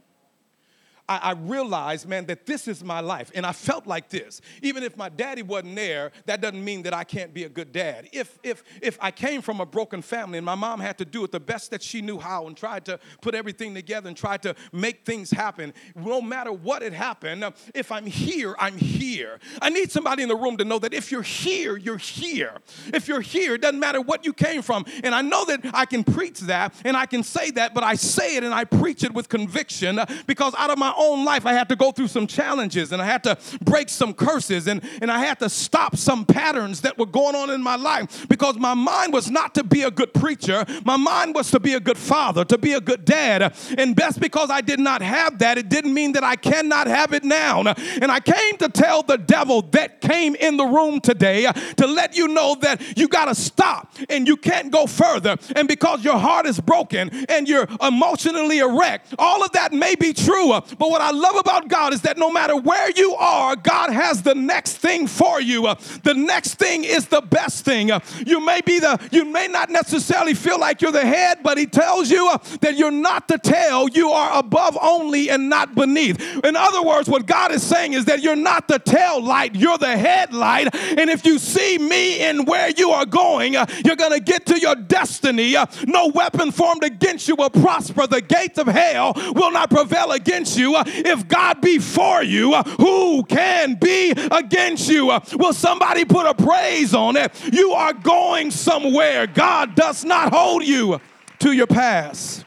I, 1.09 1.19
I 1.19 1.33
realized, 1.33 2.09
man, 2.09 2.27
that 2.27 2.47
this 2.47 2.69
is 2.69 2.85
my 2.85 3.01
life. 3.01 3.31
And 3.35 3.45
I 3.45 3.53
felt 3.53 3.87
like 3.87 4.09
this. 4.09 4.41
Even 4.63 4.83
if 4.83 4.97
my 4.97 5.09
daddy 5.09 5.43
wasn't 5.43 5.77
there, 5.77 6.13
that 6.27 6.41
doesn't 6.41 6.65
mean 6.65 6.83
that 6.83 6.95
I 6.95 7.05
can't 7.05 7.35
be 7.35 7.45
a 7.45 7.49
good 7.49 7.73
dad. 7.73 8.09
If, 8.13 8.39
if, 8.43 8.63
if 8.81 8.99
I 9.01 9.11
came 9.11 9.43
from 9.43 9.61
a 9.61 9.67
broken 9.67 10.01
family 10.01 10.39
and 10.39 10.45
my 10.45 10.55
mom 10.55 10.81
had 10.81 10.99
to 10.99 11.05
do 11.05 11.25
it 11.25 11.33
the 11.33 11.41
best 11.41 11.71
that 11.73 11.83
she 11.83 12.03
knew 12.03 12.19
how 12.19 12.47
and 12.47 12.57
tried 12.57 12.85
to 12.87 13.01
put 13.21 13.35
everything 13.35 13.75
together 13.75 14.09
and 14.09 14.17
tried 14.17 14.43
to 14.43 14.55
make 14.73 15.05
things 15.05 15.31
happen, 15.31 15.75
no 15.97 16.23
matter 16.23 16.53
what 16.53 16.83
had 16.83 16.93
happened, 16.93 17.45
if 17.75 17.91
I'm 17.91 18.07
here, 18.07 18.55
I'm 18.59 18.77
here. 18.77 19.41
I 19.61 19.71
need 19.71 19.91
somebody 19.91 20.23
in 20.23 20.29
the 20.29 20.37
room 20.37 20.57
to 20.59 20.65
know 20.65 20.79
that 20.79 20.95
if 20.95 21.11
you're 21.11 21.23
here, 21.23 21.77
you're 21.77 21.99
here. 21.99 22.57
If 22.95 23.09
you're 23.09 23.21
here, 23.21 23.55
it 23.55 23.61
doesn't 23.61 23.81
matter 23.81 24.01
what 24.01 24.25
you 24.25 24.33
came 24.33 24.63
from. 24.63 24.85
And 25.03 25.15
I 25.15 25.23
know 25.23 25.45
that 25.47 25.61
I 25.75 25.85
can 25.85 26.05
preach 26.05 26.41
that 26.41 26.75
and 26.85 26.97
I 26.97 27.07
can 27.07 27.23
say 27.23 27.51
that, 27.53 27.75
but 27.75 27.83
I 27.83 27.97
say 27.97 28.37
it 28.37 28.45
and 28.45 28.55
I 28.55 28.65
preach 28.65 29.03
it 29.03 29.13
with 29.13 29.29
conviction 29.29 29.99
because 30.27 30.55
out 30.57 30.71
of 30.71 30.79
my 30.79 30.92
my 30.93 31.05
own 31.05 31.25
life, 31.25 31.47
I 31.47 31.53
had 31.53 31.69
to 31.71 31.77
go 31.77 31.93
through 31.93 32.09
some 32.09 32.27
challenges 32.27 32.93
and 32.93 33.01
I 33.01 33.07
had 33.07 33.25
to 33.25 33.39
break 33.63 33.89
some 33.89 34.15
curses 34.15 34.67
and, 34.67 34.83
and 35.01 35.11
I 35.11 35.19
had 35.19 35.39
to 35.41 35.49
stop 35.49 35.97
some 35.97 36.25
patterns 36.25 36.83
that 36.83 36.99
were 36.99 37.07
going 37.07 37.35
on 37.35 37.51
in 37.51 37.63
my 37.63 37.77
life 37.77 38.27
because 38.29 38.57
my 38.57 38.75
mind 38.75 39.13
was 39.13 39.31
not 39.31 39.55
to 39.55 39.65
be 39.65 39.83
a 39.83 39.91
good 39.91 40.13
preacher. 40.15 40.65
My 40.85 40.97
mind 40.97 41.35
was 41.35 41.51
to 41.53 41.61
be 41.61 41.75
a 41.75 41.81
good 41.81 41.99
father, 41.99 42.45
to 42.47 42.59
be 42.59 42.73
a 42.73 42.81
good 42.81 43.05
dad. 43.05 43.55
And 43.79 43.97
best 43.97 44.21
because 44.21 44.51
I 44.51 44.61
did 44.61 44.81
not 44.81 45.03
have 45.03 45.39
that, 45.39 45.59
it 45.59 45.69
didn't 45.69 45.95
mean 45.95 46.13
that 46.13 46.25
I 46.25 46.37
cannot 46.37 46.87
have 46.87 47.13
it 47.13 47.25
now. 47.25 47.61
And 47.61 48.11
I 48.11 48.21
came 48.21 48.57
to 48.59 48.69
tell 48.69 49.03
the 49.03 49.19
devil 49.19 49.63
that 49.73 50.01
came 50.01 50.35
in 50.35 50.57
the 50.57 50.65
room 50.65 51.01
today 51.01 51.51
to 51.77 51.87
let 51.87 52.17
you 52.17 52.29
know 52.29 52.57
that 52.61 52.99
you 52.99 53.09
got 53.09 53.27
to 53.27 53.35
stop 53.35 53.95
and 54.09 54.27
you 54.27 54.37
can't 54.37 54.71
go 54.71 54.87
further. 54.87 55.37
And 55.57 55.69
because 55.69 56.05
your 56.05 56.19
heart 56.19 56.47
is 56.47 56.61
broken 56.61 57.11
and 57.29 57.49
you're 57.49 57.69
emotionally 57.81 58.59
erect, 58.59 59.15
all 59.19 59.45
of 59.45 59.53
that 59.53 59.73
may 59.73 59.95
be 59.95 60.13
true. 60.13 60.61
But 60.83 60.91
what 60.91 61.01
I 61.01 61.13
love 61.13 61.37
about 61.37 61.69
God 61.69 61.93
is 61.93 62.01
that 62.01 62.19
no 62.19 62.29
matter 62.29 62.57
where 62.57 62.91
you 62.91 63.15
are, 63.15 63.55
God 63.55 63.93
has 63.93 64.21
the 64.21 64.35
next 64.35 64.79
thing 64.79 65.07
for 65.07 65.41
you. 65.41 65.69
Uh, 65.69 65.77
the 66.03 66.13
next 66.13 66.55
thing 66.55 66.83
is 66.83 67.07
the 67.07 67.21
best 67.21 67.65
thing. 67.65 67.93
Uh, 67.93 68.01
you 68.27 68.45
may 68.45 68.63
be 68.63 68.81
the, 68.81 68.99
you 69.13 69.25
may 69.25 69.47
not 69.47 69.71
necessarily 69.71 70.35
feel 70.35 70.59
like 70.59 70.83
you're 70.83 70.91
the 70.91 71.07
head, 71.07 71.39
but 71.45 71.57
He 71.57 71.67
tells 71.67 72.11
you 72.11 72.29
uh, 72.29 72.39
that 72.63 72.77
you're 72.77 72.91
not 72.91 73.29
the 73.29 73.39
tail. 73.39 73.89
You 73.91 74.11
are 74.11 74.41
above 74.41 74.77
only 74.83 75.31
and 75.31 75.49
not 75.49 75.77
beneath. 75.77 76.21
In 76.45 76.57
other 76.57 76.83
words, 76.83 77.09
what 77.09 77.27
God 77.27 77.53
is 77.53 77.63
saying 77.63 77.93
is 77.93 78.07
that 78.07 78.21
you're 78.21 78.35
not 78.35 78.67
the 78.67 78.81
tail 78.81 79.23
light, 79.23 79.55
you're 79.55 79.79
the 79.79 79.97
headlight. 79.97 80.75
And 80.75 81.09
if 81.09 81.25
you 81.25 81.39
see 81.39 81.79
me 81.79 82.29
in 82.29 82.45
where 82.45 82.71
you 82.71 82.91
are 82.91 83.07
going, 83.07 83.53
you're 83.53 83.95
going 83.95 84.15
to 84.15 84.21
get 84.21 84.47
to 84.47 84.59
your 84.59 84.75
destiny. 84.75 85.55
No 85.87 86.09
weapon 86.09 86.51
formed 86.51 86.83
against 86.83 87.29
you 87.29 87.37
will 87.37 87.51
prosper. 87.51 88.09
The 88.09 88.21
gates 88.21 88.59
of 88.59 88.67
hell 88.67 89.13
will 89.33 89.53
not 89.53 89.71
prevail 89.71 90.11
against 90.11 90.59
you. 90.59 90.72
Uh, 90.77 90.85
if 90.87 91.29
God 91.29 91.61
be 91.61 91.79
for 91.79 92.23
you, 92.23 92.55
uh, 92.55 92.63
who 92.63 93.25
can 93.25 93.75
be 93.75 94.11
against 94.31 94.89
you? 94.89 95.11
Uh, 95.11 95.21
will 95.35 95.53
somebody 95.53 96.05
put 96.05 96.27
a 96.27 96.35
praise 96.35 96.95
on 96.95 97.17
it? 97.17 97.33
You 97.53 97.73
are 97.73 97.93
going 97.93 98.51
somewhere. 98.51 99.27
God 99.27 99.75
does 99.75 100.05
not 100.05 100.33
hold 100.33 100.65
you 100.65 101.01
to 101.41 101.53
your 101.53 101.67
past. 101.67 102.45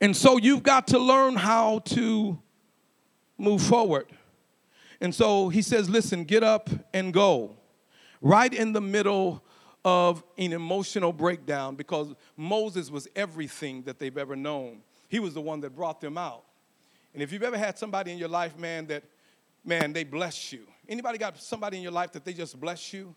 And 0.00 0.16
so 0.16 0.36
you've 0.36 0.62
got 0.62 0.88
to 0.88 0.98
learn 0.98 1.34
how 1.36 1.80
to 1.80 2.38
move 3.36 3.62
forward. 3.62 4.06
And 5.00 5.14
so 5.14 5.48
he 5.48 5.62
says, 5.62 5.88
Listen, 5.88 6.24
get 6.24 6.42
up 6.42 6.70
and 6.92 7.12
go. 7.12 7.56
Right 8.20 8.52
in 8.52 8.72
the 8.72 8.80
middle 8.80 9.44
of 9.84 10.24
an 10.36 10.52
emotional 10.52 11.12
breakdown 11.12 11.76
because 11.76 12.14
Moses 12.36 12.90
was 12.90 13.08
everything 13.14 13.82
that 13.82 13.98
they've 13.98 14.18
ever 14.18 14.36
known. 14.36 14.82
He 15.08 15.18
was 15.18 15.34
the 15.34 15.40
one 15.40 15.60
that 15.60 15.74
brought 15.74 16.00
them 16.00 16.16
out. 16.16 16.44
And 17.14 17.22
if 17.22 17.32
you've 17.32 17.42
ever 17.42 17.58
had 17.58 17.78
somebody 17.78 18.12
in 18.12 18.18
your 18.18 18.28
life, 18.28 18.56
man, 18.58 18.86
that, 18.86 19.02
man, 19.64 19.92
they 19.92 20.04
bless 20.04 20.52
you. 20.52 20.66
Anybody 20.88 21.18
got 21.18 21.38
somebody 21.38 21.78
in 21.78 21.82
your 21.82 21.92
life 21.92 22.12
that 22.12 22.24
they 22.24 22.32
just 22.32 22.60
bless 22.60 22.92
you? 22.92 23.14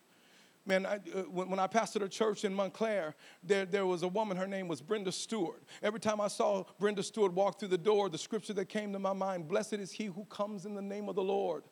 Man, 0.65 0.85
I, 0.85 0.95
uh, 0.95 1.23
when, 1.23 1.49
when, 1.49 1.59
I 1.59 1.67
pastored 1.67 2.03
a 2.03 2.09
church 2.09 2.45
in 2.45 2.53
Montclair, 2.53 3.15
there, 3.43 3.65
there 3.65 3.85
was 3.85 4.03
a 4.03 4.07
woman, 4.07 4.37
her 4.37 4.47
name 4.47 4.67
was 4.67 4.79
Brenda 4.79 5.11
Stewart. 5.11 5.63
Every 5.81 5.99
time 5.99 6.21
I 6.21 6.27
saw 6.27 6.65
Brenda 6.79 7.01
Stewart 7.01 7.33
walk 7.33 7.59
through 7.59 7.69
the 7.69 7.79
door, 7.79 8.09
the 8.09 8.17
scripture 8.17 8.53
that 8.53 8.65
came 8.69 8.93
to 8.93 8.99
my 8.99 9.13
mind, 9.13 9.47
blessed 9.47 9.73
is 9.73 9.91
he 9.91 10.05
who 10.05 10.23
comes 10.25 10.65
in 10.65 10.75
the 10.75 10.81
name 10.81 11.09
of 11.09 11.15
the 11.15 11.23
Lord 11.23 11.63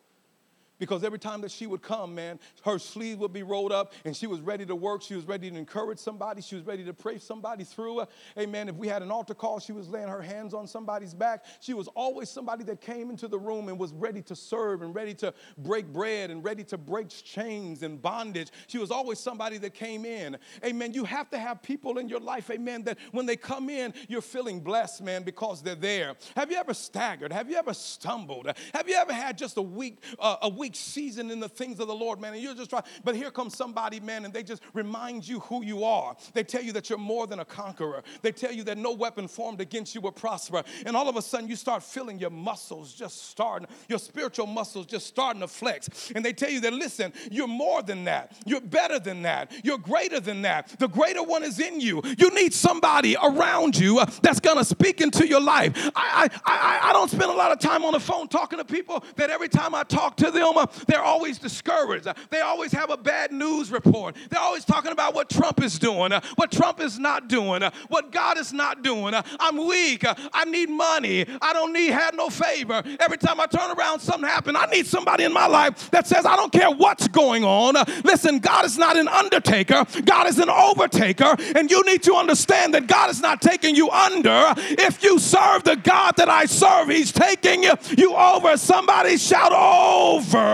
because 0.80 1.04
every 1.04 1.20
time 1.20 1.42
that 1.42 1.52
she 1.52 1.68
would 1.68 1.82
come, 1.82 2.16
man, 2.16 2.40
her 2.64 2.80
sleeve 2.80 3.20
would 3.20 3.34
be 3.34 3.44
rolled 3.44 3.72
up 3.72 3.94
and 4.06 4.16
she 4.16 4.28
was 4.28 4.40
ready 4.42 4.66
to 4.66 4.76
work. 4.76 5.02
She 5.02 5.16
was 5.16 5.26
ready 5.26 5.52
to 5.52 5.58
encourage 5.58 6.00
somebody. 6.00 6.42
She 6.42 6.56
was 6.56 6.66
ready 6.66 6.84
to 6.86 6.94
pray 6.94 7.20
somebody 7.20 7.64
through. 7.64 8.04
Amen. 8.38 8.70
If 8.70 8.76
we 8.76 8.88
had 8.88 9.02
an 9.02 9.12
altar 9.12 9.34
call, 9.34 9.60
she 9.60 9.74
was 9.74 9.90
laying 9.90 10.08
her 10.08 10.22
hands 10.22 10.54
on 10.54 10.68
somebody's 10.68 11.14
back. 11.14 11.46
She 11.60 11.74
was 11.74 11.88
always 11.90 12.30
somebody 12.30 12.64
that 12.66 12.82
came 12.82 13.10
into 13.10 13.28
the 13.28 13.38
room 13.38 13.68
and 13.68 13.78
was 13.78 13.94
ready 13.94 14.22
to 14.24 14.36
serve 14.36 14.82
and 14.82 14.96
ready 14.96 15.14
to 15.16 15.34
break 15.58 15.88
bread 15.88 16.32
and 16.32 16.44
ready 16.44 16.64
to 16.66 16.78
break 16.78 17.10
chains 17.10 17.84
and 17.84 18.02
bondage. 18.02 18.50
She 18.68 18.78
was 18.78 18.92
always 18.92 19.20
somebody 19.20 19.58
that 19.60 19.74
came 19.74 20.06
in. 20.06 20.38
Amen. 20.64 20.94
You 20.94 21.04
have 21.04 21.30
to 21.32 21.38
have 21.38 21.62
people 21.62 21.98
in 21.98 22.08
your 22.08 22.20
life, 22.20 22.50
amen, 22.50 22.84
that 22.84 22.98
when 23.12 23.26
they 23.26 23.36
come 23.36 23.70
in, 23.70 23.94
you're 24.08 24.22
feeling 24.22 24.60
blessed, 24.60 25.02
man, 25.02 25.24
because 25.24 25.62
they're 25.62 25.76
there. 25.76 26.16
Have 26.36 26.52
you 26.52 26.58
ever 26.58 26.74
staggered? 26.74 27.34
Have 27.34 27.50
you 27.50 27.58
ever 27.58 27.74
stumbled? 27.74 28.48
Have 28.74 28.88
you 28.88 28.96
ever 28.96 29.14
had 29.14 29.38
just 29.38 29.58
a 29.58 29.62
week, 29.62 30.04
uh, 30.20 30.38
a 30.42 30.50
week 30.50 30.69
season 30.76 31.32
in 31.32 31.40
the 31.40 31.50
things 31.50 31.80
of 31.80 31.88
the 31.88 31.96
Lord, 31.96 32.20
man, 32.20 32.34
and 32.34 32.42
you're 32.42 32.56
just 32.56 32.70
trying. 32.70 32.84
But 33.04 33.16
here 33.16 33.32
comes 33.32 33.56
somebody, 33.56 34.00
man, 34.00 34.26
and 34.26 34.34
they 34.34 34.44
just 34.44 34.62
remind 34.74 35.28
you 35.28 35.40
who 35.42 35.64
you 35.64 35.84
are. 35.84 36.16
They 36.34 36.44
tell 36.44 36.62
you 36.62 36.74
that 36.74 36.90
you're 36.90 37.00
more 37.00 37.28
than 37.28 37.40
a 37.40 37.46
conqueror. 37.46 38.04
They 38.22 38.32
tell 38.32 38.52
you 38.52 38.64
that 38.66 38.78
no 38.78 38.92
weapon 38.92 39.28
formed 39.28 39.62
against 39.62 39.96
you 39.96 40.02
will 40.02 40.12
prosper. 40.12 40.64
And 40.86 40.96
all 40.96 41.10
of 41.10 41.16
a 41.16 41.22
sudden, 41.22 41.48
you 41.48 41.56
start 41.56 41.84
feeling 41.84 42.20
your 42.20 42.30
muscles 42.30 42.94
just 42.94 43.30
starting, 43.30 43.68
your 43.88 44.00
spiritual 44.00 44.48
muscles 44.48 44.86
just 44.86 45.08
starting 45.08 45.42
to 45.42 45.48
flex. 45.48 46.12
And 46.16 46.24
they 46.24 46.34
tell 46.34 46.50
you 46.50 46.60
that, 46.62 46.74
listen, 46.74 47.14
you're 47.32 47.48
more 47.48 47.82
than 47.82 48.04
that. 48.06 48.34
You're 48.46 48.62
better 48.62 49.00
than 49.00 49.22
that. 49.24 49.52
You're 49.64 49.78
greater 49.78 50.20
than 50.20 50.42
that. 50.44 50.70
The 50.80 50.88
greater 50.88 51.24
one 51.24 51.44
is 51.44 51.60
in 51.60 51.82
you. 51.82 52.02
You 52.18 52.34
need 52.34 52.54
somebody 52.54 53.16
around 53.22 53.78
you 53.78 54.04
that's 54.22 54.40
going 54.40 54.58
to 54.58 54.66
speak 54.66 55.02
into 55.02 55.28
your 55.28 55.42
life. 55.42 55.74
I, 55.96 56.30
I, 56.46 56.50
I, 56.60 56.90
I 56.90 56.94
don't 56.94 57.10
spend 57.10 57.32
a 57.32 57.36
lot 57.36 57.52
of 57.52 57.60
time 57.60 57.84
on 57.84 57.94
the 57.94 58.00
phone 58.00 58.28
talking 58.28 58.60
to 58.60 58.66
people 58.66 59.04
that 59.16 59.30
every 59.30 59.50
time 59.50 59.74
I 59.76 59.84
talk 59.84 60.18
to 60.18 60.32
them, 60.32 60.54
they're 60.88 61.04
always 61.04 61.38
discouraged. 61.38 62.08
They 62.30 62.42
always 62.42 62.72
have 62.72 62.90
a 62.90 62.98
bad 62.98 63.32
news 63.32 63.72
report. 63.72 64.16
They're 64.30 64.40
always 64.40 64.66
talking 64.66 64.92
about 64.92 65.14
what 65.14 65.30
Trump 65.30 65.62
is 65.62 65.78
doing, 65.80 66.12
what 66.36 66.52
Trump 66.52 66.80
is 66.80 67.00
not 67.00 67.28
doing, 67.28 67.64
what 67.88 68.12
God 68.12 68.38
is 68.38 68.54
not 68.54 68.84
doing. 68.84 69.14
I'm 69.40 69.68
weak. 69.68 70.06
I 70.34 70.46
need 70.46 70.70
money. 70.70 71.26
I 71.42 71.54
don't 71.54 71.74
need 71.74 71.92
have 71.92 72.16
no 72.16 72.30
favor. 72.30 72.84
Every 73.00 73.18
time 73.18 73.40
I 73.40 73.46
turn 73.46 73.72
around, 73.78 74.00
something 74.00 74.28
happens. 74.28 74.58
I 74.60 74.66
need 74.68 74.88
somebody 74.88 75.24
in 75.24 75.34
my 75.34 75.48
life 75.48 75.90
that 75.92 76.08
says, 76.08 76.26
I 76.26 76.36
don't 76.36 76.52
care 76.52 76.72
what's 76.72 77.08
going 77.08 77.44
on. 77.44 77.76
Listen, 78.04 78.40
God 78.40 78.66
is 78.66 78.78
not 78.78 78.98
an 78.98 79.08
undertaker. 79.08 79.86
God 80.06 80.28
is 80.28 80.40
an 80.40 80.50
overtaker. 80.50 81.40
And 81.56 81.70
you 81.70 81.84
need 81.86 82.04
to 82.04 82.14
understand 82.14 82.74
that 82.74 82.88
God 82.88 83.10
is 83.10 83.22
not 83.22 83.42
taking 83.42 83.76
you 83.76 83.90
under. 83.90 84.54
If 84.58 85.04
you 85.04 85.20
serve 85.20 85.64
the 85.64 85.76
God 85.76 86.16
that 86.18 86.30
I 86.30 86.46
serve, 86.46 86.90
He's 86.90 87.12
taking 87.12 87.64
you, 87.64 87.74
you 87.98 88.16
over. 88.16 88.58
Somebody 88.58 89.18
shout 89.18 89.52
over. 89.52 90.49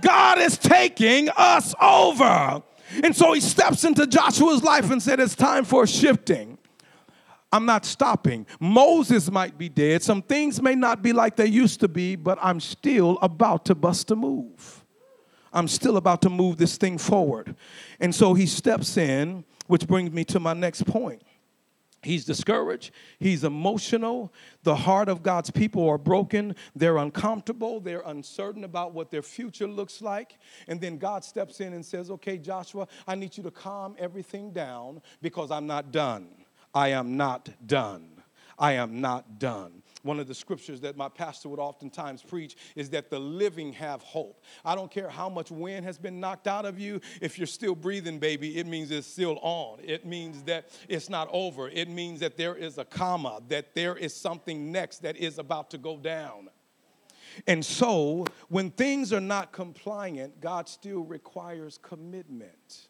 God 0.00 0.38
is 0.38 0.58
taking 0.58 1.28
us 1.36 1.74
over. 1.80 2.62
And 3.04 3.14
so 3.14 3.32
he 3.32 3.40
steps 3.40 3.84
into 3.84 4.06
Joshua's 4.06 4.62
life 4.62 4.90
and 4.90 5.02
said, 5.02 5.20
It's 5.20 5.34
time 5.34 5.64
for 5.64 5.86
shifting. 5.86 6.58
I'm 7.52 7.66
not 7.66 7.84
stopping. 7.84 8.46
Moses 8.60 9.30
might 9.30 9.58
be 9.58 9.68
dead. 9.68 10.02
Some 10.02 10.22
things 10.22 10.62
may 10.62 10.74
not 10.74 11.02
be 11.02 11.12
like 11.12 11.36
they 11.36 11.46
used 11.46 11.80
to 11.80 11.88
be, 11.88 12.14
but 12.14 12.38
I'm 12.40 12.60
still 12.60 13.18
about 13.22 13.64
to 13.66 13.74
bust 13.74 14.10
a 14.10 14.16
move. 14.16 14.84
I'm 15.52 15.66
still 15.66 15.96
about 15.96 16.22
to 16.22 16.30
move 16.30 16.58
this 16.58 16.76
thing 16.76 16.96
forward. 16.96 17.56
And 17.98 18.14
so 18.14 18.34
he 18.34 18.46
steps 18.46 18.96
in, 18.96 19.44
which 19.66 19.86
brings 19.86 20.12
me 20.12 20.24
to 20.26 20.38
my 20.38 20.52
next 20.52 20.86
point. 20.86 21.22
He's 22.02 22.24
discouraged. 22.24 22.92
He's 23.18 23.44
emotional. 23.44 24.32
The 24.62 24.74
heart 24.74 25.10
of 25.10 25.22
God's 25.22 25.50
people 25.50 25.86
are 25.88 25.98
broken. 25.98 26.56
They're 26.74 26.96
uncomfortable. 26.96 27.78
They're 27.78 28.02
uncertain 28.06 28.64
about 28.64 28.94
what 28.94 29.10
their 29.10 29.22
future 29.22 29.66
looks 29.66 30.00
like. 30.00 30.38
And 30.66 30.80
then 30.80 30.96
God 30.96 31.24
steps 31.24 31.60
in 31.60 31.74
and 31.74 31.84
says, 31.84 32.10
Okay, 32.10 32.38
Joshua, 32.38 32.88
I 33.06 33.16
need 33.16 33.36
you 33.36 33.42
to 33.42 33.50
calm 33.50 33.96
everything 33.98 34.50
down 34.52 35.02
because 35.20 35.50
I'm 35.50 35.66
not 35.66 35.92
done. 35.92 36.28
I 36.74 36.88
am 36.88 37.18
not 37.18 37.50
done. 37.66 38.22
I 38.58 38.72
am 38.72 39.00
not 39.00 39.38
done. 39.38 39.79
One 40.02 40.18
of 40.18 40.26
the 40.26 40.34
scriptures 40.34 40.80
that 40.80 40.96
my 40.96 41.08
pastor 41.08 41.48
would 41.48 41.58
oftentimes 41.58 42.22
preach 42.22 42.56
is 42.74 42.90
that 42.90 43.10
the 43.10 43.18
living 43.18 43.72
have 43.74 44.02
hope. 44.02 44.42
I 44.64 44.74
don't 44.74 44.90
care 44.90 45.08
how 45.08 45.28
much 45.28 45.50
wind 45.50 45.84
has 45.84 45.98
been 45.98 46.20
knocked 46.20 46.46
out 46.46 46.64
of 46.64 46.78
you, 46.78 47.00
if 47.20 47.38
you're 47.38 47.46
still 47.46 47.74
breathing, 47.74 48.18
baby, 48.18 48.58
it 48.58 48.66
means 48.66 48.90
it's 48.90 49.06
still 49.06 49.38
on. 49.42 49.78
It 49.82 50.06
means 50.06 50.42
that 50.44 50.68
it's 50.88 51.08
not 51.08 51.28
over. 51.32 51.68
It 51.68 51.88
means 51.88 52.20
that 52.20 52.36
there 52.36 52.56
is 52.56 52.78
a 52.78 52.84
comma, 52.84 53.40
that 53.48 53.74
there 53.74 53.96
is 53.96 54.14
something 54.14 54.72
next 54.72 54.98
that 54.98 55.16
is 55.16 55.38
about 55.38 55.70
to 55.70 55.78
go 55.78 55.96
down. 55.96 56.48
And 57.46 57.64
so, 57.64 58.26
when 58.48 58.70
things 58.70 59.12
are 59.12 59.20
not 59.20 59.52
compliant, 59.52 60.40
God 60.40 60.68
still 60.68 61.00
requires 61.00 61.78
commitment. 61.78 62.88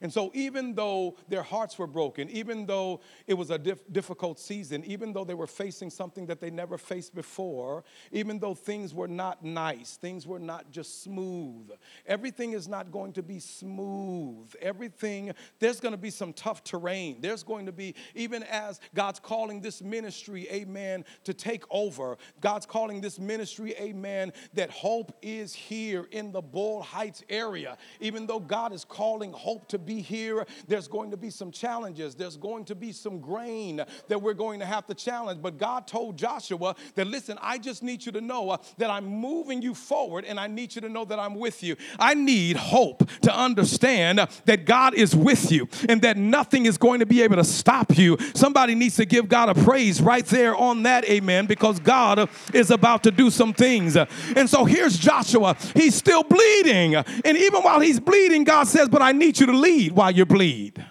And 0.00 0.12
so, 0.12 0.30
even 0.34 0.74
though 0.74 1.16
their 1.28 1.42
hearts 1.42 1.78
were 1.78 1.86
broken, 1.86 2.28
even 2.30 2.66
though 2.66 3.00
it 3.26 3.34
was 3.34 3.50
a 3.50 3.58
dif- 3.58 3.92
difficult 3.92 4.38
season, 4.38 4.84
even 4.84 5.12
though 5.12 5.24
they 5.24 5.34
were 5.34 5.46
facing 5.46 5.90
something 5.90 6.26
that 6.26 6.40
they 6.40 6.50
never 6.50 6.78
faced 6.78 7.14
before, 7.14 7.84
even 8.12 8.38
though 8.38 8.54
things 8.54 8.94
were 8.94 9.08
not 9.08 9.44
nice, 9.44 9.96
things 9.96 10.26
were 10.26 10.38
not 10.38 10.70
just 10.70 11.02
smooth, 11.02 11.70
everything 12.06 12.52
is 12.52 12.68
not 12.68 12.90
going 12.90 13.12
to 13.12 13.22
be 13.22 13.38
smooth. 13.38 14.52
Everything, 14.60 15.32
there's 15.58 15.80
going 15.80 15.92
to 15.92 15.98
be 15.98 16.10
some 16.10 16.32
tough 16.32 16.62
terrain. 16.64 17.20
There's 17.20 17.42
going 17.42 17.66
to 17.66 17.72
be, 17.72 17.94
even 18.14 18.42
as 18.44 18.80
God's 18.94 19.18
calling 19.18 19.60
this 19.60 19.82
ministry, 19.82 20.48
amen, 20.50 21.04
to 21.24 21.34
take 21.34 21.64
over, 21.70 22.16
God's 22.40 22.66
calling 22.66 23.00
this 23.00 23.18
ministry, 23.18 23.74
amen, 23.78 24.32
that 24.54 24.70
hope 24.70 25.16
is 25.22 25.54
here 25.54 26.06
in 26.10 26.32
the 26.32 26.40
Boyle 26.40 26.82
Heights 26.82 27.22
area. 27.28 27.76
Even 28.00 28.26
though 28.26 28.40
God 28.40 28.72
is 28.72 28.84
calling 28.84 29.32
hope 29.32 29.68
to 29.68 29.78
be 29.88 30.02
here. 30.02 30.46
There's 30.66 30.86
going 30.86 31.10
to 31.12 31.16
be 31.16 31.30
some 31.30 31.50
challenges. 31.50 32.14
There's 32.14 32.36
going 32.36 32.66
to 32.66 32.74
be 32.74 32.92
some 32.92 33.20
grain 33.20 33.82
that 34.08 34.20
we're 34.20 34.34
going 34.34 34.60
to 34.60 34.66
have 34.66 34.84
to 34.86 34.94
challenge. 34.94 35.40
But 35.40 35.56
God 35.56 35.86
told 35.86 36.18
Joshua 36.18 36.76
that, 36.94 37.06
listen, 37.06 37.38
I 37.40 37.56
just 37.56 37.82
need 37.82 38.04
you 38.04 38.12
to 38.12 38.20
know 38.20 38.50
uh, 38.50 38.58
that 38.76 38.90
I'm 38.90 39.06
moving 39.06 39.62
you 39.62 39.74
forward 39.74 40.26
and 40.26 40.38
I 40.38 40.46
need 40.46 40.74
you 40.74 40.82
to 40.82 40.90
know 40.90 41.06
that 41.06 41.18
I'm 41.18 41.36
with 41.36 41.62
you. 41.62 41.74
I 41.98 42.12
need 42.12 42.56
hope 42.56 43.08
to 43.22 43.34
understand 43.34 44.18
that 44.44 44.66
God 44.66 44.92
is 44.92 45.16
with 45.16 45.50
you 45.50 45.66
and 45.88 46.02
that 46.02 46.18
nothing 46.18 46.66
is 46.66 46.76
going 46.76 47.00
to 47.00 47.06
be 47.06 47.22
able 47.22 47.36
to 47.36 47.44
stop 47.44 47.96
you. 47.96 48.18
Somebody 48.34 48.74
needs 48.74 48.96
to 48.96 49.06
give 49.06 49.26
God 49.26 49.48
a 49.48 49.54
praise 49.54 50.02
right 50.02 50.26
there 50.26 50.54
on 50.54 50.82
that, 50.82 51.08
amen, 51.08 51.46
because 51.46 51.80
God 51.80 52.28
is 52.52 52.70
about 52.70 53.04
to 53.04 53.10
do 53.10 53.30
some 53.30 53.54
things. 53.54 53.96
And 53.96 54.50
so 54.50 54.66
here's 54.66 54.98
Joshua. 54.98 55.56
He's 55.74 55.94
still 55.94 56.24
bleeding. 56.24 56.94
And 56.96 57.38
even 57.38 57.62
while 57.62 57.80
he's 57.80 57.98
bleeding, 57.98 58.44
God 58.44 58.68
says, 58.68 58.90
But 58.90 59.00
I 59.00 59.12
need 59.12 59.40
you 59.40 59.46
to 59.46 59.56
while 59.86 60.10
you 60.10 60.26
bleed. 60.26 60.84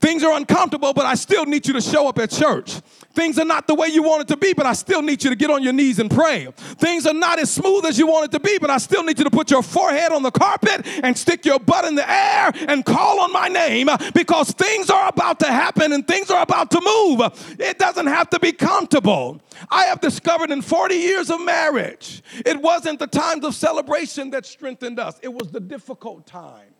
Things 0.00 0.22
are 0.22 0.36
uncomfortable, 0.36 0.92
but 0.92 1.06
I 1.06 1.16
still 1.16 1.44
need 1.44 1.66
you 1.66 1.72
to 1.72 1.80
show 1.80 2.06
up 2.06 2.20
at 2.20 2.30
church. 2.30 2.74
Things 3.14 3.36
are 3.36 3.44
not 3.44 3.66
the 3.66 3.74
way 3.74 3.88
you 3.88 4.04
want 4.04 4.22
it 4.22 4.28
to 4.28 4.36
be, 4.36 4.52
but 4.52 4.64
I 4.64 4.72
still 4.72 5.02
need 5.02 5.24
you 5.24 5.30
to 5.30 5.34
get 5.34 5.50
on 5.50 5.60
your 5.60 5.72
knees 5.72 5.98
and 5.98 6.08
pray. 6.08 6.46
Things 6.56 7.04
are 7.04 7.14
not 7.14 7.40
as 7.40 7.50
smooth 7.50 7.84
as 7.84 7.98
you 7.98 8.06
want 8.06 8.26
it 8.26 8.30
to 8.32 8.40
be, 8.40 8.58
but 8.60 8.70
I 8.70 8.78
still 8.78 9.02
need 9.02 9.18
you 9.18 9.24
to 9.24 9.30
put 9.30 9.50
your 9.50 9.62
forehead 9.62 10.12
on 10.12 10.22
the 10.22 10.30
carpet 10.30 10.86
and 11.02 11.18
stick 11.18 11.44
your 11.44 11.58
butt 11.58 11.84
in 11.84 11.96
the 11.96 12.08
air 12.08 12.52
and 12.68 12.84
call 12.84 13.18
on 13.18 13.32
my 13.32 13.48
name 13.48 13.88
uh, 13.88 13.98
because 14.14 14.52
things 14.52 14.88
are 14.88 15.08
about 15.08 15.40
to 15.40 15.46
happen 15.46 15.92
and 15.92 16.06
things 16.06 16.30
are 16.30 16.42
about 16.42 16.70
to 16.70 16.80
move. 16.80 17.56
It 17.58 17.80
doesn't 17.80 18.06
have 18.06 18.30
to 18.30 18.38
be 18.38 18.52
comfortable. 18.52 19.40
I 19.68 19.86
have 19.86 20.00
discovered 20.00 20.52
in 20.52 20.62
40 20.62 20.94
years 20.94 21.28
of 21.28 21.40
marriage, 21.40 22.22
it 22.46 22.62
wasn't 22.62 23.00
the 23.00 23.08
times 23.08 23.44
of 23.44 23.56
celebration 23.56 24.30
that 24.30 24.46
strengthened 24.46 25.00
us, 25.00 25.18
it 25.22 25.32
was 25.34 25.50
the 25.50 25.60
difficult 25.60 26.24
times 26.24 26.77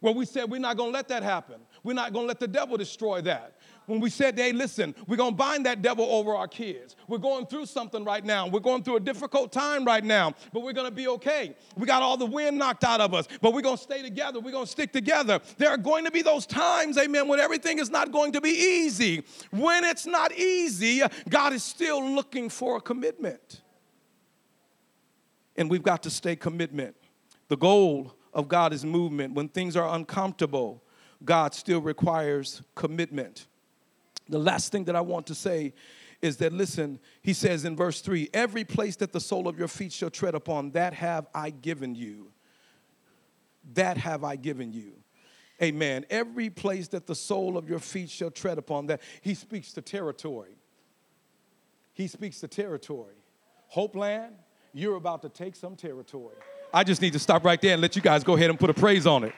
where 0.00 0.12
we 0.12 0.24
said, 0.24 0.50
We're 0.50 0.60
not 0.60 0.76
gonna 0.76 0.90
let 0.90 1.08
that 1.08 1.22
happen. 1.22 1.60
We're 1.82 1.94
not 1.94 2.12
gonna 2.12 2.26
let 2.26 2.40
the 2.40 2.48
devil 2.48 2.76
destroy 2.76 3.20
that. 3.22 3.56
When 3.86 4.00
we 4.00 4.10
said, 4.10 4.38
Hey, 4.38 4.52
listen, 4.52 4.94
we're 5.06 5.16
gonna 5.16 5.36
bind 5.36 5.66
that 5.66 5.82
devil 5.82 6.04
over 6.04 6.34
our 6.34 6.48
kids. 6.48 6.96
We're 7.08 7.18
going 7.18 7.46
through 7.46 7.66
something 7.66 8.04
right 8.04 8.24
now. 8.24 8.48
We're 8.48 8.60
going 8.60 8.82
through 8.82 8.96
a 8.96 9.00
difficult 9.00 9.52
time 9.52 9.84
right 9.84 10.04
now, 10.04 10.34
but 10.52 10.62
we're 10.62 10.72
gonna 10.72 10.90
be 10.90 11.08
okay. 11.08 11.54
We 11.76 11.86
got 11.86 12.02
all 12.02 12.16
the 12.16 12.26
wind 12.26 12.58
knocked 12.58 12.84
out 12.84 13.00
of 13.00 13.14
us, 13.14 13.28
but 13.40 13.52
we're 13.52 13.62
gonna 13.62 13.76
stay 13.76 14.02
together. 14.02 14.40
We're 14.40 14.52
gonna 14.52 14.66
stick 14.66 14.92
together. 14.92 15.40
There 15.58 15.70
are 15.70 15.78
going 15.78 16.04
to 16.04 16.10
be 16.10 16.22
those 16.22 16.46
times, 16.46 16.98
amen, 16.98 17.28
when 17.28 17.40
everything 17.40 17.78
is 17.78 17.90
not 17.90 18.12
going 18.12 18.32
to 18.32 18.40
be 18.40 18.50
easy. 18.50 19.24
When 19.50 19.84
it's 19.84 20.06
not 20.06 20.32
easy, 20.32 21.02
God 21.28 21.52
is 21.52 21.62
still 21.62 22.02
looking 22.04 22.48
for 22.48 22.76
a 22.76 22.80
commitment. 22.80 23.60
And 25.56 25.70
we've 25.70 25.82
got 25.82 26.02
to 26.04 26.10
stay 26.10 26.36
commitment. 26.36 26.96
The 27.48 27.56
goal 27.56 28.14
of 28.32 28.48
God 28.48 28.72
is 28.72 28.84
movement. 28.84 29.34
When 29.34 29.48
things 29.48 29.76
are 29.76 29.94
uncomfortable, 29.94 30.82
God 31.24 31.54
still 31.54 31.80
requires 31.80 32.62
commitment. 32.74 33.46
The 34.28 34.38
last 34.38 34.72
thing 34.72 34.84
that 34.84 34.96
I 34.96 35.00
want 35.00 35.26
to 35.26 35.34
say 35.34 35.74
is 36.22 36.36
that, 36.38 36.52
listen, 36.52 36.98
he 37.22 37.32
says 37.32 37.64
in 37.64 37.76
verse 37.76 38.00
3 38.00 38.30
every 38.32 38.64
place 38.64 38.96
that 38.96 39.12
the 39.12 39.20
sole 39.20 39.48
of 39.48 39.58
your 39.58 39.68
feet 39.68 39.92
shall 39.92 40.10
tread 40.10 40.34
upon, 40.34 40.70
that 40.72 40.94
have 40.94 41.26
I 41.34 41.50
given 41.50 41.94
you. 41.94 42.30
That 43.74 43.96
have 43.96 44.24
I 44.24 44.36
given 44.36 44.72
you. 44.72 44.92
Amen. 45.62 46.06
Every 46.08 46.48
place 46.48 46.88
that 46.88 47.06
the 47.06 47.14
sole 47.14 47.58
of 47.58 47.68
your 47.68 47.78
feet 47.78 48.08
shall 48.08 48.30
tread 48.30 48.56
upon, 48.56 48.86
that 48.86 49.02
he 49.20 49.34
speaks 49.34 49.72
to 49.74 49.82
territory. 49.82 50.56
He 51.92 52.06
speaks 52.06 52.40
to 52.40 52.48
territory. 52.48 53.16
Hope 53.66 53.94
Land, 53.94 54.36
you're 54.72 54.96
about 54.96 55.22
to 55.22 55.28
take 55.28 55.54
some 55.54 55.76
territory. 55.76 56.36
I 56.72 56.84
just 56.84 57.02
need 57.02 57.12
to 57.14 57.18
stop 57.18 57.44
right 57.44 57.60
there 57.60 57.72
and 57.72 57.82
let 57.82 57.96
you 57.96 58.02
guys 58.02 58.24
go 58.24 58.34
ahead 58.34 58.50
and 58.50 58.58
put 58.58 58.70
a 58.70 58.74
praise 58.74 59.06
on 59.06 59.24
it. 59.24 59.34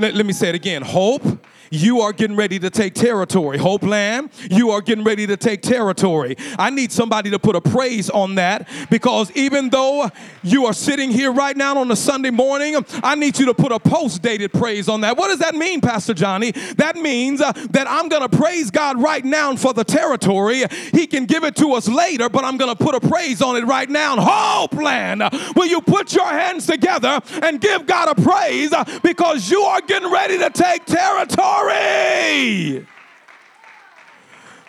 Let, 0.00 0.14
let 0.14 0.24
me 0.24 0.32
say 0.32 0.48
it 0.48 0.54
again. 0.54 0.80
Hope 0.80 1.22
you 1.70 2.00
are 2.00 2.12
getting 2.12 2.36
ready 2.36 2.58
to 2.58 2.68
take 2.68 2.94
territory. 2.94 3.56
Hope 3.56 3.82
Land, 3.82 4.30
you 4.50 4.70
are 4.70 4.80
getting 4.80 5.04
ready 5.04 5.26
to 5.26 5.36
take 5.36 5.62
territory. 5.62 6.36
I 6.58 6.70
need 6.70 6.90
somebody 6.90 7.30
to 7.30 7.38
put 7.38 7.54
a 7.54 7.60
praise 7.60 8.10
on 8.10 8.34
that 8.34 8.68
because 8.90 9.30
even 9.36 9.70
though 9.70 10.10
you 10.42 10.66
are 10.66 10.72
sitting 10.72 11.10
here 11.10 11.30
right 11.30 11.56
now 11.56 11.78
on 11.78 11.90
a 11.90 11.96
Sunday 11.96 12.30
morning, 12.30 12.76
I 13.04 13.14
need 13.14 13.38
you 13.38 13.46
to 13.46 13.54
put 13.54 13.70
a 13.70 13.78
post 13.78 14.20
dated 14.20 14.52
praise 14.52 14.88
on 14.88 15.02
that. 15.02 15.16
What 15.16 15.28
does 15.28 15.38
that 15.38 15.54
mean, 15.54 15.80
Pastor 15.80 16.12
Johnny? 16.12 16.50
That 16.76 16.96
means 16.96 17.40
uh, 17.40 17.52
that 17.70 17.88
I'm 17.88 18.08
going 18.08 18.28
to 18.28 18.36
praise 18.36 18.70
God 18.70 19.00
right 19.00 19.24
now 19.24 19.54
for 19.54 19.72
the 19.72 19.84
territory. 19.84 20.64
He 20.92 21.06
can 21.06 21.24
give 21.24 21.44
it 21.44 21.54
to 21.56 21.74
us 21.74 21.88
later, 21.88 22.28
but 22.28 22.44
I'm 22.44 22.56
going 22.56 22.74
to 22.74 22.84
put 22.84 22.96
a 22.96 23.00
praise 23.00 23.40
on 23.40 23.56
it 23.56 23.64
right 23.64 23.88
now. 23.88 24.16
Hope 24.18 24.74
Land, 24.74 25.22
will 25.54 25.66
you 25.66 25.80
put 25.80 26.12
your 26.14 26.26
hands 26.26 26.66
together 26.66 27.20
and 27.42 27.60
give 27.60 27.86
God 27.86 28.16
a 28.16 28.20
praise 28.20 28.74
because 29.02 29.50
you 29.50 29.60
are 29.62 29.80
getting 29.90 30.12
ready 30.12 30.38
to 30.38 30.48
take 30.50 30.86
territory? 30.86 32.86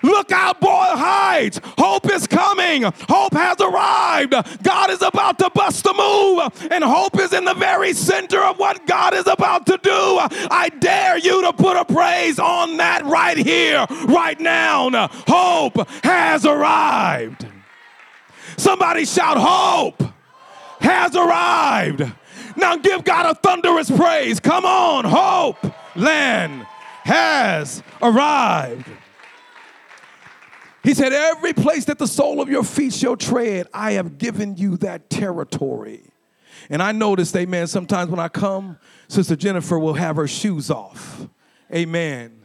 Look 0.01 0.31
out, 0.31 0.59
Boyle 0.59 0.97
Heights. 0.97 1.61
Hope 1.77 2.11
is 2.11 2.25
coming. 2.25 2.81
Hope 3.07 3.33
has 3.33 3.61
arrived. 3.61 4.33
God 4.63 4.89
is 4.89 5.03
about 5.03 5.37
to 5.37 5.51
bust 5.53 5.85
a 5.85 5.93
move, 5.93 6.71
and 6.71 6.83
hope 6.83 7.19
is 7.19 7.33
in 7.33 7.45
the 7.45 7.53
very 7.53 7.93
center 7.93 8.43
of 8.43 8.57
what 8.57 8.87
God 8.87 9.13
is 9.13 9.27
about 9.27 9.67
to 9.67 9.77
do. 9.83 10.19
I 10.49 10.71
dare 10.79 11.19
you 11.19 11.43
to 11.43 11.53
put 11.53 11.77
a 11.77 11.85
praise 11.85 12.39
on 12.39 12.77
that 12.77 13.05
right 13.05 13.37
here, 13.37 13.85
right 14.05 14.39
now. 14.39 14.89
Hope 15.27 15.87
has 16.03 16.47
arrived. 16.47 17.45
Somebody 18.57 19.05
shout, 19.05 19.37
Hope 19.37 20.01
has 20.79 21.15
arrived. 21.15 22.11
Now 22.55 22.75
give 22.77 23.03
God 23.03 23.25
a 23.25 23.35
thunderous 23.35 23.89
praise. 23.89 24.39
Come 24.39 24.65
on, 24.65 25.05
Hope 25.05 25.57
Land 25.95 26.65
has 27.03 27.83
arrived. 28.01 28.87
He 30.83 30.93
said, 30.93 31.13
Every 31.13 31.53
place 31.53 31.85
that 31.85 31.99
the 31.99 32.07
sole 32.07 32.41
of 32.41 32.49
your 32.49 32.63
feet 32.63 32.93
shall 32.93 33.15
tread, 33.15 33.67
I 33.73 33.93
have 33.93 34.17
given 34.17 34.57
you 34.57 34.77
that 34.77 35.09
territory. 35.09 36.03
And 36.69 36.81
I 36.81 36.91
noticed, 36.91 37.35
amen, 37.35 37.67
sometimes 37.67 38.09
when 38.09 38.19
I 38.19 38.27
come, 38.27 38.77
Sister 39.07 39.35
Jennifer 39.35 39.77
will 39.79 39.95
have 39.95 40.15
her 40.15 40.27
shoes 40.27 40.69
off. 40.69 41.27
Amen. 41.73 42.39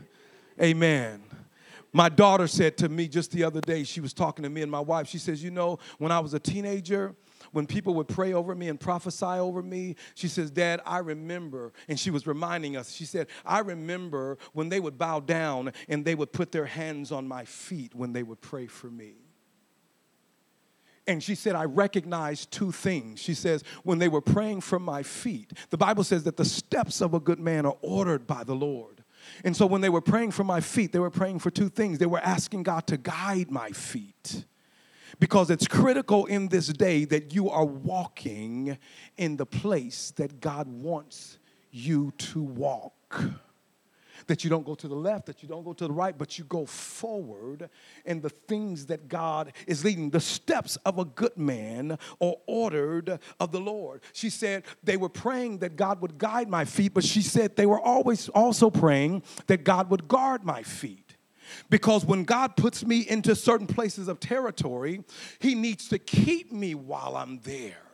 Amen. 0.60 1.22
My 1.92 2.08
daughter 2.08 2.46
said 2.46 2.76
to 2.78 2.88
me 2.88 3.08
just 3.08 3.30
the 3.30 3.44
other 3.44 3.60
day, 3.60 3.84
she 3.84 4.00
was 4.00 4.12
talking 4.12 4.42
to 4.42 4.50
me 4.50 4.62
and 4.62 4.70
my 4.70 4.80
wife. 4.80 5.08
She 5.08 5.18
says, 5.18 5.42
You 5.42 5.50
know, 5.50 5.78
when 5.98 6.12
I 6.12 6.20
was 6.20 6.34
a 6.34 6.40
teenager, 6.40 7.14
when 7.56 7.66
people 7.66 7.94
would 7.94 8.06
pray 8.06 8.34
over 8.34 8.54
me 8.54 8.68
and 8.68 8.78
prophesy 8.78 9.24
over 9.24 9.62
me, 9.62 9.96
she 10.14 10.28
says, 10.28 10.50
Dad, 10.50 10.82
I 10.84 10.98
remember. 10.98 11.72
And 11.88 11.98
she 11.98 12.10
was 12.10 12.26
reminding 12.26 12.76
us, 12.76 12.92
she 12.92 13.06
said, 13.06 13.28
I 13.46 13.60
remember 13.60 14.36
when 14.52 14.68
they 14.68 14.78
would 14.78 14.98
bow 14.98 15.20
down 15.20 15.72
and 15.88 16.04
they 16.04 16.14
would 16.14 16.34
put 16.34 16.52
their 16.52 16.66
hands 16.66 17.10
on 17.10 17.26
my 17.26 17.46
feet 17.46 17.94
when 17.94 18.12
they 18.12 18.22
would 18.22 18.42
pray 18.42 18.66
for 18.66 18.88
me. 18.88 19.14
And 21.06 21.22
she 21.22 21.34
said, 21.34 21.54
I 21.56 21.64
recognize 21.64 22.44
two 22.44 22.72
things. 22.72 23.20
She 23.20 23.32
says, 23.32 23.64
when 23.84 24.00
they 24.00 24.08
were 24.08 24.20
praying 24.20 24.60
for 24.60 24.78
my 24.78 25.02
feet, 25.02 25.50
the 25.70 25.78
Bible 25.78 26.04
says 26.04 26.24
that 26.24 26.36
the 26.36 26.44
steps 26.44 27.00
of 27.00 27.14
a 27.14 27.20
good 27.20 27.40
man 27.40 27.64
are 27.64 27.78
ordered 27.80 28.26
by 28.26 28.44
the 28.44 28.54
Lord. 28.54 29.02
And 29.44 29.56
so 29.56 29.64
when 29.64 29.80
they 29.80 29.88
were 29.88 30.02
praying 30.02 30.32
for 30.32 30.44
my 30.44 30.60
feet, 30.60 30.92
they 30.92 30.98
were 30.98 31.08
praying 31.08 31.38
for 31.38 31.50
two 31.50 31.70
things. 31.70 31.98
They 31.98 32.04
were 32.04 32.20
asking 32.20 32.64
God 32.64 32.86
to 32.88 32.98
guide 32.98 33.50
my 33.50 33.70
feet 33.70 34.44
because 35.18 35.50
it's 35.50 35.66
critical 35.66 36.26
in 36.26 36.48
this 36.48 36.68
day 36.68 37.04
that 37.06 37.34
you 37.34 37.50
are 37.50 37.64
walking 37.64 38.78
in 39.16 39.36
the 39.36 39.46
place 39.46 40.12
that 40.16 40.40
God 40.40 40.66
wants 40.68 41.38
you 41.70 42.12
to 42.18 42.42
walk. 42.42 42.92
That 44.28 44.42
you 44.42 44.50
don't 44.50 44.64
go 44.66 44.74
to 44.74 44.88
the 44.88 44.94
left, 44.96 45.26
that 45.26 45.42
you 45.42 45.48
don't 45.48 45.62
go 45.62 45.72
to 45.74 45.86
the 45.86 45.92
right, 45.92 46.16
but 46.16 46.36
you 46.36 46.44
go 46.44 46.66
forward 46.66 47.68
in 48.04 48.22
the 48.22 48.30
things 48.30 48.86
that 48.86 49.08
God 49.08 49.52
is 49.66 49.84
leading. 49.84 50.10
The 50.10 50.20
steps 50.20 50.76
of 50.84 50.98
a 50.98 51.04
good 51.04 51.36
man 51.36 51.96
are 52.20 52.34
ordered 52.46 53.20
of 53.38 53.52
the 53.52 53.60
Lord. 53.60 54.02
She 54.12 54.30
said 54.30 54.64
they 54.82 54.96
were 54.96 55.10
praying 55.10 55.58
that 55.58 55.76
God 55.76 56.00
would 56.00 56.18
guide 56.18 56.48
my 56.48 56.64
feet, 56.64 56.94
but 56.94 57.04
she 57.04 57.22
said 57.22 57.54
they 57.54 57.66
were 57.66 57.80
always 57.80 58.28
also 58.30 58.68
praying 58.68 59.22
that 59.46 59.64
God 59.64 59.90
would 59.90 60.08
guard 60.08 60.44
my 60.44 60.62
feet. 60.62 61.05
Because 61.70 62.04
when 62.04 62.24
God 62.24 62.56
puts 62.56 62.84
me 62.84 63.08
into 63.08 63.34
certain 63.34 63.66
places 63.66 64.08
of 64.08 64.20
territory, 64.20 65.04
He 65.38 65.54
needs 65.54 65.88
to 65.88 65.98
keep 65.98 66.52
me 66.52 66.74
while 66.74 67.16
I'm 67.16 67.40
there. 67.40 67.85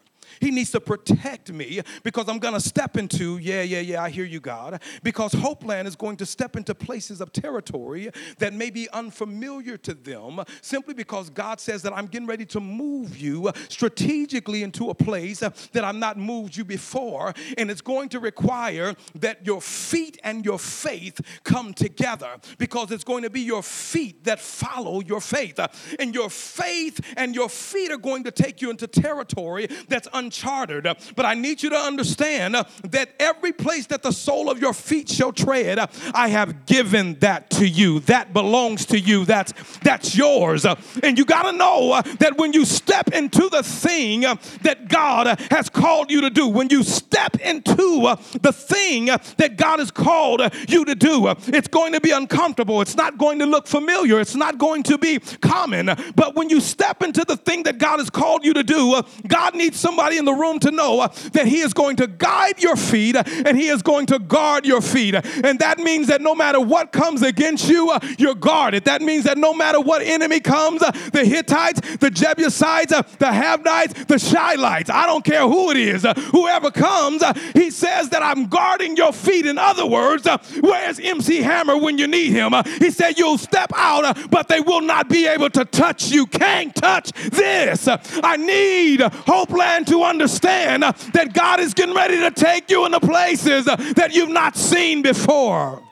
He 0.43 0.51
needs 0.51 0.72
to 0.72 0.80
protect 0.80 1.53
me 1.53 1.80
because 2.03 2.28
I'm 2.28 2.40
going 2.40 2.55
to 2.55 2.61
step 2.61 2.97
into, 2.97 3.38
yeah, 3.38 3.62
yeah, 3.62 3.78
yeah, 3.78 4.03
I 4.03 4.11
hear 4.11 4.24
you, 4.24 4.40
God. 4.40 4.82
Because 5.05 5.32
Hopeland 5.32 5.86
is 5.86 5.95
going 5.95 6.16
to 6.16 6.26
step 6.26 6.57
into 6.57 6.74
places 6.74 7.20
of 7.20 7.32
territory 7.32 8.11
that 8.38 8.53
may 8.53 8.70
be 8.70 8.90
unfamiliar 8.90 9.76
to 9.76 9.95
them 9.95 10.43
simply 10.61 10.95
because 10.95 11.30
God 11.30 11.61
says 11.61 11.82
that 11.82 11.93
I'm 11.93 12.07
getting 12.07 12.26
ready 12.26 12.45
to 12.47 12.59
move 12.59 13.16
you 13.16 13.53
strategically 13.68 14.64
into 14.64 14.90
a 14.90 14.95
place 14.97 15.38
that 15.38 15.84
I've 15.84 15.95
not 15.95 16.18
moved 16.18 16.57
you 16.57 16.64
before. 16.64 17.32
And 17.57 17.70
it's 17.70 17.80
going 17.80 18.09
to 18.09 18.18
require 18.18 18.97
that 19.20 19.47
your 19.47 19.61
feet 19.61 20.18
and 20.24 20.45
your 20.45 20.59
faith 20.59 21.20
come 21.45 21.72
together 21.72 22.30
because 22.59 22.90
it's 22.90 23.05
going 23.05 23.22
to 23.22 23.30
be 23.30 23.43
your 23.43 23.62
feet 23.62 24.24
that 24.24 24.40
follow 24.40 25.03
your 25.03 25.20
faith. 25.20 25.61
And 26.01 26.12
your 26.12 26.30
faith 26.30 27.01
and 27.16 27.32
your 27.32 27.49
feet 27.49 27.93
are 27.93 27.97
going 27.97 28.24
to 28.24 28.32
take 28.32 28.61
you 28.61 28.70
into 28.70 28.88
territory 28.88 29.68
that's 29.86 30.09
uncharted. 30.33 30.87
Uh, 30.87 30.95
but 31.14 31.26
I 31.26 31.35
need 31.35 31.62
you 31.62 31.70
to 31.70 31.76
understand 31.76 32.57
uh, 32.57 32.64
that 32.85 33.11
every 33.20 33.53
place 33.53 33.87
that 33.89 34.03
the 34.03 34.12
sole 34.12 34.51
of 34.51 34.61
your 34.61 34.72
feet 34.72 35.09
shall 35.09 35.33
tread, 35.33 35.78
uh, 35.78 35.87
I 36.14 36.28
have 36.28 36.64
given 36.64 37.18
that 37.20 37.51
to 37.51 37.68
you. 37.68 38.01
That 38.01 38.33
belongs 38.33 38.87
to 38.87 38.99
you. 38.99 39.24
That's 39.26 39.53
that's 39.78 40.16
yours. 40.16 40.64
And 41.03 41.18
you 41.18 41.24
got 41.24 41.43
to 41.43 41.53
know 41.53 42.01
that 42.18 42.39
when 42.39 42.53
you 42.53 42.64
step 42.64 43.09
into 43.12 43.49
the 43.51 43.62
thing 43.62 44.20
that 44.20 44.89
God 44.89 45.39
has 45.51 45.68
called 45.68 46.11
you 46.11 46.22
to 46.22 46.30
do, 46.30 46.49
when 46.49 46.70
you 46.70 46.83
step 46.83 47.37
into 47.41 48.01
the 48.41 48.53
thing 48.53 49.07
that 49.37 49.57
God 49.57 49.80
has 49.80 49.91
called 49.91 50.41
you 50.68 50.85
to 50.85 50.95
do, 50.95 51.28
it's 51.49 51.68
going 51.68 51.93
to 51.93 52.01
be 52.01 52.11
uncomfortable. 52.11 52.80
It's 52.80 52.97
not 52.97 53.18
going 53.18 53.39
to 53.41 53.47
look 53.47 53.66
familiar. 53.66 54.18
It's 54.20 54.35
not 54.35 54.59
going 54.59 54.83
to 54.85 54.97
be 54.97 55.18
common. 55.18 55.91
But 56.16 56.35
when 56.35 56.49
you 56.49 56.61
step 56.61 57.03
into 57.03 57.24
the 57.24 57.37
thing 57.37 57.64
that 57.64 57.78
God 57.78 57.99
has 57.99 58.09
called 58.09 58.45
you 58.45 58.55
to 58.55 58.62
do, 58.62 59.03
God 59.26 59.55
needs 59.55 59.78
somebody 59.78 60.22
in 60.23 60.25
the 60.25 60.33
room 60.33 60.59
to 60.61 60.70
know 60.70 61.01
uh, 61.01 61.09
that 61.33 61.47
He 61.47 61.59
is 61.59 61.75
going 61.75 61.97
to 61.97 62.07
guide 62.07 62.62
your 62.62 62.77
feet 62.77 63.16
uh, 63.16 63.25
and 63.27 63.57
He 63.57 63.68
is 63.68 63.83
going 63.83 64.07
to 64.07 64.18
guard 64.18 64.64
your 64.64 64.81
feet. 64.81 65.14
And 65.14 65.59
that 65.59 65.79
means 65.79 66.07
that 66.07 66.20
no 66.20 66.35
matter 66.35 66.61
what 66.61 66.93
comes 66.93 67.23
against 67.23 67.68
you, 67.68 67.91
uh, 67.91 67.99
you're 68.18 68.35
guarded. 68.35 68.85
That 68.85 69.03
means 69.03 69.25
that 69.25 69.37
no 69.39 69.53
matter 69.53 69.81
what 69.81 70.03
enemy 70.03 70.41
comes, 70.41 70.81
the 70.81 71.25
Hittites, 71.25 71.97
the 71.97 72.11
Jebusites, 72.11 72.93
the 72.93 73.27
Havnites, 73.27 74.07
the 74.07 74.16
Shilites, 74.16 74.91
I 74.91 75.07
don't 75.07 75.25
care 75.25 75.43
who 75.43 75.70
it 75.70 75.77
is, 75.77 76.07
whoever 76.31 76.70
comes, 76.70 77.23
He 77.55 77.70
says 77.70 78.11
that 78.11 78.23
I'm 78.23 78.47
guarding 78.47 78.97
your 78.97 79.12
feet. 79.12 79.47
In 79.47 79.59
other 79.59 79.87
words, 79.87 80.29
where's 80.61 81.01
MC 81.01 81.43
Hammer 81.43 81.77
when 81.77 81.99
you 81.99 82.07
need 82.07 82.31
him? 82.31 82.53
He 82.79 82.91
said, 82.91 83.18
You'll 83.18 83.39
step 83.39 83.73
out, 83.75 84.31
but 84.31 84.49
they 84.49 84.61
will 84.61 84.81
not 84.81 85.09
be 85.09 85.27
able 85.27 85.51
to 85.51 85.64
touch 85.64 86.11
you. 86.11 86.27
Can't 86.27 86.75
touch 86.75 87.12
this. 87.12 87.89
I 87.89 88.37
need 88.37 89.01
Hopeland 89.01 89.87
to 89.87 90.02
understand 90.05 90.83
that 90.83 91.33
God 91.33 91.61
is 91.61 91.75
getting 91.75 91.95
ready 91.95 92.19
to 92.19 92.31
take 92.31 92.71
you 92.71 92.87
into 92.87 93.01
places 93.01 93.65
that 93.65 94.11
you've 94.13 94.31
not 94.31 94.57
seen 94.57 95.03
before. 95.03 95.83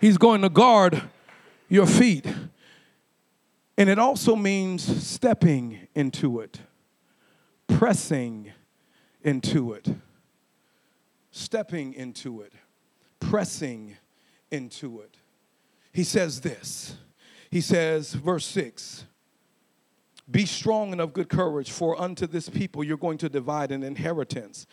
He's 0.00 0.18
going 0.18 0.42
to 0.42 0.48
guard 0.48 1.02
your 1.68 1.86
feet. 1.86 2.26
And 3.76 3.88
it 3.88 3.98
also 3.98 4.36
means 4.36 5.04
stepping 5.04 5.88
into 5.94 6.40
it, 6.40 6.60
pressing 7.66 8.52
into 9.22 9.72
it, 9.72 9.88
stepping 11.30 11.94
into 11.94 12.42
it, 12.42 12.52
pressing 13.18 13.96
into 14.50 15.00
it. 15.00 15.16
He 15.92 16.04
says 16.04 16.40
this. 16.42 16.96
He 17.50 17.60
says, 17.60 18.14
verse 18.14 18.46
6 18.46 19.06
Be 20.30 20.46
strong 20.46 20.92
and 20.92 21.00
of 21.00 21.12
good 21.12 21.28
courage, 21.28 21.70
for 21.70 22.00
unto 22.00 22.26
this 22.26 22.48
people 22.48 22.82
you're 22.82 22.96
going 22.96 23.18
to 23.18 23.28
divide 23.28 23.70
an 23.72 23.82
inheritance. 23.82 24.66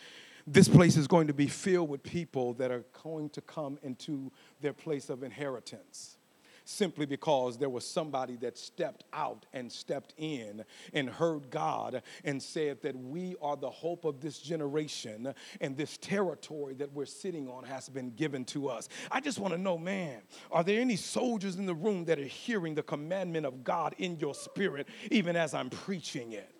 This 0.46 0.68
place 0.68 0.96
is 0.96 1.06
going 1.06 1.28
to 1.28 1.34
be 1.34 1.46
filled 1.46 1.88
with 1.88 2.02
people 2.02 2.54
that 2.54 2.70
are 2.70 2.84
going 3.02 3.30
to 3.30 3.40
come 3.40 3.78
into 3.82 4.32
their 4.60 4.72
place 4.72 5.08
of 5.08 5.22
inheritance 5.22 6.18
simply 6.64 7.06
because 7.06 7.58
there 7.58 7.68
was 7.68 7.86
somebody 7.86 8.36
that 8.36 8.56
stepped 8.58 9.04
out 9.12 9.46
and 9.52 9.70
stepped 9.70 10.14
in 10.16 10.64
and 10.92 11.08
heard 11.08 11.50
God 11.50 12.02
and 12.24 12.42
said 12.42 12.82
that 12.82 12.96
we 12.96 13.36
are 13.40 13.56
the 13.56 13.70
hope 13.70 14.04
of 14.04 14.20
this 14.20 14.38
generation 14.38 15.34
and 15.60 15.76
this 15.76 15.96
territory 15.98 16.74
that 16.74 16.92
we're 16.92 17.06
sitting 17.06 17.48
on 17.48 17.64
has 17.64 17.88
been 17.88 18.10
given 18.10 18.44
to 18.46 18.68
us. 18.68 18.88
I 19.10 19.20
just 19.20 19.38
want 19.38 19.54
to 19.54 19.58
know, 19.58 19.78
man, 19.78 20.22
are 20.50 20.64
there 20.64 20.80
any 20.80 20.96
soldiers 20.96 21.56
in 21.56 21.66
the 21.66 21.74
room 21.74 22.04
that 22.06 22.18
are 22.18 22.24
hearing 22.24 22.74
the 22.74 22.82
commandment 22.82 23.46
of 23.46 23.64
God 23.64 23.94
in 23.98 24.18
your 24.18 24.34
spirit 24.34 24.88
even 25.10 25.36
as 25.36 25.54
I'm 25.54 25.70
preaching 25.70 26.32
it? 26.32 26.51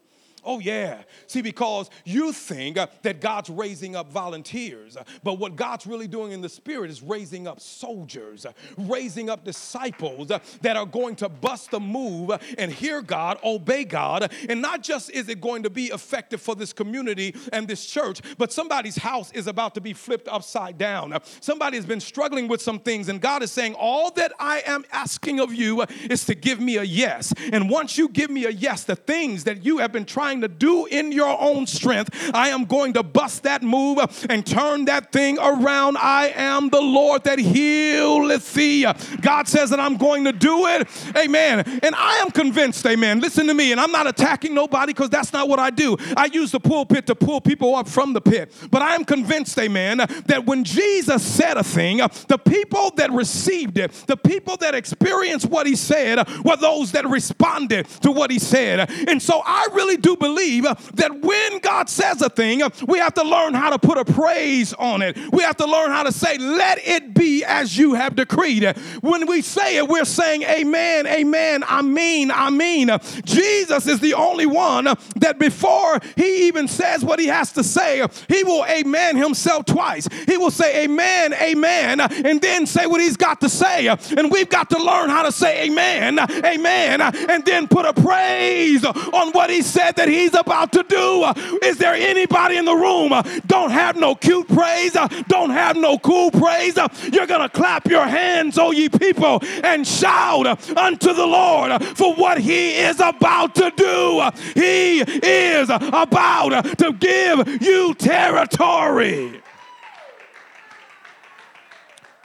Oh, 0.45 0.59
yeah. 0.59 1.03
See, 1.26 1.40
because 1.40 1.88
you 2.05 2.32
think 2.32 2.78
that 3.03 3.20
God's 3.20 3.49
raising 3.49 3.95
up 3.95 4.11
volunteers, 4.11 4.97
but 5.22 5.38
what 5.38 5.55
God's 5.55 5.86
really 5.86 6.09
doing 6.09 6.32
in 6.32 6.40
the 6.40 6.49
spirit 6.49 6.90
is 6.90 7.03
raising 7.03 7.47
up 7.47 7.61
soldiers, 7.61 8.45
raising 8.76 9.30
up 9.30 9.45
disciples 9.45 10.28
that 10.28 10.76
are 10.76 10.86
going 10.86 11.14
to 11.16 11.28
bust 11.28 11.70
the 11.70 11.78
move 11.78 12.32
and 12.59 12.72
hear 12.72 13.03
God, 13.03 13.38
obey 13.45 13.84
God. 13.84 14.32
And 14.49 14.61
not 14.61 14.82
just 14.82 15.11
is 15.11 15.28
it 15.28 15.40
going 15.40 15.62
to 15.62 15.70
be 15.70 15.86
effective 15.86 16.43
for 16.43 16.57
this 16.57 16.72
community 16.72 17.36
and 17.53 17.68
this 17.68 17.86
church, 17.86 18.20
but 18.36 18.53
somebody's 18.53 18.97
house 18.97 19.30
is 19.32 19.47
about 19.47 19.74
to 19.74 19.80
be 19.80 19.93
flipped 19.93 20.26
upside 20.26 20.76
down. 20.76 21.16
Somebody 21.40 21.76
has 21.76 21.86
been 21.86 22.01
struggling 22.01 22.49
with 22.49 22.61
some 22.61 22.80
things, 22.80 23.09
and 23.09 23.20
God 23.20 23.43
is 23.43 23.53
saying, 23.53 23.74
All 23.74 24.11
that 24.12 24.32
I 24.40 24.62
am 24.66 24.84
asking 24.90 25.38
of 25.38 25.55
you 25.55 25.82
is 26.11 26.24
to 26.26 26.34
give 26.34 26.61
me 26.61 26.78
a 26.78 26.82
yes. 26.82 27.32
And 27.53 27.70
once 27.70 27.97
you 27.97 28.09
give 28.09 28.30
me 28.30 28.47
a 28.47 28.51
yes, 28.51 28.84
the 28.84 28.97
things 28.97 29.45
that 29.45 29.64
you 29.64 29.78
have 29.78 29.93
been 29.93 30.05
trying 30.05 30.31
trying 30.32 30.40
to 30.40 30.48
do 30.48 30.86
in 30.86 31.12
your 31.12 31.38
own 31.40 31.66
strength. 31.66 32.30
I 32.34 32.48
am 32.48 32.64
going 32.64 32.94
to 32.94 33.02
bust 33.02 33.42
that 33.42 33.62
move 33.62 33.98
and 34.30 34.46
turn 34.46 34.86
that 34.86 35.12
thing 35.12 35.38
around. 35.38 35.98
I 35.98 36.32
am 36.34 36.70
the 36.70 36.80
Lord 36.80 37.24
that 37.24 37.38
healeth 37.38 38.54
thee. 38.54 38.86
God 39.20 39.46
says 39.46 39.68
that 39.70 39.80
I'm 39.80 39.96
going 39.96 40.24
to 40.24 40.32
do 40.32 40.66
it. 40.68 40.88
Amen. 41.16 41.80
And 41.82 41.94
I 41.94 42.16
am 42.18 42.30
convinced, 42.30 42.86
amen. 42.86 43.20
Listen 43.20 43.46
to 43.48 43.54
me, 43.54 43.72
and 43.72 43.80
I'm 43.80 43.92
not 43.92 44.06
attacking 44.06 44.54
nobody 44.54 44.94
because 44.94 45.10
that's 45.10 45.32
not 45.32 45.48
what 45.48 45.58
I 45.58 45.68
do. 45.68 45.96
I 46.16 46.30
use 46.32 46.50
the 46.50 46.60
pulpit 46.60 47.06
to 47.08 47.14
pull 47.14 47.40
people 47.40 47.74
up 47.74 47.88
from 47.88 48.14
the 48.14 48.20
pit. 48.20 48.52
But 48.70 48.80
I 48.80 48.94
am 48.94 49.04
convinced, 49.04 49.58
amen, 49.58 49.98
that 49.98 50.46
when 50.46 50.64
Jesus 50.64 51.22
said 51.22 51.58
a 51.58 51.64
thing, 51.64 51.98
the 51.98 52.38
people 52.38 52.90
that 52.96 53.10
received 53.10 53.76
it, 53.76 53.92
the 54.06 54.16
people 54.16 54.56
that 54.58 54.74
experienced 54.74 55.46
what 55.46 55.66
he 55.66 55.76
said, 55.76 56.26
were 56.42 56.56
those 56.56 56.92
that 56.92 57.06
responded 57.06 57.86
to 58.00 58.10
what 58.10 58.30
he 58.30 58.38
said. 58.38 58.90
And 59.08 59.20
so 59.20 59.42
I 59.44 59.68
really 59.72 59.98
do 59.98 60.16
believe 60.22 60.62
that 60.62 61.20
when 61.20 61.58
God 61.58 61.90
says 61.90 62.22
a 62.22 62.30
thing, 62.30 62.62
we 62.86 62.98
have 62.98 63.14
to 63.14 63.24
learn 63.24 63.54
how 63.54 63.70
to 63.70 63.78
put 63.78 63.98
a 63.98 64.04
praise 64.04 64.72
on 64.74 65.02
it. 65.02 65.18
We 65.32 65.42
have 65.42 65.56
to 65.56 65.66
learn 65.66 65.90
how 65.90 66.04
to 66.04 66.12
say, 66.12 66.38
Let 66.38 66.78
it 66.86 67.12
be 67.12 67.44
as 67.44 67.76
you 67.76 67.94
have 67.94 68.14
decreed. 68.14 68.64
When 69.00 69.26
we 69.26 69.42
say 69.42 69.76
it, 69.76 69.88
we're 69.88 70.04
saying, 70.04 70.44
Amen, 70.44 71.06
Amen, 71.06 71.64
I 71.66 71.82
mean, 71.82 72.30
I 72.30 72.50
mean. 72.50 72.90
Jesus 73.24 73.86
is 73.86 74.00
the 74.00 74.14
only 74.14 74.46
one 74.46 74.84
that 75.16 75.38
before 75.38 75.98
he 76.16 76.46
even 76.46 76.68
says 76.68 77.04
what 77.04 77.18
he 77.18 77.26
has 77.26 77.52
to 77.52 77.64
say, 77.64 78.06
he 78.28 78.44
will 78.44 78.64
Amen 78.66 79.16
himself 79.16 79.66
twice. 79.66 80.08
He 80.26 80.36
will 80.36 80.50
say, 80.50 80.84
Amen, 80.84 81.34
Amen, 81.34 82.00
and 82.00 82.40
then 82.40 82.66
say 82.66 82.86
what 82.86 83.00
he's 83.00 83.16
got 83.16 83.40
to 83.40 83.48
say. 83.48 83.88
And 83.88 84.30
we've 84.30 84.48
got 84.48 84.70
to 84.70 84.78
learn 84.78 85.10
how 85.10 85.22
to 85.22 85.32
say, 85.32 85.64
Amen, 85.64 86.18
Amen, 86.20 87.00
and 87.00 87.44
then 87.44 87.66
put 87.66 87.86
a 87.86 87.92
praise 87.92 88.84
on 88.84 89.32
what 89.32 89.50
he 89.50 89.62
said 89.62 89.96
that 89.96 90.08
he's 90.12 90.34
about 90.34 90.72
to 90.72 90.84
do. 90.88 91.24
Is 91.62 91.78
there 91.78 91.94
anybody 91.94 92.56
in 92.56 92.64
the 92.64 92.74
room 92.74 93.12
uh, 93.12 93.22
don't 93.46 93.70
have 93.70 93.96
no 93.96 94.14
cute 94.14 94.48
praise, 94.48 94.94
uh, 94.96 95.08
don't 95.28 95.50
have 95.50 95.76
no 95.76 95.98
cool 95.98 96.30
praise? 96.30 96.76
Uh, 96.76 96.88
you're 97.12 97.26
going 97.26 97.40
to 97.40 97.48
clap 97.48 97.86
your 97.86 98.04
hands, 98.04 98.58
oh 98.58 98.70
ye 98.70 98.88
people, 98.88 99.40
and 99.62 99.86
shout 99.86 100.46
unto 100.76 101.12
the 101.12 101.26
Lord 101.26 101.82
for 101.96 102.14
what 102.14 102.38
he 102.38 102.72
is 102.72 103.00
about 103.00 103.54
to 103.56 103.72
do. 103.76 104.30
He 104.54 105.00
is 105.00 105.70
about 105.70 106.78
to 106.78 106.92
give 106.92 107.62
you 107.62 107.94
territory. 107.94 109.40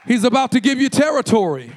He's 0.05 0.23
about 0.23 0.51
to 0.51 0.59
give 0.59 0.79
you 0.79 0.89
territory. 0.89 1.71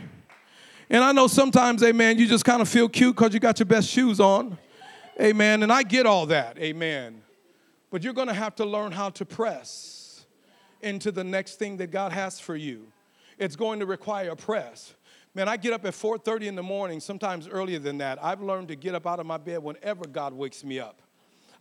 And 0.89 1.05
I 1.05 1.13
know 1.13 1.27
sometimes, 1.27 1.83
amen, 1.83 2.19
you 2.19 2.27
just 2.27 2.45
kind 2.45 2.63
of 2.63 2.69
feel 2.69 2.89
cute 2.89 3.17
because 3.17 3.35
you 3.35 3.41
got 3.41 3.59
your 3.59 3.67
best 3.67 3.89
shoes 3.89 4.21
on. 4.21 4.59
Amen. 5.21 5.63
And 5.63 5.71
I 5.71 5.83
get 5.83 6.07
all 6.07 6.27
that. 6.27 6.59
Amen. 6.59 7.21
But 7.91 8.03
you're 8.03 8.15
going 8.15 8.29
to 8.29 8.35
have 8.35 8.55
to 8.57 8.65
learn 8.65 8.91
how 8.93 9.11
to 9.11 9.27
press 9.27 10.25
into 10.81 11.13
the 11.13 11.25
next 11.25 11.57
thing 11.57 11.77
that 11.79 11.91
God 11.91 12.13
has 12.13 12.41
for 12.41 12.57
you. 12.57 12.87
It's 13.39 13.57
going 13.57 13.81
to 13.81 13.87
require 13.87 14.31
a 14.31 14.37
press. 14.37 14.95
Man, 15.35 15.49
I 15.49 15.57
get 15.57 15.73
up 15.73 15.85
at 15.85 15.95
4:30 15.95 16.47
in 16.47 16.55
the 16.57 16.63
morning, 16.63 17.01
sometimes 17.01 17.47
earlier 17.47 17.79
than 17.79 17.99
that. 17.99 18.23
I've 18.23 18.41
learned 18.41 18.69
to 18.69 18.77
get 18.77 18.95
up 18.95 19.07
out 19.07 19.21
of 19.21 19.27
my 19.27 19.37
bed 19.37 19.63
whenever 19.63 20.07
God 20.07 20.33
wakes 20.33 20.65
me 20.65 20.81
up. 20.81 21.03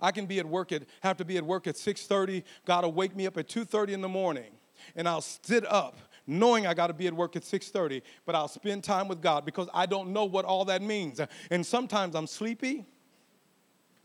I 0.02 0.12
can 0.12 0.26
be 0.26 0.40
at 0.40 0.46
work 0.46 0.72
at 0.72 0.84
have 1.02 1.18
to 1.18 1.26
be 1.26 1.38
at 1.38 1.44
work 1.44 1.68
at 1.68 1.76
6:30. 1.76 2.44
God 2.66 2.86
will 2.86 2.94
wake 2.94 3.16
me 3.16 3.28
up 3.28 3.38
at 3.38 3.48
2:30 3.48 3.94
in 3.94 4.02
the 4.02 4.10
morning, 4.10 4.52
and 4.96 5.08
I'll 5.08 5.22
sit 5.22 5.70
up 5.72 5.98
knowing 6.26 6.66
I 6.66 6.74
got 6.74 6.88
to 6.88 6.94
be 6.94 7.08
at 7.08 7.14
work 7.14 7.36
at 7.36 7.44
6:30, 7.44 8.02
but 8.26 8.36
I'll 8.36 8.48
spend 8.48 8.84
time 8.84 9.08
with 9.08 9.22
God 9.22 9.46
because 9.46 9.68
I 9.74 9.86
don't 9.86 10.14
know 10.14 10.26
what 10.26 10.46
all 10.46 10.66
that 10.66 10.82
means. 10.82 11.20
And 11.52 11.66
sometimes 11.66 12.16
I'm 12.16 12.28
sleepy. 12.28 12.86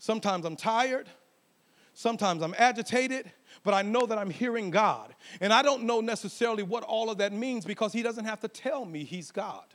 Sometimes 0.05 0.45
I'm 0.45 0.55
tired. 0.55 1.07
Sometimes 1.95 2.43
I'm 2.43 2.53
agitated, 2.59 3.31
but 3.63 3.73
I 3.73 3.81
know 3.81 4.05
that 4.05 4.19
I'm 4.19 4.29
hearing 4.29 4.69
God. 4.69 5.15
And 5.41 5.51
I 5.51 5.63
don't 5.63 5.85
know 5.85 5.99
necessarily 5.99 6.61
what 6.61 6.83
all 6.83 7.09
of 7.09 7.17
that 7.17 7.33
means 7.33 7.65
because 7.65 7.91
He 7.91 8.03
doesn't 8.03 8.25
have 8.25 8.39
to 8.41 8.47
tell 8.47 8.85
me 8.85 9.03
He's 9.03 9.31
God. 9.31 9.65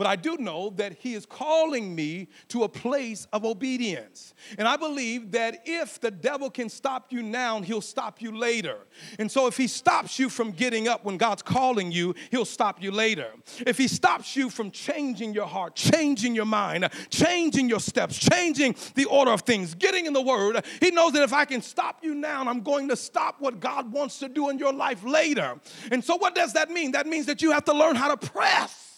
But 0.00 0.06
I 0.06 0.16
do 0.16 0.38
know 0.38 0.72
that 0.76 0.94
He 0.94 1.12
is 1.12 1.26
calling 1.26 1.94
me 1.94 2.28
to 2.48 2.62
a 2.62 2.70
place 2.70 3.26
of 3.34 3.44
obedience. 3.44 4.32
And 4.56 4.66
I 4.66 4.78
believe 4.78 5.32
that 5.32 5.60
if 5.66 6.00
the 6.00 6.10
devil 6.10 6.48
can 6.48 6.70
stop 6.70 7.12
you 7.12 7.22
now, 7.22 7.60
he'll 7.60 7.82
stop 7.82 8.22
you 8.22 8.34
later. 8.34 8.78
And 9.18 9.30
so 9.30 9.46
if 9.46 9.58
he 9.58 9.66
stops 9.66 10.18
you 10.18 10.30
from 10.30 10.52
getting 10.52 10.88
up 10.88 11.04
when 11.04 11.18
God's 11.18 11.42
calling 11.42 11.92
you, 11.92 12.14
he'll 12.30 12.46
stop 12.46 12.82
you 12.82 12.92
later. 12.92 13.28
If 13.66 13.76
he 13.76 13.88
stops 13.88 14.36
you 14.36 14.48
from 14.48 14.70
changing 14.70 15.34
your 15.34 15.46
heart, 15.46 15.76
changing 15.76 16.34
your 16.34 16.46
mind, 16.46 16.88
changing 17.10 17.68
your 17.68 17.80
steps, 17.80 18.18
changing 18.18 18.76
the 18.94 19.04
order 19.04 19.32
of 19.32 19.42
things, 19.42 19.74
getting 19.74 20.06
in 20.06 20.14
the 20.14 20.22
word, 20.22 20.64
he 20.80 20.90
knows 20.92 21.12
that 21.12 21.24
if 21.24 21.34
I 21.34 21.44
can 21.44 21.60
stop 21.60 22.02
you 22.02 22.14
now, 22.14 22.42
I'm 22.42 22.62
going 22.62 22.88
to 22.88 22.96
stop 22.96 23.36
what 23.38 23.60
God 23.60 23.92
wants 23.92 24.18
to 24.20 24.30
do 24.30 24.48
in 24.48 24.58
your 24.58 24.72
life 24.72 25.04
later. 25.04 25.60
And 25.92 26.02
so 26.02 26.16
what 26.16 26.34
does 26.34 26.54
that 26.54 26.70
mean? 26.70 26.92
That 26.92 27.06
means 27.06 27.26
that 27.26 27.42
you 27.42 27.52
have 27.52 27.66
to 27.66 27.74
learn 27.74 27.96
how 27.96 28.14
to 28.14 28.28
press 28.28 28.89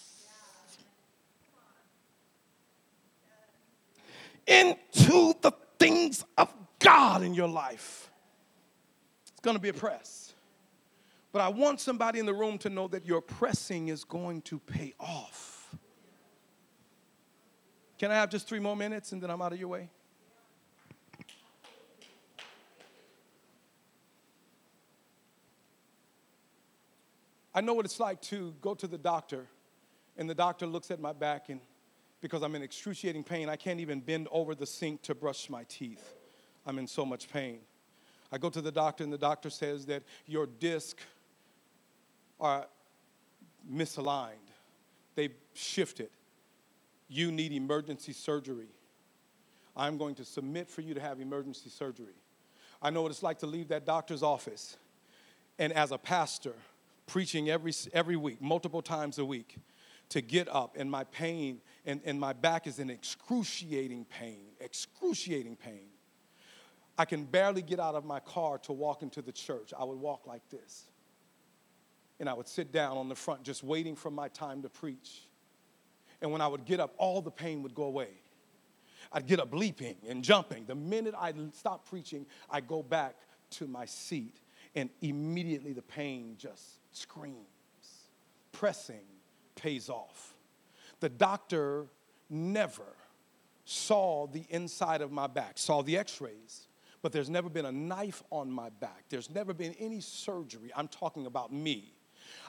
into 4.46 5.34
the 5.40 5.52
things 5.78 6.24
of 6.36 6.52
God 6.78 7.22
in 7.22 7.34
your 7.34 7.48
life. 7.48 8.10
It's 9.22 9.40
going 9.40 9.56
to 9.56 9.62
be 9.62 9.68
a 9.68 9.74
press. 9.74 10.34
But 11.32 11.40
I 11.40 11.48
want 11.48 11.80
somebody 11.80 12.18
in 12.18 12.26
the 12.26 12.34
room 12.34 12.58
to 12.58 12.70
know 12.70 12.88
that 12.88 13.06
your 13.06 13.20
pressing 13.20 13.88
is 13.88 14.04
going 14.04 14.42
to 14.42 14.58
pay 14.58 14.94
off. 15.00 15.74
Can 17.98 18.10
I 18.10 18.14
have 18.14 18.30
just 18.30 18.48
three 18.48 18.58
more 18.58 18.76
minutes 18.76 19.12
and 19.12 19.22
then 19.22 19.30
I'm 19.30 19.40
out 19.40 19.52
of 19.52 19.58
your 19.58 19.68
way? 19.68 19.88
I 27.54 27.60
know 27.60 27.74
what 27.74 27.84
it's 27.84 28.00
like 28.00 28.20
to 28.22 28.54
go 28.62 28.74
to 28.74 28.86
the 28.86 28.96
doctor, 28.96 29.46
and 30.16 30.28
the 30.28 30.34
doctor 30.34 30.66
looks 30.66 30.90
at 30.90 31.00
my 31.00 31.12
back 31.12 31.50
and 31.50 31.60
because 32.22 32.42
I'm 32.42 32.54
in 32.54 32.62
excruciating 32.62 33.24
pain. 33.24 33.50
I 33.50 33.56
can't 33.56 33.80
even 33.80 34.00
bend 34.00 34.28
over 34.30 34.54
the 34.54 34.64
sink 34.64 35.02
to 35.02 35.14
brush 35.14 35.50
my 35.50 35.64
teeth. 35.64 36.14
I'm 36.64 36.78
in 36.78 36.86
so 36.86 37.04
much 37.04 37.28
pain. 37.30 37.58
I 38.30 38.38
go 38.38 38.48
to 38.48 38.62
the 38.62 38.72
doctor, 38.72 39.04
and 39.04 39.12
the 39.12 39.18
doctor 39.18 39.50
says 39.50 39.84
that 39.86 40.04
your 40.24 40.46
discs 40.46 41.02
are 42.40 42.66
misaligned. 43.70 44.30
they've 45.14 45.34
shifted. 45.52 46.08
You 47.08 47.30
need 47.30 47.52
emergency 47.52 48.14
surgery. 48.14 48.70
I'm 49.76 49.98
going 49.98 50.14
to 50.14 50.24
submit 50.24 50.70
for 50.70 50.80
you 50.80 50.94
to 50.94 51.00
have 51.00 51.20
emergency 51.20 51.68
surgery. 51.68 52.14
I 52.80 52.90
know 52.90 53.02
what 53.02 53.10
it's 53.10 53.22
like 53.22 53.38
to 53.40 53.46
leave 53.46 53.68
that 53.68 53.84
doctor's 53.84 54.22
office 54.22 54.76
and 55.58 55.72
as 55.72 55.92
a 55.92 55.98
pastor, 55.98 56.54
preaching 57.06 57.50
every, 57.50 57.72
every 57.92 58.16
week, 58.16 58.40
multiple 58.40 58.82
times 58.82 59.18
a 59.18 59.24
week, 59.24 59.56
to 60.08 60.20
get 60.20 60.48
up 60.48 60.76
and 60.78 60.90
my 60.90 61.04
pain 61.04 61.60
and, 61.84 62.00
and 62.04 62.18
my 62.18 62.32
back 62.32 62.66
is 62.66 62.78
in 62.78 62.90
excruciating 62.90 64.04
pain, 64.04 64.46
excruciating 64.60 65.56
pain. 65.56 65.88
I 66.96 67.04
can 67.04 67.24
barely 67.24 67.62
get 67.62 67.80
out 67.80 67.94
of 67.94 68.04
my 68.04 68.20
car 68.20 68.58
to 68.58 68.72
walk 68.72 69.02
into 69.02 69.22
the 69.22 69.32
church. 69.32 69.72
I 69.78 69.84
would 69.84 69.98
walk 69.98 70.26
like 70.26 70.48
this. 70.50 70.84
And 72.20 72.28
I 72.28 72.34
would 72.34 72.46
sit 72.46 72.70
down 72.70 72.96
on 72.96 73.08
the 73.08 73.14
front 73.14 73.42
just 73.42 73.64
waiting 73.64 73.96
for 73.96 74.10
my 74.10 74.28
time 74.28 74.62
to 74.62 74.68
preach. 74.68 75.22
And 76.20 76.30
when 76.30 76.40
I 76.40 76.46
would 76.46 76.64
get 76.64 76.78
up, 76.78 76.94
all 76.98 77.20
the 77.20 77.30
pain 77.30 77.62
would 77.62 77.74
go 77.74 77.84
away. 77.84 78.10
I'd 79.10 79.26
get 79.26 79.40
up 79.40 79.52
leaping 79.52 79.96
and 80.08 80.22
jumping. 80.22 80.64
The 80.66 80.74
minute 80.74 81.14
I 81.18 81.32
stop 81.52 81.88
preaching, 81.88 82.26
I 82.48 82.60
go 82.60 82.82
back 82.82 83.16
to 83.52 83.66
my 83.66 83.84
seat, 83.84 84.36
and 84.74 84.88
immediately 85.00 85.72
the 85.72 85.82
pain 85.82 86.36
just 86.38 86.78
screams. 86.92 87.36
Pressing 88.52 89.04
pays 89.56 89.90
off. 89.90 90.34
The 91.02 91.08
doctor 91.08 91.86
never 92.30 92.94
saw 93.64 94.28
the 94.28 94.44
inside 94.50 95.00
of 95.00 95.10
my 95.10 95.26
back, 95.26 95.58
saw 95.58 95.82
the 95.82 95.98
x 95.98 96.20
rays, 96.20 96.68
but 97.02 97.10
there's 97.10 97.28
never 97.28 97.48
been 97.48 97.66
a 97.66 97.72
knife 97.72 98.22
on 98.30 98.48
my 98.48 98.68
back. 98.70 99.06
There's 99.08 99.28
never 99.28 99.52
been 99.52 99.74
any 99.80 100.00
surgery. 100.00 100.70
I'm 100.76 100.86
talking 100.86 101.26
about 101.26 101.52
me. 101.52 101.92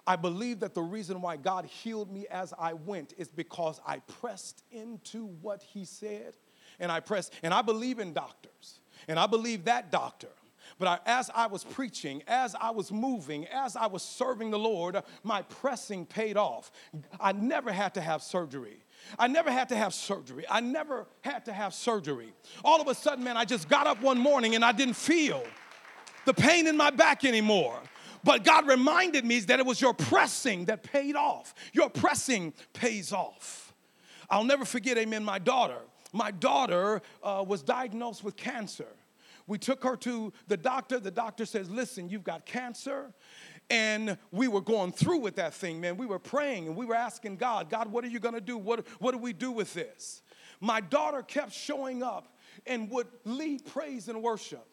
I 0.06 0.18
believe 0.18 0.60
that 0.60 0.76
the 0.76 0.84
reason 0.84 1.20
why 1.20 1.36
God 1.36 1.66
healed 1.66 2.12
me 2.12 2.28
as 2.30 2.54
I 2.60 2.74
went 2.74 3.16
is 3.18 3.28
because 3.28 3.82
I 3.88 3.98
pressed 4.22 4.64
into 4.70 5.26
what 5.42 5.64
He 5.64 5.84
said, 5.84 6.36
and 6.80 6.92
I 6.92 7.00
pressed, 7.00 7.34
and 7.42 7.56
I 7.56 7.64
believe 7.64 7.98
in 7.98 8.14
doctors, 8.14 8.82
and 9.08 9.18
I 9.18 9.26
believe 9.26 9.66
that 9.66 9.90
doctor. 9.92 10.30
But 10.80 10.88
I, 10.88 11.00
as 11.06 11.30
I 11.34 11.48
was 11.48 11.64
preaching, 11.64 12.24
as 12.28 12.56
I 12.60 12.72
was 12.72 12.92
moving, 12.92 13.48
as 13.48 13.76
I 13.76 13.88
was 13.88 14.04
serving 14.04 14.52
the 14.52 14.60
Lord, 14.60 15.02
my 15.24 15.42
pressing 15.44 16.06
paid 16.06 16.38
off. 16.38 16.72
I 17.20 17.32
never 17.32 17.72
had 17.72 17.94
to 17.96 18.02
have 18.02 18.22
surgery. 18.22 18.84
I 19.20 19.28
never 19.28 19.52
had 19.52 19.70
to 19.70 19.76
have 19.76 19.94
surgery. 19.94 20.46
I 20.50 20.60
never 20.62 21.08
had 21.22 21.46
to 21.46 21.54
have 21.54 21.74
surgery. 21.74 22.34
All 22.64 22.82
of 22.82 22.88
a 22.88 22.96
sudden, 22.96 23.24
man, 23.24 23.38
I 23.38 23.46
just 23.46 23.70
got 23.70 23.88
up 23.88 24.02
one 24.02 24.18
morning 24.18 24.56
and 24.56 24.64
I 24.64 24.72
didn't 24.72 24.96
feel 24.96 25.44
the 26.26 26.34
pain 26.34 26.68
in 26.68 26.78
my 26.78 26.90
back 26.90 27.26
anymore. 27.26 27.80
But 28.24 28.44
God 28.44 28.68
reminded 28.68 29.26
me 29.26 29.40
that 29.42 29.60
it 29.60 29.66
was 29.66 29.82
your 29.82 29.94
pressing 29.94 30.66
that 30.66 30.84
paid 30.84 31.16
off. 31.16 31.54
Your 31.74 31.90
pressing 31.90 32.54
pays 32.72 33.12
off. 33.12 33.74
I'll 34.30 34.46
never 34.46 34.64
forget, 34.64 34.98
amen, 34.98 35.26
my 35.26 35.40
daughter. 35.40 35.80
My 36.14 36.32
daughter 36.32 37.02
uh, 37.22 37.44
was 37.46 37.62
diagnosed 37.64 38.24
with 38.24 38.36
cancer. 38.36 38.88
We 39.48 39.58
took 39.58 39.84
her 39.84 39.96
to 39.98 40.32
the 40.48 40.58
doctor. 40.58 41.00
The 41.00 41.12
doctor 41.12 41.46
says, 41.46 41.70
Listen, 41.70 42.10
you've 42.10 42.24
got 42.24 42.46
cancer. 42.46 43.14
And 43.70 44.18
we 44.32 44.48
were 44.48 44.62
going 44.62 44.92
through 44.92 45.20
with 45.20 45.38
that 45.38 45.54
thing, 45.54 45.80
man. 45.80 45.96
We 45.98 46.06
were 46.06 46.20
praying 46.20 46.68
and 46.68 46.76
we 46.76 46.86
were 46.86 46.96
asking 46.96 47.38
God, 47.38 47.70
God, 47.70 47.92
what 47.92 48.04
are 48.04 48.10
you 48.10 48.20
going 48.20 48.36
to 48.36 48.42
do? 48.42 48.58
What, 48.58 48.86
what 49.00 49.12
do 49.12 49.18
we 49.18 49.32
do 49.32 49.52
with 49.52 49.74
this? 49.74 50.22
My 50.60 50.82
daughter 50.82 51.22
kept 51.22 51.54
showing 51.54 52.04
up 52.04 52.36
and 52.66 52.90
would 52.92 53.08
lead 53.24 53.66
praise 53.66 54.10
and 54.10 54.22
worship. 54.22 54.68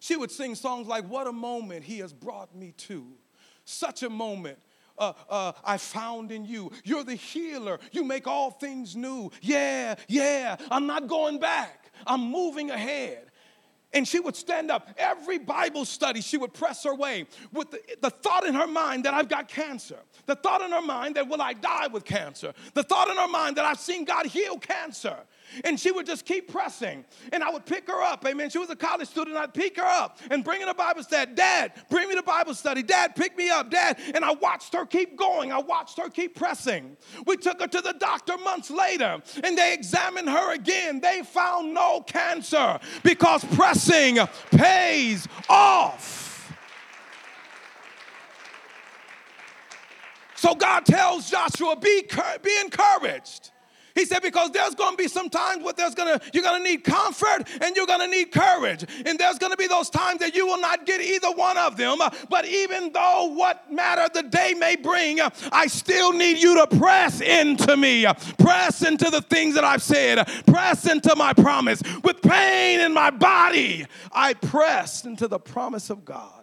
She 0.00 0.16
would 0.16 0.30
sing 0.30 0.54
songs 0.54 0.86
like, 0.86 1.04
What 1.08 1.26
a 1.26 1.32
moment 1.32 1.84
he 1.84 1.98
has 1.98 2.12
brought 2.12 2.54
me 2.54 2.72
to. 2.78 3.06
Such 3.64 4.02
a 4.02 4.10
moment. 4.10 4.58
Uh, 4.98 5.12
uh, 5.28 5.52
I 5.62 5.76
found 5.76 6.32
in 6.32 6.44
you. 6.44 6.70
You're 6.84 7.04
the 7.04 7.14
healer. 7.14 7.78
You 7.92 8.04
make 8.04 8.26
all 8.26 8.50
things 8.50 8.96
new. 8.96 9.30
Yeah, 9.42 9.96
yeah. 10.08 10.56
I'm 10.70 10.86
not 10.86 11.06
going 11.06 11.38
back. 11.38 11.90
I'm 12.06 12.20
moving 12.30 12.70
ahead. 12.70 13.30
And 13.92 14.06
she 14.06 14.20
would 14.20 14.36
stand 14.36 14.70
up. 14.70 14.88
Every 14.98 15.38
Bible 15.38 15.84
study, 15.84 16.20
she 16.20 16.36
would 16.36 16.52
press 16.52 16.84
her 16.84 16.94
way 16.94 17.26
with 17.52 17.70
the, 17.70 17.80
the, 18.02 18.10
thought 18.10 18.44
in 18.44 18.54
her 18.54 18.66
mind 18.66 19.04
that 19.04 19.14
I've 19.14 19.28
got 19.28 19.48
cancer, 19.48 19.98
the 20.26 20.34
thought 20.34 20.60
in 20.60 20.72
her 20.72 20.82
mind 20.82 21.16
that 21.16 21.28
will 21.28 21.40
I 21.40 21.52
die 21.52 21.86
with 21.86 22.04
cancer, 22.04 22.52
the 22.74 22.82
thought 22.82 23.08
in 23.08 23.16
her 23.16 23.28
mind 23.28 23.56
that 23.56 23.64
I've 23.64 23.78
seen 23.78 24.04
God 24.04 24.26
heal 24.26 24.58
cancer. 24.58 25.16
And 25.64 25.78
she 25.78 25.90
would 25.90 26.06
just 26.06 26.24
keep 26.24 26.50
pressing. 26.50 27.04
And 27.32 27.42
I 27.42 27.50
would 27.50 27.66
pick 27.66 27.88
her 27.88 28.02
up. 28.02 28.24
Amen. 28.26 28.50
She 28.50 28.58
was 28.58 28.70
a 28.70 28.76
college 28.76 29.08
student. 29.08 29.36
I'd 29.36 29.54
pick 29.54 29.76
her 29.76 29.84
up 29.84 30.18
and 30.30 30.44
bring 30.44 30.60
her 30.60 30.66
to 30.66 30.74
Bible 30.74 31.02
study. 31.02 31.32
Dad, 31.34 31.72
bring 31.90 32.08
me 32.08 32.14
to 32.14 32.22
Bible 32.22 32.54
study. 32.54 32.82
Dad, 32.82 33.16
pick 33.16 33.36
me 33.36 33.48
up. 33.50 33.70
Dad. 33.70 33.98
And 34.14 34.24
I 34.24 34.32
watched 34.34 34.74
her 34.74 34.84
keep 34.86 35.16
going. 35.16 35.52
I 35.52 35.58
watched 35.58 35.98
her 35.98 36.08
keep 36.08 36.36
pressing. 36.36 36.96
We 37.26 37.36
took 37.36 37.60
her 37.60 37.68
to 37.68 37.80
the 37.80 37.94
doctor 37.94 38.36
months 38.38 38.70
later 38.70 39.22
and 39.42 39.56
they 39.56 39.72
examined 39.72 40.28
her 40.28 40.54
again. 40.54 41.00
They 41.00 41.22
found 41.22 41.74
no 41.74 42.00
cancer 42.00 42.78
because 43.02 43.44
pressing 43.44 44.18
pays 44.50 45.26
off. 45.48 46.24
So 50.36 50.54
God 50.54 50.84
tells 50.84 51.30
Joshua, 51.30 51.76
be, 51.76 52.06
be 52.42 52.60
encouraged. 52.62 53.50
He 53.96 54.04
said, 54.04 54.20
because 54.20 54.50
there's 54.50 54.74
going 54.74 54.92
to 54.92 54.96
be 55.02 55.08
some 55.08 55.30
times 55.30 55.64
where 55.64 55.72
there's 55.72 55.94
to, 56.20 56.20
you're 56.34 56.44
to 56.44 56.62
need 56.62 56.84
comfort 56.84 57.48
and 57.62 57.74
you're 57.74 57.86
to 58.00 58.06
need 58.06 58.30
courage. 58.30 58.84
And 59.06 59.18
there's 59.18 59.38
to 59.52 59.56
be 59.56 59.66
those 59.66 59.88
times 59.88 60.20
that 60.20 60.34
you 60.34 60.46
will 60.46 60.60
not 60.60 60.84
get 60.84 61.00
either 61.00 61.30
one 61.32 61.56
of 61.56 61.78
them. 61.78 61.98
But 62.28 62.44
even 62.46 62.92
though 62.92 63.32
what 63.34 63.72
matter 63.72 64.06
the 64.12 64.28
day 64.28 64.52
may 64.52 64.76
bring, 64.76 65.20
I 65.50 65.66
still 65.66 66.12
need 66.12 66.36
you 66.38 66.56
to 66.56 66.76
press 66.76 67.22
into 67.22 67.74
me. 67.76 68.06
Press 68.38 68.82
into 68.82 69.08
the 69.08 69.22
things 69.22 69.54
that 69.54 69.64
I've 69.64 69.82
said. 69.82 70.28
Press 70.46 70.86
into 70.86 71.16
my 71.16 71.32
promise. 71.32 71.82
With 72.04 72.20
pain 72.20 72.80
in 72.80 72.92
my 72.92 73.10
body, 73.10 73.86
I 74.12 74.34
press 74.34 75.06
into 75.06 75.26
the 75.26 75.38
promise 75.38 75.88
of 75.88 76.04
God. 76.04 76.35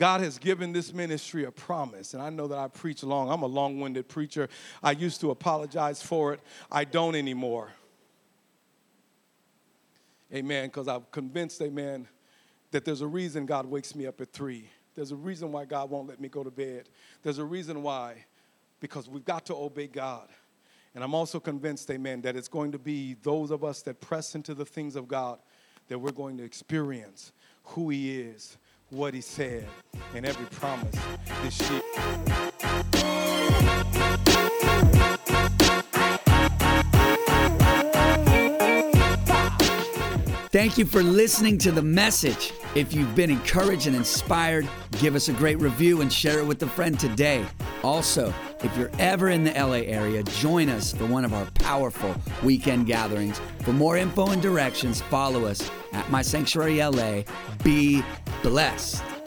God 0.00 0.22
has 0.22 0.38
given 0.38 0.72
this 0.72 0.94
ministry 0.94 1.44
a 1.44 1.50
promise. 1.50 2.14
And 2.14 2.22
I 2.22 2.30
know 2.30 2.46
that 2.46 2.56
I 2.56 2.68
preach 2.68 3.02
long. 3.02 3.30
I'm 3.30 3.42
a 3.42 3.46
long 3.46 3.80
winded 3.80 4.08
preacher. 4.08 4.48
I 4.82 4.92
used 4.92 5.20
to 5.20 5.30
apologize 5.30 6.02
for 6.02 6.32
it, 6.32 6.40
I 6.72 6.84
don't 6.84 7.14
anymore. 7.14 7.68
Amen. 10.32 10.68
Because 10.68 10.88
I'm 10.88 11.04
convinced, 11.10 11.60
amen, 11.60 12.08
that 12.70 12.86
there's 12.86 13.02
a 13.02 13.06
reason 13.06 13.44
God 13.44 13.66
wakes 13.66 13.94
me 13.94 14.06
up 14.06 14.22
at 14.22 14.32
three. 14.32 14.70
There's 14.94 15.12
a 15.12 15.16
reason 15.16 15.52
why 15.52 15.66
God 15.66 15.90
won't 15.90 16.08
let 16.08 16.18
me 16.18 16.30
go 16.30 16.42
to 16.42 16.50
bed. 16.50 16.88
There's 17.22 17.38
a 17.38 17.44
reason 17.44 17.82
why, 17.82 18.24
because 18.80 19.06
we've 19.06 19.26
got 19.26 19.44
to 19.46 19.54
obey 19.54 19.86
God. 19.86 20.28
And 20.94 21.04
I'm 21.04 21.12
also 21.12 21.38
convinced, 21.38 21.90
amen, 21.90 22.22
that 22.22 22.36
it's 22.36 22.48
going 22.48 22.72
to 22.72 22.78
be 22.78 23.16
those 23.22 23.50
of 23.50 23.64
us 23.64 23.82
that 23.82 24.00
press 24.00 24.34
into 24.34 24.54
the 24.54 24.64
things 24.64 24.96
of 24.96 25.08
God 25.08 25.40
that 25.88 25.98
we're 25.98 26.10
going 26.10 26.38
to 26.38 26.42
experience 26.42 27.32
who 27.64 27.90
He 27.90 28.18
is 28.18 28.56
what 28.90 29.14
he 29.14 29.20
said 29.20 29.66
and 30.14 30.26
every 30.26 30.46
promise 30.46 30.94
this 31.42 31.70
year. 31.70 33.29
Thank 40.52 40.78
you 40.78 40.84
for 40.84 41.00
listening 41.00 41.58
to 41.58 41.70
the 41.70 41.80
message. 41.80 42.52
If 42.74 42.92
you've 42.92 43.14
been 43.14 43.30
encouraged 43.30 43.86
and 43.86 43.94
inspired, 43.94 44.68
give 44.98 45.14
us 45.14 45.28
a 45.28 45.32
great 45.32 45.60
review 45.60 46.00
and 46.00 46.12
share 46.12 46.40
it 46.40 46.44
with 46.44 46.60
a 46.64 46.66
friend 46.66 46.98
today. 46.98 47.46
Also, 47.84 48.34
if 48.64 48.76
you're 48.76 48.90
ever 48.98 49.28
in 49.28 49.44
the 49.44 49.52
LA 49.52 49.82
area, 49.86 50.24
join 50.24 50.68
us 50.68 50.92
for 50.92 51.06
one 51.06 51.24
of 51.24 51.32
our 51.32 51.46
powerful 51.54 52.16
weekend 52.42 52.88
gatherings. 52.88 53.40
For 53.60 53.72
more 53.72 53.96
info 53.96 54.30
and 54.30 54.42
directions, 54.42 55.00
follow 55.02 55.44
us 55.44 55.70
at 55.92 56.10
My 56.10 56.20
Sanctuary 56.20 56.82
LA. 56.82 57.22
Be 57.62 58.02
blessed. 58.42 59.19